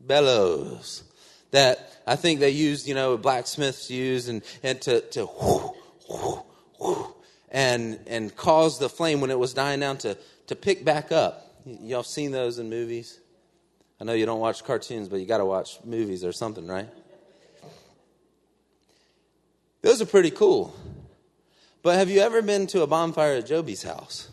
bellows 0.00 1.04
that 1.52 2.00
i 2.06 2.16
think 2.16 2.40
they 2.40 2.50
used 2.50 2.88
you 2.88 2.94
know 2.94 3.16
blacksmiths 3.16 3.90
use 3.90 4.28
and, 4.28 4.42
and 4.62 4.80
to, 4.80 5.00
to 5.00 5.26
whoo, 5.26 5.71
and 7.52 8.00
and 8.08 8.34
caused 8.34 8.80
the 8.80 8.88
flame 8.88 9.20
when 9.20 9.30
it 9.30 9.38
was 9.38 9.54
dying 9.54 9.78
down 9.78 9.98
to 9.98 10.18
to 10.48 10.56
pick 10.56 10.84
back 10.84 11.12
up. 11.12 11.54
Y'all 11.64 12.02
seen 12.02 12.32
those 12.32 12.58
in 12.58 12.68
movies? 12.68 13.20
I 14.00 14.04
know 14.04 14.14
you 14.14 14.26
don't 14.26 14.40
watch 14.40 14.64
cartoons, 14.64 15.08
but 15.08 15.20
you 15.20 15.26
got 15.26 15.38
to 15.38 15.44
watch 15.44 15.78
movies 15.84 16.24
or 16.24 16.32
something, 16.32 16.66
right? 16.66 16.88
Those 19.82 20.02
are 20.02 20.06
pretty 20.06 20.32
cool. 20.32 20.74
But 21.84 21.96
have 21.96 22.10
you 22.10 22.20
ever 22.20 22.42
been 22.42 22.66
to 22.68 22.82
a 22.82 22.86
bonfire 22.86 23.34
at 23.34 23.46
Joby's 23.46 23.84
house? 23.84 24.28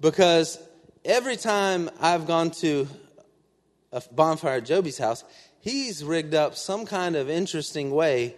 Because 0.00 0.58
every 1.04 1.36
time 1.36 1.90
I've 2.00 2.26
gone 2.26 2.50
to 2.62 2.88
a 3.92 4.02
bonfire 4.12 4.58
at 4.58 4.64
Joby's 4.64 4.98
house, 4.98 5.24
he's 5.60 6.04
rigged 6.04 6.34
up 6.34 6.54
some 6.54 6.86
kind 6.86 7.16
of 7.16 7.28
interesting 7.28 7.90
way 7.90 8.34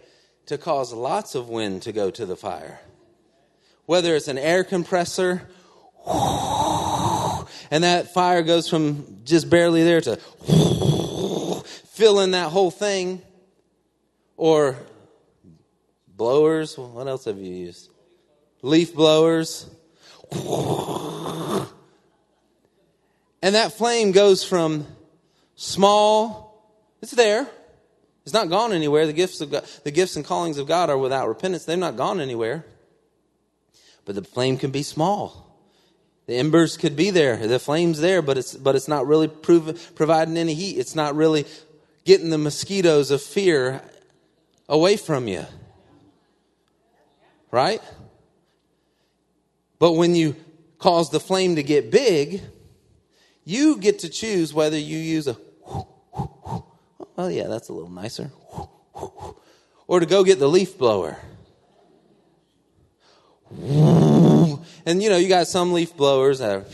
to 0.51 0.57
cause 0.57 0.91
lots 0.91 1.33
of 1.33 1.47
wind 1.47 1.81
to 1.81 1.93
go 1.93 2.11
to 2.11 2.25
the 2.25 2.35
fire. 2.35 2.81
Whether 3.85 4.17
it's 4.17 4.27
an 4.27 4.37
air 4.37 4.65
compressor, 4.65 5.47
and 6.05 7.85
that 7.85 8.13
fire 8.13 8.41
goes 8.41 8.67
from 8.67 9.21
just 9.23 9.49
barely 9.49 9.85
there 9.85 10.01
to 10.01 10.17
filling 11.93 12.31
that 12.31 12.49
whole 12.49 12.69
thing, 12.69 13.21
or 14.35 14.75
blowers. 16.17 16.77
What 16.77 17.07
else 17.07 17.23
have 17.23 17.37
you 17.37 17.53
used? 17.53 17.89
Leaf 18.61 18.93
blowers. 18.93 19.69
And 23.43 23.55
that 23.55 23.73
flame 23.73 24.11
goes 24.11 24.43
from 24.43 24.85
small, 25.55 26.63
it's 27.01 27.11
there, 27.11 27.49
it's 28.23 28.33
not 28.33 28.49
gone 28.49 28.71
anywhere. 28.71 29.07
The 29.07 29.13
gifts, 29.13 29.41
of 29.41 29.51
God, 29.51 29.65
the 29.83 29.91
gifts 29.91 30.15
and 30.15 30.23
callings 30.23 30.57
of 30.57 30.67
God 30.67 30.89
are 30.89 30.97
without 30.97 31.27
repentance. 31.27 31.65
They've 31.65 31.77
not 31.77 31.97
gone 31.97 32.19
anywhere. 32.19 32.65
But 34.05 34.15
the 34.15 34.23
flame 34.23 34.57
can 34.57 34.71
be 34.71 34.83
small. 34.83 35.47
The 36.27 36.35
embers 36.35 36.77
could 36.77 36.95
be 36.95 37.09
there. 37.09 37.35
The 37.47 37.59
flame's 37.59 37.99
there, 37.99 38.21
but 38.21 38.37
it's, 38.37 38.53
but 38.53 38.75
it's 38.75 38.87
not 38.87 39.07
really 39.07 39.27
prov- 39.27 39.95
providing 39.95 40.37
any 40.37 40.53
heat. 40.53 40.77
It's 40.77 40.95
not 40.95 41.15
really 41.15 41.45
getting 42.05 42.29
the 42.29 42.37
mosquitoes 42.37 43.11
of 43.11 43.21
fear 43.21 43.81
away 44.69 44.97
from 44.97 45.27
you. 45.27 45.45
Right? 47.51 47.81
But 49.79 49.93
when 49.93 50.15
you 50.15 50.35
cause 50.77 51.09
the 51.09 51.19
flame 51.19 51.55
to 51.55 51.63
get 51.63 51.91
big, 51.91 52.41
you 53.43 53.77
get 53.77 53.99
to 53.99 54.09
choose 54.09 54.53
whether 54.53 54.77
you 54.77 54.97
use 54.97 55.27
a 55.27 55.35
Oh, 57.21 57.27
yeah, 57.27 57.45
that's 57.45 57.69
a 57.69 57.73
little 57.73 57.91
nicer. 57.91 58.31
Or 59.85 59.99
to 59.99 60.07
go 60.07 60.23
get 60.23 60.39
the 60.39 60.47
leaf 60.47 60.75
blower. 60.75 61.17
And 64.83 65.03
you 65.03 65.09
know, 65.09 65.17
you 65.17 65.29
got 65.29 65.45
some 65.45 65.71
leaf 65.71 65.95
blowers 65.95 66.39
that 66.39 66.51
are, 66.51 66.65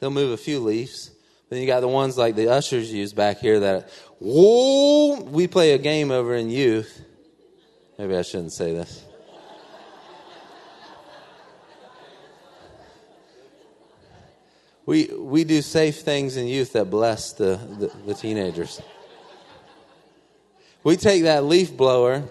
they'll 0.00 0.10
move 0.10 0.30
a 0.32 0.38
few 0.38 0.60
leaves. 0.60 1.10
Then 1.50 1.60
you 1.60 1.66
got 1.66 1.80
the 1.80 1.88
ones 1.88 2.16
like 2.16 2.36
the 2.36 2.48
ushers 2.48 2.90
use 2.90 3.12
back 3.12 3.40
here 3.40 3.60
that, 3.60 3.90
whoa, 4.18 5.20
we 5.20 5.46
play 5.46 5.72
a 5.72 5.78
game 5.78 6.10
over 6.10 6.34
in 6.34 6.48
youth. 6.48 7.04
Maybe 7.98 8.16
I 8.16 8.22
shouldn't 8.22 8.54
say 8.54 8.72
this. 8.72 9.04
we, 14.86 15.08
we 15.14 15.44
do 15.44 15.60
safe 15.60 16.00
things 16.00 16.38
in 16.38 16.46
youth 16.46 16.72
that 16.72 16.86
bless 16.86 17.34
the, 17.34 17.60
the, 17.78 17.92
the 18.06 18.14
teenagers. 18.14 18.80
We 20.84 20.96
take 20.96 21.22
that 21.24 21.44
leaf 21.44 21.76
blower. 21.76 22.24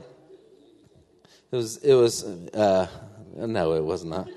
It 1.52 1.56
was, 1.56 1.78
it 1.78 1.93
was, 1.93 2.24
uh, 2.24 2.88
no, 3.36 3.74
it 3.74 3.84
was 3.84 4.04
not. 4.04 4.28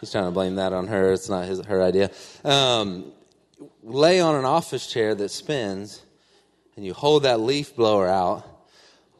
He's 0.00 0.10
trying 0.10 0.24
to 0.24 0.30
blame 0.32 0.56
that 0.56 0.72
on 0.72 0.88
her. 0.88 1.12
It's 1.12 1.28
not 1.28 1.46
his, 1.46 1.64
her 1.66 1.80
idea. 1.80 2.10
Um, 2.44 3.12
lay 3.84 4.20
on 4.20 4.34
an 4.34 4.44
office 4.44 4.86
chair 4.86 5.14
that 5.14 5.28
spins, 5.28 6.02
and 6.74 6.84
you 6.84 6.92
hold 6.92 7.22
that 7.22 7.38
leaf 7.38 7.76
blower 7.76 8.08
out. 8.08 8.44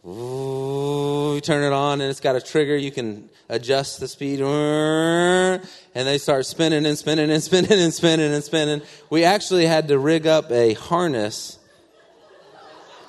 Ooh, 0.05 1.35
you 1.37 1.41
turn 1.41 1.63
it 1.63 1.73
on, 1.73 2.01
and 2.01 2.11
it's 2.11 2.19
got 2.19 2.35
a 2.35 2.41
trigger. 2.41 2.77
You 2.77 2.91
can 2.91 3.31
adjust 3.49 4.01
the 4.01 4.09
speed, 4.09 4.41
and 4.41 5.63
they 5.95 6.19
start 6.19 6.47
spinning 6.47 6.85
and 6.85 6.99
spinning 6.99 7.31
and 7.31 7.41
spinning 7.41 7.79
and 7.79 7.95
spinning 7.95 8.33
and 8.33 8.43
spinning. 8.43 8.83
We 9.09 9.23
actually 9.23 9.67
had 9.67 9.87
to 9.89 9.99
rig 10.01 10.27
up 10.27 10.51
a 10.51 10.75
harness 10.75 11.61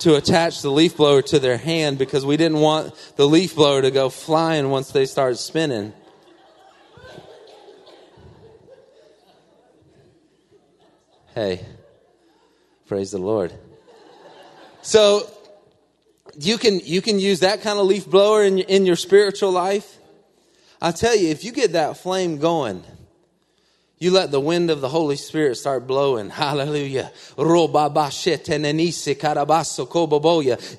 to 0.00 0.16
attach 0.16 0.62
the 0.62 0.70
leaf 0.70 0.96
blower 0.96 1.22
to 1.22 1.38
their 1.38 1.56
hand 1.56 1.98
because 1.98 2.26
we 2.26 2.36
didn't 2.36 2.60
want 2.60 2.94
the 3.16 3.26
leaf 3.26 3.54
blower 3.54 3.82
to 3.82 3.90
go 3.90 4.08
flying 4.08 4.70
once 4.70 4.90
they 4.90 5.06
started 5.06 5.36
spinning. 5.36 5.92
Hey, 11.34 11.64
praise 12.86 13.10
the 13.10 13.18
Lord. 13.18 13.52
So 14.82 15.28
you 16.38 16.58
can 16.58 16.80
you 16.80 17.02
can 17.02 17.18
use 17.18 17.40
that 17.40 17.62
kind 17.62 17.78
of 17.78 17.86
leaf 17.86 18.08
blower 18.08 18.44
in 18.44 18.58
in 18.58 18.86
your 18.86 18.96
spiritual 18.96 19.50
life. 19.50 19.98
I 20.80 20.92
tell 20.92 21.16
you, 21.16 21.28
if 21.28 21.44
you 21.44 21.52
get 21.52 21.72
that 21.72 21.96
flame 21.96 22.38
going, 22.38 22.84
you 24.00 24.10
let 24.10 24.32
the 24.32 24.40
wind 24.40 24.70
of 24.70 24.80
the 24.80 24.88
Holy 24.88 25.14
Spirit 25.16 25.56
start 25.56 25.86
blowing. 25.86 26.28
Hallelujah. 26.30 27.12
You 27.38 27.68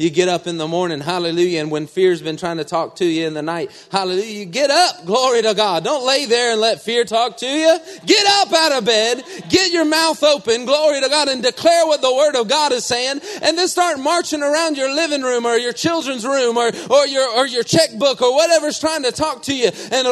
get 0.09 0.27
up 0.27 0.47
in 0.47 0.57
the 0.57 0.67
morning. 0.67 0.99
Hallelujah. 0.99 1.61
And 1.61 1.71
when 1.71 1.87
fear's 1.87 2.21
been 2.21 2.35
trying 2.35 2.57
to 2.57 2.65
talk 2.65 2.97
to 2.97 3.05
you 3.05 3.25
in 3.25 3.33
the 3.33 3.41
night, 3.41 3.71
hallelujah, 3.91 4.39
you 4.39 4.45
get 4.45 4.69
up. 4.69 5.05
Glory 5.05 5.41
to 5.43 5.53
God. 5.53 5.85
Don't 5.85 6.05
lay 6.05 6.25
there 6.25 6.51
and 6.51 6.61
let 6.61 6.81
fear 6.81 7.05
talk 7.05 7.37
to 7.37 7.47
you. 7.47 7.79
Get 8.05 8.27
up 8.27 8.51
out 8.53 8.73
of 8.73 8.85
bed. 8.85 9.23
Get 9.49 9.71
your 9.71 9.85
mouth 9.85 10.21
open. 10.21 10.65
Glory 10.65 10.99
to 11.01 11.09
God 11.09 11.29
and 11.29 11.41
declare 11.41 11.87
what 11.87 12.01
the 12.01 12.13
word 12.13 12.35
of 12.35 12.49
God 12.49 12.73
is 12.73 12.85
saying. 12.85 13.21
And 13.41 13.57
then 13.57 13.67
start 13.67 13.99
marching 13.99 14.43
around 14.43 14.77
your 14.77 14.93
living 14.93 15.21
room 15.21 15.45
or 15.45 15.55
your 15.55 15.73
children's 15.73 16.25
room 16.25 16.57
or, 16.57 16.71
or 16.91 17.07
your, 17.07 17.29
or 17.29 17.47
your 17.47 17.63
checkbook 17.63 18.21
or 18.21 18.35
whatever's 18.35 18.79
trying 18.79 19.03
to 19.03 19.11
talk 19.11 19.43
to 19.43 19.55
you. 19.55 19.69
And 19.91 20.07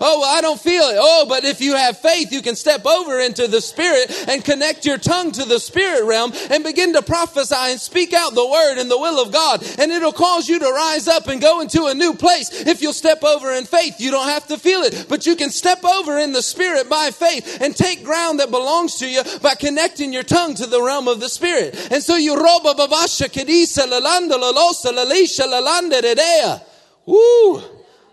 Oh, 0.00 0.22
I 0.24 0.40
don't 0.40 0.60
feel 0.60 0.84
it. 0.84 0.96
Oh, 0.98 1.26
but 1.28 1.44
if 1.44 1.60
you 1.60 1.76
have 1.76 1.98
faith, 1.98 2.32
you 2.32 2.42
can 2.42 2.56
step 2.56 2.86
over 2.86 3.20
into 3.20 3.46
the 3.48 3.60
spirit 3.60 4.28
and 4.28 4.44
connect 4.44 4.84
your 4.84 4.98
tongue 4.98 5.32
to 5.32 5.44
the 5.44 5.58
spirit 5.58 6.04
realm 6.04 6.32
and 6.50 6.64
begin 6.64 6.92
to 6.94 7.02
prophesy 7.02 7.54
and 7.54 7.80
speak 7.80 8.12
out 8.12 8.34
the 8.34 8.46
word 8.46 8.78
and 8.78 8.90
the 8.90 8.98
will 8.98 9.22
of 9.22 9.32
God. 9.32 9.62
And 9.78 9.92
it'll 9.92 10.12
cause 10.12 10.48
you 10.48 10.58
to 10.58 10.70
rise 10.70 11.08
up 11.08 11.28
and 11.28 11.40
go 11.40 11.60
into 11.60 11.86
a 11.86 11.94
new 11.94 12.14
place. 12.14 12.50
If 12.52 12.82
you'll 12.82 12.92
step 12.92 13.24
over 13.24 13.52
in 13.52 13.64
faith, 13.64 14.00
you 14.00 14.10
don't 14.10 14.28
have 14.28 14.46
to 14.48 14.58
feel 14.58 14.80
it, 14.82 15.06
but 15.08 15.26
you 15.26 15.36
can 15.36 15.50
step 15.50 15.84
over 15.84 16.18
in 16.18 16.32
the 16.32 16.42
spirit 16.42 16.88
by 16.88 17.10
faith 17.10 17.60
and 17.60 17.74
take 17.76 18.04
ground 18.04 18.40
that 18.40 18.50
belongs 18.50 18.96
to 18.96 19.08
you 19.08 19.22
by 19.40 19.54
connecting 19.54 20.12
your 20.12 20.22
tongue 20.22 20.54
to 20.54 20.66
the 20.66 20.82
realm 20.82 21.08
of 21.08 21.20
the 21.20 21.28
spirit. 21.28 21.88
And 21.90 22.02
so 22.02 22.16
you 22.16 22.36
roba 22.36 22.74
babasha 22.74 23.28
kedisa 23.28 23.86
lalanda 23.86 24.38
lalosa 24.38 24.92
lalisha 24.92 25.46
lalanda 25.46 26.00
dedea. 26.00 26.71
Woo! 27.06 27.62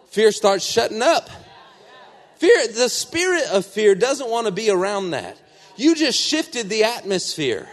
Fear 0.08 0.32
starts 0.32 0.66
shutting 0.66 1.02
up. 1.02 1.30
Fear, 2.38 2.68
the 2.70 2.90
spirit 2.90 3.44
of 3.52 3.66
fear 3.66 3.96
doesn't 3.96 4.30
want 4.30 4.48
to 4.48 4.52
be 4.52 4.70
around 4.70 5.12
that. 5.12 5.38
You 5.76 5.96
just 5.96 6.20
shifted 6.20 6.70
the 6.70 6.86
atmosphere. 6.86 7.70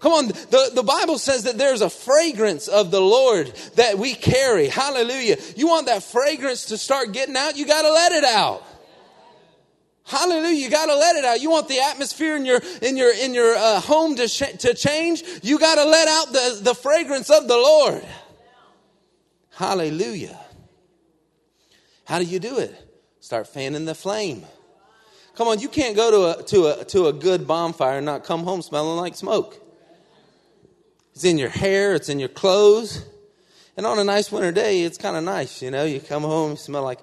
Come 0.00 0.12
on, 0.12 0.28
the, 0.28 0.70
the 0.74 0.82
Bible 0.82 1.18
says 1.18 1.44
that 1.44 1.58
there's 1.58 1.80
a 1.80 1.90
fragrance 1.90 2.68
of 2.68 2.90
the 2.90 3.00
Lord 3.00 3.48
that 3.74 3.98
we 3.98 4.14
carry. 4.14 4.68
Hallelujah. 4.68 5.36
You 5.56 5.66
want 5.68 5.86
that 5.86 6.02
fragrance 6.02 6.66
to 6.66 6.78
start 6.78 7.12
getting 7.12 7.36
out, 7.36 7.56
you 7.56 7.66
got 7.66 7.82
to 7.82 7.92
let 7.92 8.12
it 8.12 8.24
out. 8.24 8.62
Hallelujah! 10.04 10.54
You 10.54 10.70
got 10.70 10.86
to 10.86 10.94
let 10.94 11.16
it 11.16 11.24
out. 11.24 11.40
You 11.40 11.50
want 11.50 11.66
the 11.66 11.80
atmosphere 11.80 12.36
in 12.36 12.46
your 12.46 12.60
in 12.80 12.96
your 12.96 13.12
in 13.12 13.34
your 13.34 13.56
uh, 13.56 13.80
home 13.80 14.14
to 14.14 14.28
sh- 14.28 14.56
to 14.60 14.72
change. 14.72 15.24
You 15.42 15.58
got 15.58 15.74
to 15.74 15.84
let 15.84 16.06
out 16.06 16.32
the 16.32 16.60
the 16.62 16.74
fragrance 16.76 17.28
of 17.28 17.48
the 17.48 17.56
Lord. 17.56 18.06
Hallelujah. 19.56 20.38
How 22.04 22.18
do 22.18 22.26
you 22.26 22.38
do 22.38 22.58
it? 22.58 22.74
Start 23.20 23.48
fanning 23.48 23.86
the 23.86 23.94
flame. 23.94 24.44
Come 25.34 25.48
on, 25.48 25.60
you 25.60 25.70
can't 25.70 25.96
go 25.96 26.10
to 26.10 26.38
a, 26.38 26.42
to 26.42 26.66
a, 26.66 26.84
to 26.84 27.06
a 27.06 27.12
good 27.14 27.46
bonfire 27.46 27.96
and 27.96 28.04
not 28.04 28.24
come 28.24 28.44
home 28.44 28.60
smelling 28.60 28.98
like 28.98 29.16
smoke. 29.16 29.58
It's 31.14 31.24
in 31.24 31.38
your 31.38 31.48
hair, 31.48 31.94
it's 31.94 32.10
in 32.10 32.18
your 32.18 32.28
clothes. 32.28 33.02
And 33.78 33.86
on 33.86 33.98
a 33.98 34.04
nice 34.04 34.30
winter 34.30 34.52
day, 34.52 34.82
it's 34.82 34.98
kind 34.98 35.16
of 35.16 35.24
nice, 35.24 35.62
you 35.62 35.70
know. 35.70 35.84
You 35.84 36.00
come 36.00 36.22
home, 36.22 36.50
you 36.50 36.56
smell 36.58 36.82
like, 36.82 37.00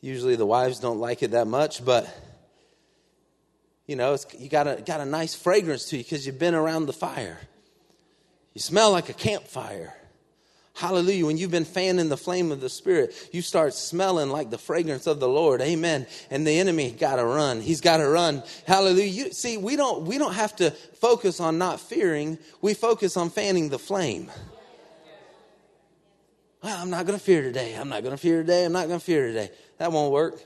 usually 0.00 0.36
the 0.36 0.46
wives 0.46 0.80
don't 0.80 1.00
like 1.00 1.22
it 1.22 1.32
that 1.32 1.46
much, 1.46 1.84
but, 1.84 2.08
you 3.86 3.96
know, 3.96 4.16
you 4.38 4.48
got 4.48 4.66
a, 4.66 4.80
got 4.80 5.02
a 5.02 5.06
nice 5.06 5.34
fragrance 5.34 5.90
to 5.90 5.98
you 5.98 6.02
because 6.02 6.26
you've 6.26 6.38
been 6.38 6.54
around 6.54 6.86
the 6.86 6.94
fire. 6.94 7.40
You 8.54 8.62
smell 8.62 8.90
like 8.90 9.10
a 9.10 9.14
campfire. 9.14 9.92
Hallelujah. 10.74 11.26
When 11.26 11.38
you've 11.38 11.52
been 11.52 11.64
fanning 11.64 12.08
the 12.08 12.16
flame 12.16 12.50
of 12.50 12.60
the 12.60 12.68
Spirit, 12.68 13.14
you 13.32 13.42
start 13.42 13.74
smelling 13.74 14.28
like 14.30 14.50
the 14.50 14.58
fragrance 14.58 15.06
of 15.06 15.20
the 15.20 15.28
Lord. 15.28 15.60
Amen. 15.60 16.06
And 16.30 16.44
the 16.44 16.58
enemy 16.58 16.90
got 16.90 17.16
to 17.16 17.24
run. 17.24 17.60
He's 17.60 17.80
got 17.80 17.98
to 17.98 18.08
run. 18.08 18.42
Hallelujah. 18.66 19.04
You, 19.04 19.32
see, 19.32 19.56
we 19.56 19.76
don't, 19.76 20.04
we 20.04 20.18
don't 20.18 20.34
have 20.34 20.56
to 20.56 20.72
focus 20.72 21.38
on 21.38 21.58
not 21.58 21.78
fearing. 21.78 22.38
We 22.60 22.74
focus 22.74 23.16
on 23.16 23.30
fanning 23.30 23.68
the 23.68 23.78
flame. 23.78 24.32
Well, 26.60 26.76
I'm 26.76 26.90
not 26.90 27.06
going 27.06 27.18
to 27.18 27.24
fear 27.24 27.42
today. 27.42 27.74
I'm 27.74 27.88
not 27.88 28.02
going 28.02 28.16
to 28.16 28.20
fear 28.20 28.40
today. 28.40 28.64
I'm 28.64 28.72
not 28.72 28.88
going 28.88 28.98
to 28.98 29.04
fear 29.04 29.28
today. 29.28 29.50
That 29.78 29.92
won't 29.92 30.12
work. 30.12 30.42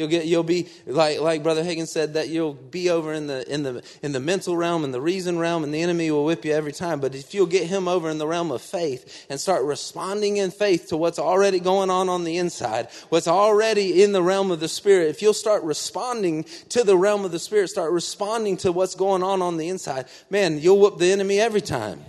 You'll 0.00 0.08
get 0.08 0.24
you'll 0.24 0.42
be 0.42 0.66
like 0.86 1.20
like 1.20 1.42
Brother 1.42 1.62
Hagin 1.62 1.86
said 1.86 2.14
that 2.14 2.30
you'll 2.30 2.54
be 2.54 2.88
over 2.88 3.12
in 3.12 3.26
the 3.26 3.46
in 3.52 3.62
the 3.62 3.84
in 4.00 4.12
the 4.12 4.18
mental 4.18 4.56
realm 4.56 4.82
and 4.82 4.94
the 4.94 5.00
reason 5.00 5.38
realm 5.38 5.62
and 5.62 5.74
the 5.74 5.82
enemy 5.82 6.10
will 6.10 6.24
whip 6.24 6.42
you 6.42 6.52
every 6.52 6.72
time. 6.72 7.00
But 7.00 7.14
if 7.14 7.34
you'll 7.34 7.44
get 7.44 7.66
him 7.66 7.86
over 7.86 8.08
in 8.08 8.16
the 8.16 8.26
realm 8.26 8.50
of 8.50 8.62
faith 8.62 9.26
and 9.28 9.38
start 9.38 9.62
responding 9.62 10.38
in 10.38 10.52
faith 10.52 10.88
to 10.88 10.96
what's 10.96 11.18
already 11.18 11.60
going 11.60 11.90
on 11.90 12.08
on 12.08 12.24
the 12.24 12.38
inside, 12.38 12.88
what's 13.10 13.28
already 13.28 14.02
in 14.02 14.12
the 14.12 14.22
realm 14.22 14.50
of 14.50 14.58
the 14.58 14.68
spirit, 14.68 15.10
if 15.10 15.20
you'll 15.20 15.34
start 15.34 15.62
responding 15.64 16.46
to 16.70 16.82
the 16.82 16.96
realm 16.96 17.26
of 17.26 17.30
the 17.30 17.38
spirit, 17.38 17.68
start 17.68 17.92
responding 17.92 18.56
to 18.56 18.72
what's 18.72 18.94
going 18.94 19.22
on 19.22 19.42
on 19.42 19.58
the 19.58 19.68
inside, 19.68 20.06
man, 20.30 20.58
you'll 20.58 20.80
whoop 20.80 20.98
the 20.98 21.12
enemy 21.12 21.38
every 21.38 21.60
time. 21.60 22.02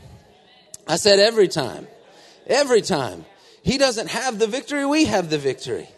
I 0.87 0.95
said 0.95 1.19
every 1.19 1.49
time. 1.49 1.89
Every 2.47 2.81
time. 2.81 3.25
He 3.63 3.77
doesn't 3.77 4.11
have 4.11 4.39
the 4.39 4.47
victory, 4.47 4.85
we 4.85 5.03
have 5.05 5.29
the 5.29 5.37
victory. 5.37 5.89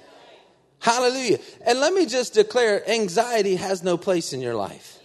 Hallelujah. 0.83 1.39
And 1.65 1.79
let 1.79 1.93
me 1.93 2.05
just 2.05 2.33
declare 2.33 2.87
anxiety 2.89 3.55
has 3.55 3.83
no 3.83 3.95
place 3.95 4.33
in 4.33 4.41
your 4.41 4.53
life. 4.53 4.99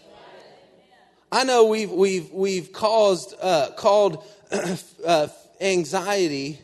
I 1.30 1.44
know 1.44 1.66
we've, 1.66 1.92
we've, 1.92 2.32
we've 2.32 2.72
caused, 2.72 3.36
uh, 3.40 3.70
called 3.76 4.24
uh, 5.06 5.28
anxiety, 5.60 6.58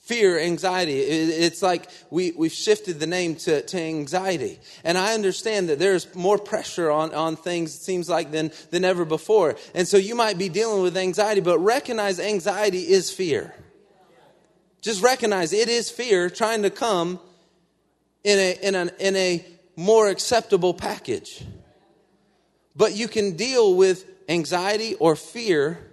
fear, 0.00 0.38
anxiety. 0.38 1.00
It's 1.00 1.62
like 1.62 1.88
we, 2.10 2.32
we've 2.32 2.52
shifted 2.52 3.00
the 3.00 3.06
name 3.06 3.36
to, 3.36 3.62
to 3.62 3.80
anxiety. 3.80 4.58
And 4.84 4.98
I 4.98 5.14
understand 5.14 5.70
that 5.70 5.78
there's 5.78 6.14
more 6.14 6.36
pressure 6.36 6.90
on, 6.90 7.14
on 7.14 7.36
things, 7.36 7.74
it 7.74 7.80
seems 7.80 8.10
like, 8.10 8.30
than, 8.30 8.52
than 8.70 8.84
ever 8.84 9.06
before. 9.06 9.56
And 9.74 9.88
so 9.88 9.96
you 9.96 10.14
might 10.14 10.36
be 10.36 10.50
dealing 10.50 10.82
with 10.82 10.98
anxiety, 10.98 11.40
but 11.40 11.58
recognize 11.60 12.20
anxiety 12.20 12.80
is 12.80 13.10
fear. 13.10 13.54
Just 14.82 15.02
recognize 15.02 15.54
it 15.54 15.70
is 15.70 15.88
fear 15.88 16.28
trying 16.28 16.64
to 16.64 16.70
come 16.70 17.20
in 18.24 18.38
a, 18.38 18.58
in 18.62 18.74
a, 18.74 18.90
in 18.98 19.16
a 19.16 19.44
more 19.76 20.08
acceptable 20.08 20.74
package. 20.74 21.44
But 22.76 22.94
you 22.94 23.08
can 23.08 23.36
deal 23.36 23.74
with 23.74 24.04
anxiety 24.28 24.94
or 24.96 25.16
fear 25.16 25.90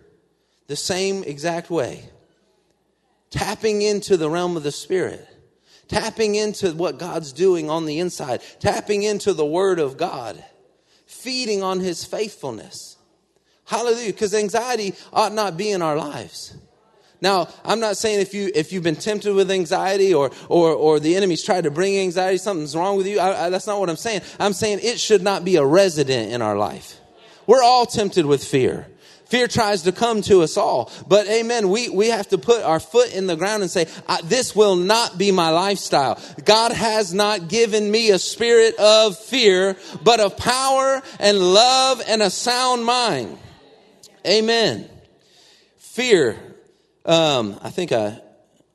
the 0.68 0.76
same 0.76 1.24
exact 1.24 1.70
way. 1.70 2.10
Tapping 3.30 3.82
into 3.82 4.16
the 4.16 4.30
realm 4.30 4.56
of 4.56 4.64
the 4.64 4.72
Spirit, 4.72 5.28
tapping 5.88 6.36
into 6.36 6.72
what 6.72 7.00
God's 7.00 7.34
doing 7.34 7.70
on 7.70 7.86
the 7.86 8.00
inside, 8.00 8.42
tapping 8.60 9.04
into 9.04 9.34
the 9.34 9.46
Word 9.46 9.80
of 9.80 9.98
God, 9.98 10.44
feeding 11.06 11.64
on 11.64 11.80
His 11.80 12.06
faithfulness. 12.06 12.98
Hallelujah. 13.66 14.14
Because 14.14 14.34
anxiety 14.34 14.94
ought 15.12 15.34
not 15.34 15.58
be 15.58 15.72
in 15.72 15.82
our 15.82 15.98
lives. 15.98 16.56
Now, 17.20 17.48
I'm 17.66 17.80
not 17.80 17.98
saying 17.98 18.20
if 18.20 18.34
you 18.34 18.52
if 18.54 18.72
you've 18.72 18.84
been 18.84 18.96
tempted 18.96 19.34
with 19.34 19.50
anxiety 19.50 20.14
or 20.14 20.32
or 20.50 20.74
or 20.74 21.00
the 21.00 21.16
enemy's 21.16 21.44
tried 21.44 21.64
to 21.64 21.72
bring 21.72 21.98
anxiety, 21.98 22.38
something's 22.38 22.76
wrong 22.76 22.98
with 22.98 23.08
you. 23.08 23.20
I, 23.20 23.46
I, 23.46 23.50
that's 23.50 23.66
not 23.66 23.80
what 23.80 23.90
I'm 23.90 23.96
saying. 23.96 24.22
I'm 24.40 24.54
saying 24.54 24.80
it 24.84 25.00
should 25.00 25.24
not 25.24 25.44
be 25.44 25.56
a 25.56 25.66
resident 25.66 26.32
in 26.32 26.42
our 26.42 26.58
life. 26.58 27.00
We're 27.48 27.64
all 27.64 27.86
tempted 27.86 28.26
with 28.26 28.44
fear. 28.44 28.88
Fear 29.28 29.50
tries 29.50 29.82
to 29.82 29.92
come 29.92 30.22
to 30.24 30.42
us 30.42 30.56
all. 30.56 30.90
But 31.06 31.28
amen, 31.28 31.70
we, 31.70 31.90
we 31.90 32.08
have 32.08 32.30
to 32.30 32.38
put 32.38 32.64
our 32.64 32.80
foot 32.80 33.14
in 33.14 33.28
the 33.28 33.36
ground 33.36 33.62
and 33.62 33.70
say, 33.70 33.88
this 34.24 34.56
will 34.56 34.78
not 34.78 35.18
be 35.18 35.32
my 35.32 35.50
lifestyle. 35.50 36.18
God 36.46 36.72
has 36.72 37.14
not 37.14 37.50
given 37.50 37.92
me 37.92 38.12
a 38.12 38.20
spirit 38.20 38.76
of 38.80 39.18
fear, 39.18 39.76
but 40.02 40.22
of 40.22 40.38
power 40.38 41.02
and 41.20 41.40
love 41.40 42.02
and 42.08 42.22
a 42.22 42.30
sound 42.30 42.86
mind. 42.86 43.38
Amen. 44.26 44.90
Fear. 45.78 46.38
Um, 47.08 47.58
I 47.64 47.70
think 47.70 47.94
I, 47.94 48.20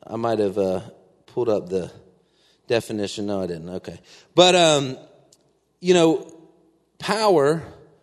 I 0.06 0.16
might 0.16 0.38
have 0.38 0.56
uh, 0.56 0.80
pulled 1.26 1.50
up 1.50 1.68
the 1.68 1.92
definition. 2.66 3.26
No, 3.26 3.42
I 3.42 3.46
didn't. 3.46 3.68
Okay. 3.68 4.00
But, 4.34 4.54
um, 4.54 4.96
you 5.80 5.92
know, 5.92 6.32
power. 6.98 7.62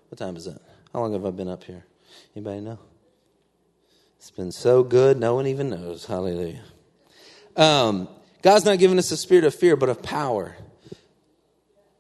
What 0.09 0.17
time 0.19 0.36
is 0.38 0.45
it? 0.45 0.61
How 0.93 0.99
long 0.99 1.13
have 1.13 1.25
I 1.25 1.32
been 1.32 1.47
up 1.47 1.63
here? 1.63 1.84
Anybody 2.36 2.61
know? 2.61 2.80
It's 4.17 4.32
been 4.32 4.51
so 4.51 4.84
good, 4.84 5.17
no 5.17 5.34
one 5.34 5.47
even 5.47 5.69
knows. 5.69 6.05
Hallelujah. 6.05 6.61
Um, 7.55 8.07
God's 8.41 8.65
not 8.65 8.77
giving 8.77 8.99
us 8.99 9.11
a 9.11 9.17
spirit 9.17 9.45
of 9.45 9.55
fear, 9.55 9.75
but 9.75 9.89
of 9.89 10.03
power. 10.03 10.55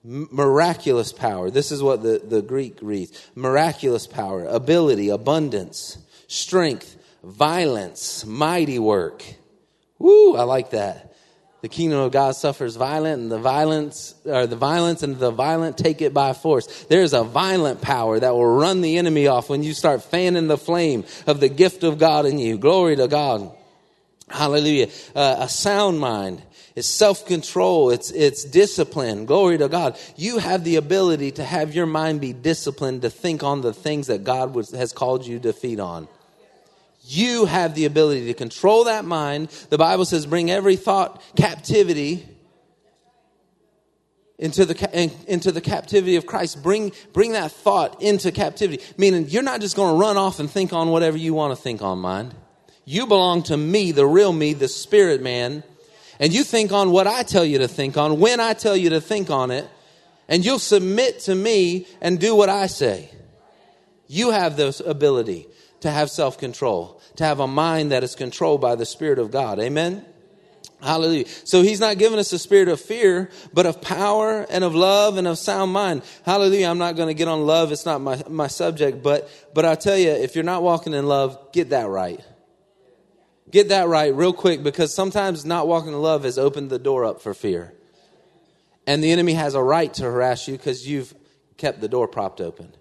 M- 0.05 0.27
miraculous 0.31 1.11
power. 1.11 1.49
This 1.49 1.71
is 1.71 1.81
what 1.81 2.03
the, 2.03 2.21
the 2.23 2.41
Greek 2.41 2.77
reads 2.81 3.29
miraculous 3.35 4.05
power, 4.05 4.45
ability, 4.45 5.09
abundance, 5.09 5.97
strength, 6.27 6.97
violence, 7.23 8.25
mighty 8.25 8.79
work. 8.79 9.23
Woo, 9.97 10.35
I 10.35 10.43
like 10.43 10.71
that 10.71 11.09
the 11.61 11.67
kingdom 11.67 11.99
of 11.99 12.11
God 12.11 12.35
suffers 12.35 12.77
violent, 12.77 13.21
and 13.21 13.31
the 13.31 13.39
violence 13.39 14.15
or 14.23 14.47
the 14.47 14.55
violence 14.55 15.03
and 15.03 15.17
the 15.17 15.31
violent 15.31 15.77
take 15.77 16.01
it 16.01 16.13
by 16.13 16.31
force. 16.33 16.85
There's 16.85 17.13
a 17.13 17.23
violent 17.23 17.81
power 17.81 18.19
that 18.19 18.33
will 18.33 18.45
run 18.45 18.81
the 18.81 18.97
enemy 18.97 19.27
off 19.27 19.49
when 19.49 19.63
you 19.63 19.73
start 19.73 20.03
fanning 20.03 20.47
the 20.47 20.57
flame 20.57 21.03
of 21.27 21.39
the 21.39 21.49
gift 21.49 21.83
of 21.83 21.97
God 21.97 22.25
in 22.25 22.39
you. 22.39 22.57
Glory 22.57 22.95
to 22.95 23.07
God. 23.09 23.51
Hallelujah. 24.29 24.87
Uh, 25.13 25.37
a 25.39 25.49
sound 25.49 25.99
mind. 25.99 26.41
It's 26.75 26.87
self 26.87 27.25
control. 27.25 27.89
It's, 27.89 28.09
it's 28.11 28.45
discipline. 28.45 29.25
Glory 29.25 29.57
to 29.57 29.67
God. 29.67 29.97
You 30.15 30.37
have 30.37 30.63
the 30.63 30.77
ability 30.77 31.31
to 31.31 31.43
have 31.43 31.75
your 31.75 31.87
mind 31.87 32.21
be 32.21 32.31
disciplined 32.31 33.01
to 33.01 33.09
think 33.09 33.43
on 33.43 33.61
the 33.61 33.73
things 33.73 34.07
that 34.07 34.23
God 34.23 34.53
was, 34.53 34.71
has 34.71 34.93
called 34.93 35.25
you 35.25 35.39
to 35.39 35.51
feed 35.51 35.81
on. 35.81 36.07
You 37.11 37.45
have 37.45 37.73
the 37.73 37.85
ability 37.85 38.27
to 38.27 38.35
control 38.35 38.83
that 38.83 39.03
mind. 39.03 39.49
The 39.71 39.79
Bible 39.79 40.05
says, 40.05 40.27
bring 40.27 40.51
every 40.51 40.75
thought 40.75 41.23
captivity 41.35 42.23
into 44.37 44.63
the, 44.63 45.11
into 45.25 45.51
the 45.51 45.59
captivity 45.59 46.17
of 46.17 46.27
Christ. 46.27 46.61
Bring, 46.61 46.91
bring 47.11 47.31
that 47.31 47.51
thought 47.51 47.99
into 48.03 48.31
captivity. 48.31 48.83
Meaning, 48.95 49.27
you're 49.27 49.41
not 49.41 49.59
just 49.59 49.75
going 49.75 49.95
to 49.95 49.99
run 49.99 50.17
off 50.17 50.39
and 50.39 50.47
think 50.47 50.71
on 50.71 50.89
whatever 50.91 51.17
you 51.17 51.33
want 51.33 51.57
to 51.57 51.59
think 51.59 51.81
on, 51.81 51.97
mind. 51.97 52.35
You 52.85 53.07
belong 53.07 53.41
to 53.43 53.57
me, 53.57 53.91
the 53.91 54.05
real 54.05 54.31
me, 54.31 54.53
the 54.53 54.67
spirit 54.67 55.23
man. 55.23 55.63
And 56.19 56.31
you 56.31 56.43
think 56.43 56.71
on 56.71 56.91
what 56.91 57.07
I 57.07 57.23
tell 57.23 57.43
you 57.43 57.57
to 57.57 57.67
think 57.67 57.97
on, 57.97 58.19
when 58.19 58.39
I 58.39 58.53
tell 58.53 58.77
you 58.77 58.91
to 58.91 59.01
think 59.01 59.31
on 59.31 59.49
it. 59.49 59.67
And 60.27 60.45
you'll 60.45 60.59
submit 60.59 61.21
to 61.21 61.33
me 61.33 61.87
and 62.01 62.19
do 62.19 62.35
what 62.35 62.49
I 62.49 62.67
say. 62.67 63.09
You 64.07 64.29
have 64.29 64.57
this 64.57 64.79
ability 64.79 65.47
to 65.81 65.89
have 65.89 66.11
self 66.11 66.37
control 66.37 66.98
to 67.17 67.23
have 67.23 67.39
a 67.39 67.47
mind 67.47 67.91
that 67.91 68.03
is 68.03 68.15
controlled 68.15 68.61
by 68.61 68.75
the 68.75 68.85
Spirit 68.85 69.19
of 69.19 69.31
God. 69.31 69.59
Amen? 69.59 70.05
Hallelujah. 70.81 71.25
So 71.43 71.61
he's 71.61 71.81
not 71.81 71.97
giving 71.97 72.19
us 72.19 72.31
a 72.31 72.39
spirit 72.39 72.69
of 72.69 72.79
fear, 72.79 73.29
but 73.53 73.65
of 73.65 73.81
power 73.81 74.45
and 74.49 74.63
of 74.63 74.75
love 74.75 75.17
and 75.17 75.27
of 75.27 75.37
sound 75.37 75.73
mind. 75.73 76.03
Hallelujah. 76.25 76.67
I'm 76.67 76.77
not 76.77 76.95
going 76.95 77.09
to 77.09 77.13
get 77.13 77.27
on 77.27 77.45
love. 77.45 77.73
It's 77.73 77.85
not 77.85 77.99
my, 77.99 78.21
my 78.29 78.47
subject, 78.47 79.03
but, 79.03 79.29
but 79.53 79.65
I'll 79.65 79.75
tell 79.75 79.97
you, 79.97 80.09
if 80.09 80.35
you're 80.35 80.45
not 80.45 80.63
walking 80.63 80.93
in 80.93 81.05
love, 81.05 81.51
get 81.51 81.71
that 81.71 81.89
right. 81.89 82.23
Get 83.51 83.69
that 83.69 83.87
right 83.87 84.13
real 84.13 84.31
quick 84.31 84.63
because 84.63 84.93
sometimes 84.93 85.43
not 85.43 85.67
walking 85.67 85.91
in 85.91 86.01
love 86.01 86.23
has 86.23 86.37
opened 86.37 86.69
the 86.69 86.79
door 86.79 87.03
up 87.03 87.21
for 87.21 87.33
fear. 87.33 87.73
And 88.87 89.03
the 89.03 89.11
enemy 89.11 89.33
has 89.33 89.55
a 89.55 89.61
right 89.61 89.93
to 89.95 90.03
harass 90.03 90.47
you 90.47 90.55
because 90.55 90.87
you've 90.87 91.13
kept 91.57 91.81
the 91.81 91.89
door 91.89 92.07
propped 92.07 92.39
open. 92.39 92.73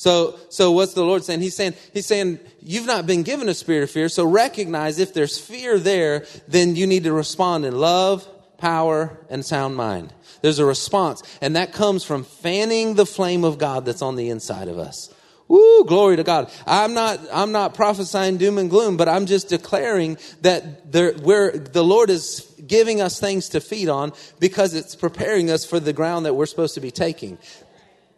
So, 0.00 0.38
so 0.48 0.72
what's 0.72 0.94
the 0.94 1.04
Lord 1.04 1.24
saying? 1.24 1.42
He's 1.42 1.54
saying, 1.54 1.74
He's 1.92 2.06
saying, 2.06 2.40
you've 2.62 2.86
not 2.86 3.06
been 3.06 3.22
given 3.22 3.50
a 3.50 3.54
spirit 3.54 3.82
of 3.82 3.90
fear, 3.90 4.08
so 4.08 4.24
recognize 4.24 4.98
if 4.98 5.12
there's 5.12 5.38
fear 5.38 5.78
there, 5.78 6.24
then 6.48 6.74
you 6.74 6.86
need 6.86 7.04
to 7.04 7.12
respond 7.12 7.66
in 7.66 7.78
love, 7.78 8.26
power, 8.56 9.18
and 9.28 9.44
sound 9.44 9.76
mind. 9.76 10.10
There's 10.40 10.58
a 10.58 10.64
response, 10.64 11.22
and 11.42 11.54
that 11.56 11.74
comes 11.74 12.02
from 12.02 12.24
fanning 12.24 12.94
the 12.94 13.04
flame 13.04 13.44
of 13.44 13.58
God 13.58 13.84
that's 13.84 14.00
on 14.00 14.16
the 14.16 14.30
inside 14.30 14.68
of 14.68 14.78
us. 14.78 15.12
Woo, 15.48 15.84
glory 15.84 16.16
to 16.16 16.24
God. 16.24 16.50
I'm 16.66 16.94
not, 16.94 17.20
I'm 17.30 17.52
not 17.52 17.74
prophesying 17.74 18.38
doom 18.38 18.56
and 18.56 18.70
gloom, 18.70 18.96
but 18.96 19.06
I'm 19.06 19.26
just 19.26 19.50
declaring 19.50 20.16
that 20.40 20.90
there, 20.90 21.12
where 21.12 21.50
the 21.52 21.84
Lord 21.84 22.08
is 22.08 22.50
giving 22.66 23.02
us 23.02 23.20
things 23.20 23.50
to 23.50 23.60
feed 23.60 23.90
on 23.90 24.14
because 24.38 24.72
it's 24.72 24.96
preparing 24.96 25.50
us 25.50 25.66
for 25.66 25.78
the 25.78 25.92
ground 25.92 26.24
that 26.24 26.32
we're 26.32 26.46
supposed 26.46 26.76
to 26.76 26.80
be 26.80 26.90
taking. 26.90 27.36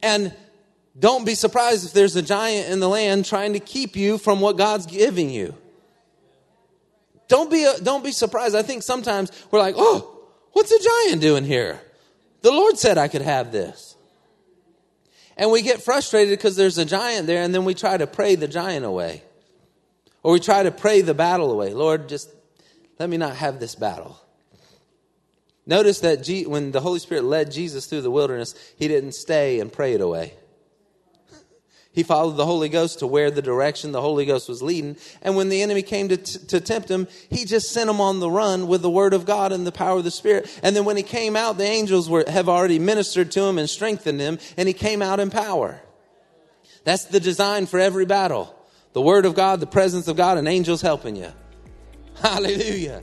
And 0.01 0.33
don't 0.99 1.25
be 1.25 1.35
surprised 1.35 1.87
if 1.87 1.93
there's 1.93 2.17
a 2.17 2.23
giant 2.23 2.69
in 2.69 2.81
the 2.81 2.89
land 2.89 3.25
trying 3.25 3.55
to 3.55 3.61
keep 3.61 3.97
you 3.97 4.19
from 4.19 4.41
what 4.41 4.57
God's 4.57 4.87
giving 4.87 5.31
you. 5.31 5.55
Don't 7.29 7.51
be, 7.51 7.67
don't 7.83 8.05
be 8.05 8.13
surprised. 8.13 8.55
I 8.55 8.63
think 8.63 8.83
sometimes 8.83 9.33
we're 9.51 9.59
like, 9.59 9.75
oh, 9.79 10.21
what's 10.53 10.71
a 10.71 10.79
giant 10.79 11.23
doing 11.23 11.45
here? 11.45 11.81
The 12.43 12.51
Lord 12.51 12.77
said 12.79 12.99
I 12.99 13.09
could 13.09 13.23
have 13.23 13.53
this. 13.53 13.97
And 15.37 15.51
we 15.51 15.63
get 15.63 15.83
frustrated 15.83 16.37
because 16.37 16.57
there's 16.57 16.77
a 16.77 16.85
giant 16.85 17.27
there, 17.27 17.43
and 17.43 17.55
then 17.55 17.65
we 17.65 17.73
try 17.73 17.97
to 17.97 18.07
pray 18.07 18.35
the 18.35 18.49
giant 18.49 18.85
away. 18.85 19.23
Or 20.23 20.35
we 20.35 20.41
try 20.41 20.63
to 20.63 20.71
pray 20.71 21.01
the 21.01 21.15
battle 21.15 21.51
away. 21.51 21.73
Lord, 21.73 22.09
just 22.09 22.29
let 22.99 23.09
me 23.09 23.17
not 23.17 23.37
have 23.37 23.59
this 23.59 23.75
battle. 23.75 24.21
Notice 25.65 26.01
that 26.01 26.23
G- 26.23 26.47
when 26.47 26.71
the 26.71 26.81
Holy 26.81 26.99
Spirit 26.99 27.25
led 27.25 27.51
Jesus 27.51 27.87
through 27.87 28.03
the 28.03 28.11
wilderness, 28.11 28.55
he 28.77 28.89
didn't 28.89 29.13
stay 29.13 29.59
and 29.59 29.73
pray 29.73 29.95
it 29.95 30.01
away. 30.01 30.35
He 31.95 32.03
followed 32.03 32.39
the 32.39 32.47
Holy 32.47 32.71
Ghost 32.71 33.01
to 33.01 33.07
where 33.07 33.31
the 33.31 33.43
direction 33.43 33.93
the 33.93 34.01
Holy 34.01 34.25
Ghost 34.25 34.49
was 34.49 34.63
leading. 34.63 34.97
And 35.21 35.37
when 35.37 35.51
the 35.51 35.61
enemy 35.61 35.83
came 35.83 36.09
to, 36.09 36.17
t- 36.17 36.39
to 36.47 36.59
tempt 36.59 36.91
him, 36.91 37.07
he 37.29 37.45
just 37.45 37.71
sent 37.71 37.91
him 37.91 38.01
on 38.01 38.19
the 38.19 38.31
run 38.31 38.67
with 38.67 38.81
the 38.81 38.91
word 38.91 39.13
of 39.13 39.27
God 39.27 39.53
and 39.53 39.67
the 39.67 39.73
power 39.73 39.99
of 39.99 40.05
the 40.05 40.11
Spirit. 40.11 40.49
And 40.63 40.75
then 40.75 40.87
when 40.87 40.97
he 40.97 41.03
came 41.03 41.37
out, 41.37 41.59
the 41.59 41.65
angels 41.65 42.09
were, 42.09 42.25
have 42.27 42.49
already 42.49 42.79
ministered 42.79 43.31
to 43.33 43.43
him 43.43 43.59
and 43.59 43.69
strengthened 43.69 44.21
him, 44.21 44.39
and 44.57 44.67
he 44.67 44.73
came 44.73 45.03
out 45.03 45.21
in 45.21 45.29
power. 45.29 45.83
That's 46.85 47.05
the 47.05 47.21
design 47.21 47.67
for 47.67 47.79
every 47.79 48.07
battle. 48.07 48.57
The 48.95 49.03
word 49.03 49.27
of 49.27 49.35
God, 49.35 49.61
the 49.61 49.67
presence 49.67 50.09
of 50.09 50.17
God, 50.17 50.39
and 50.39 50.49
angels 50.49 50.81
helping 50.81 51.15
you. 51.15 51.33
Hallelujah. 52.23 53.03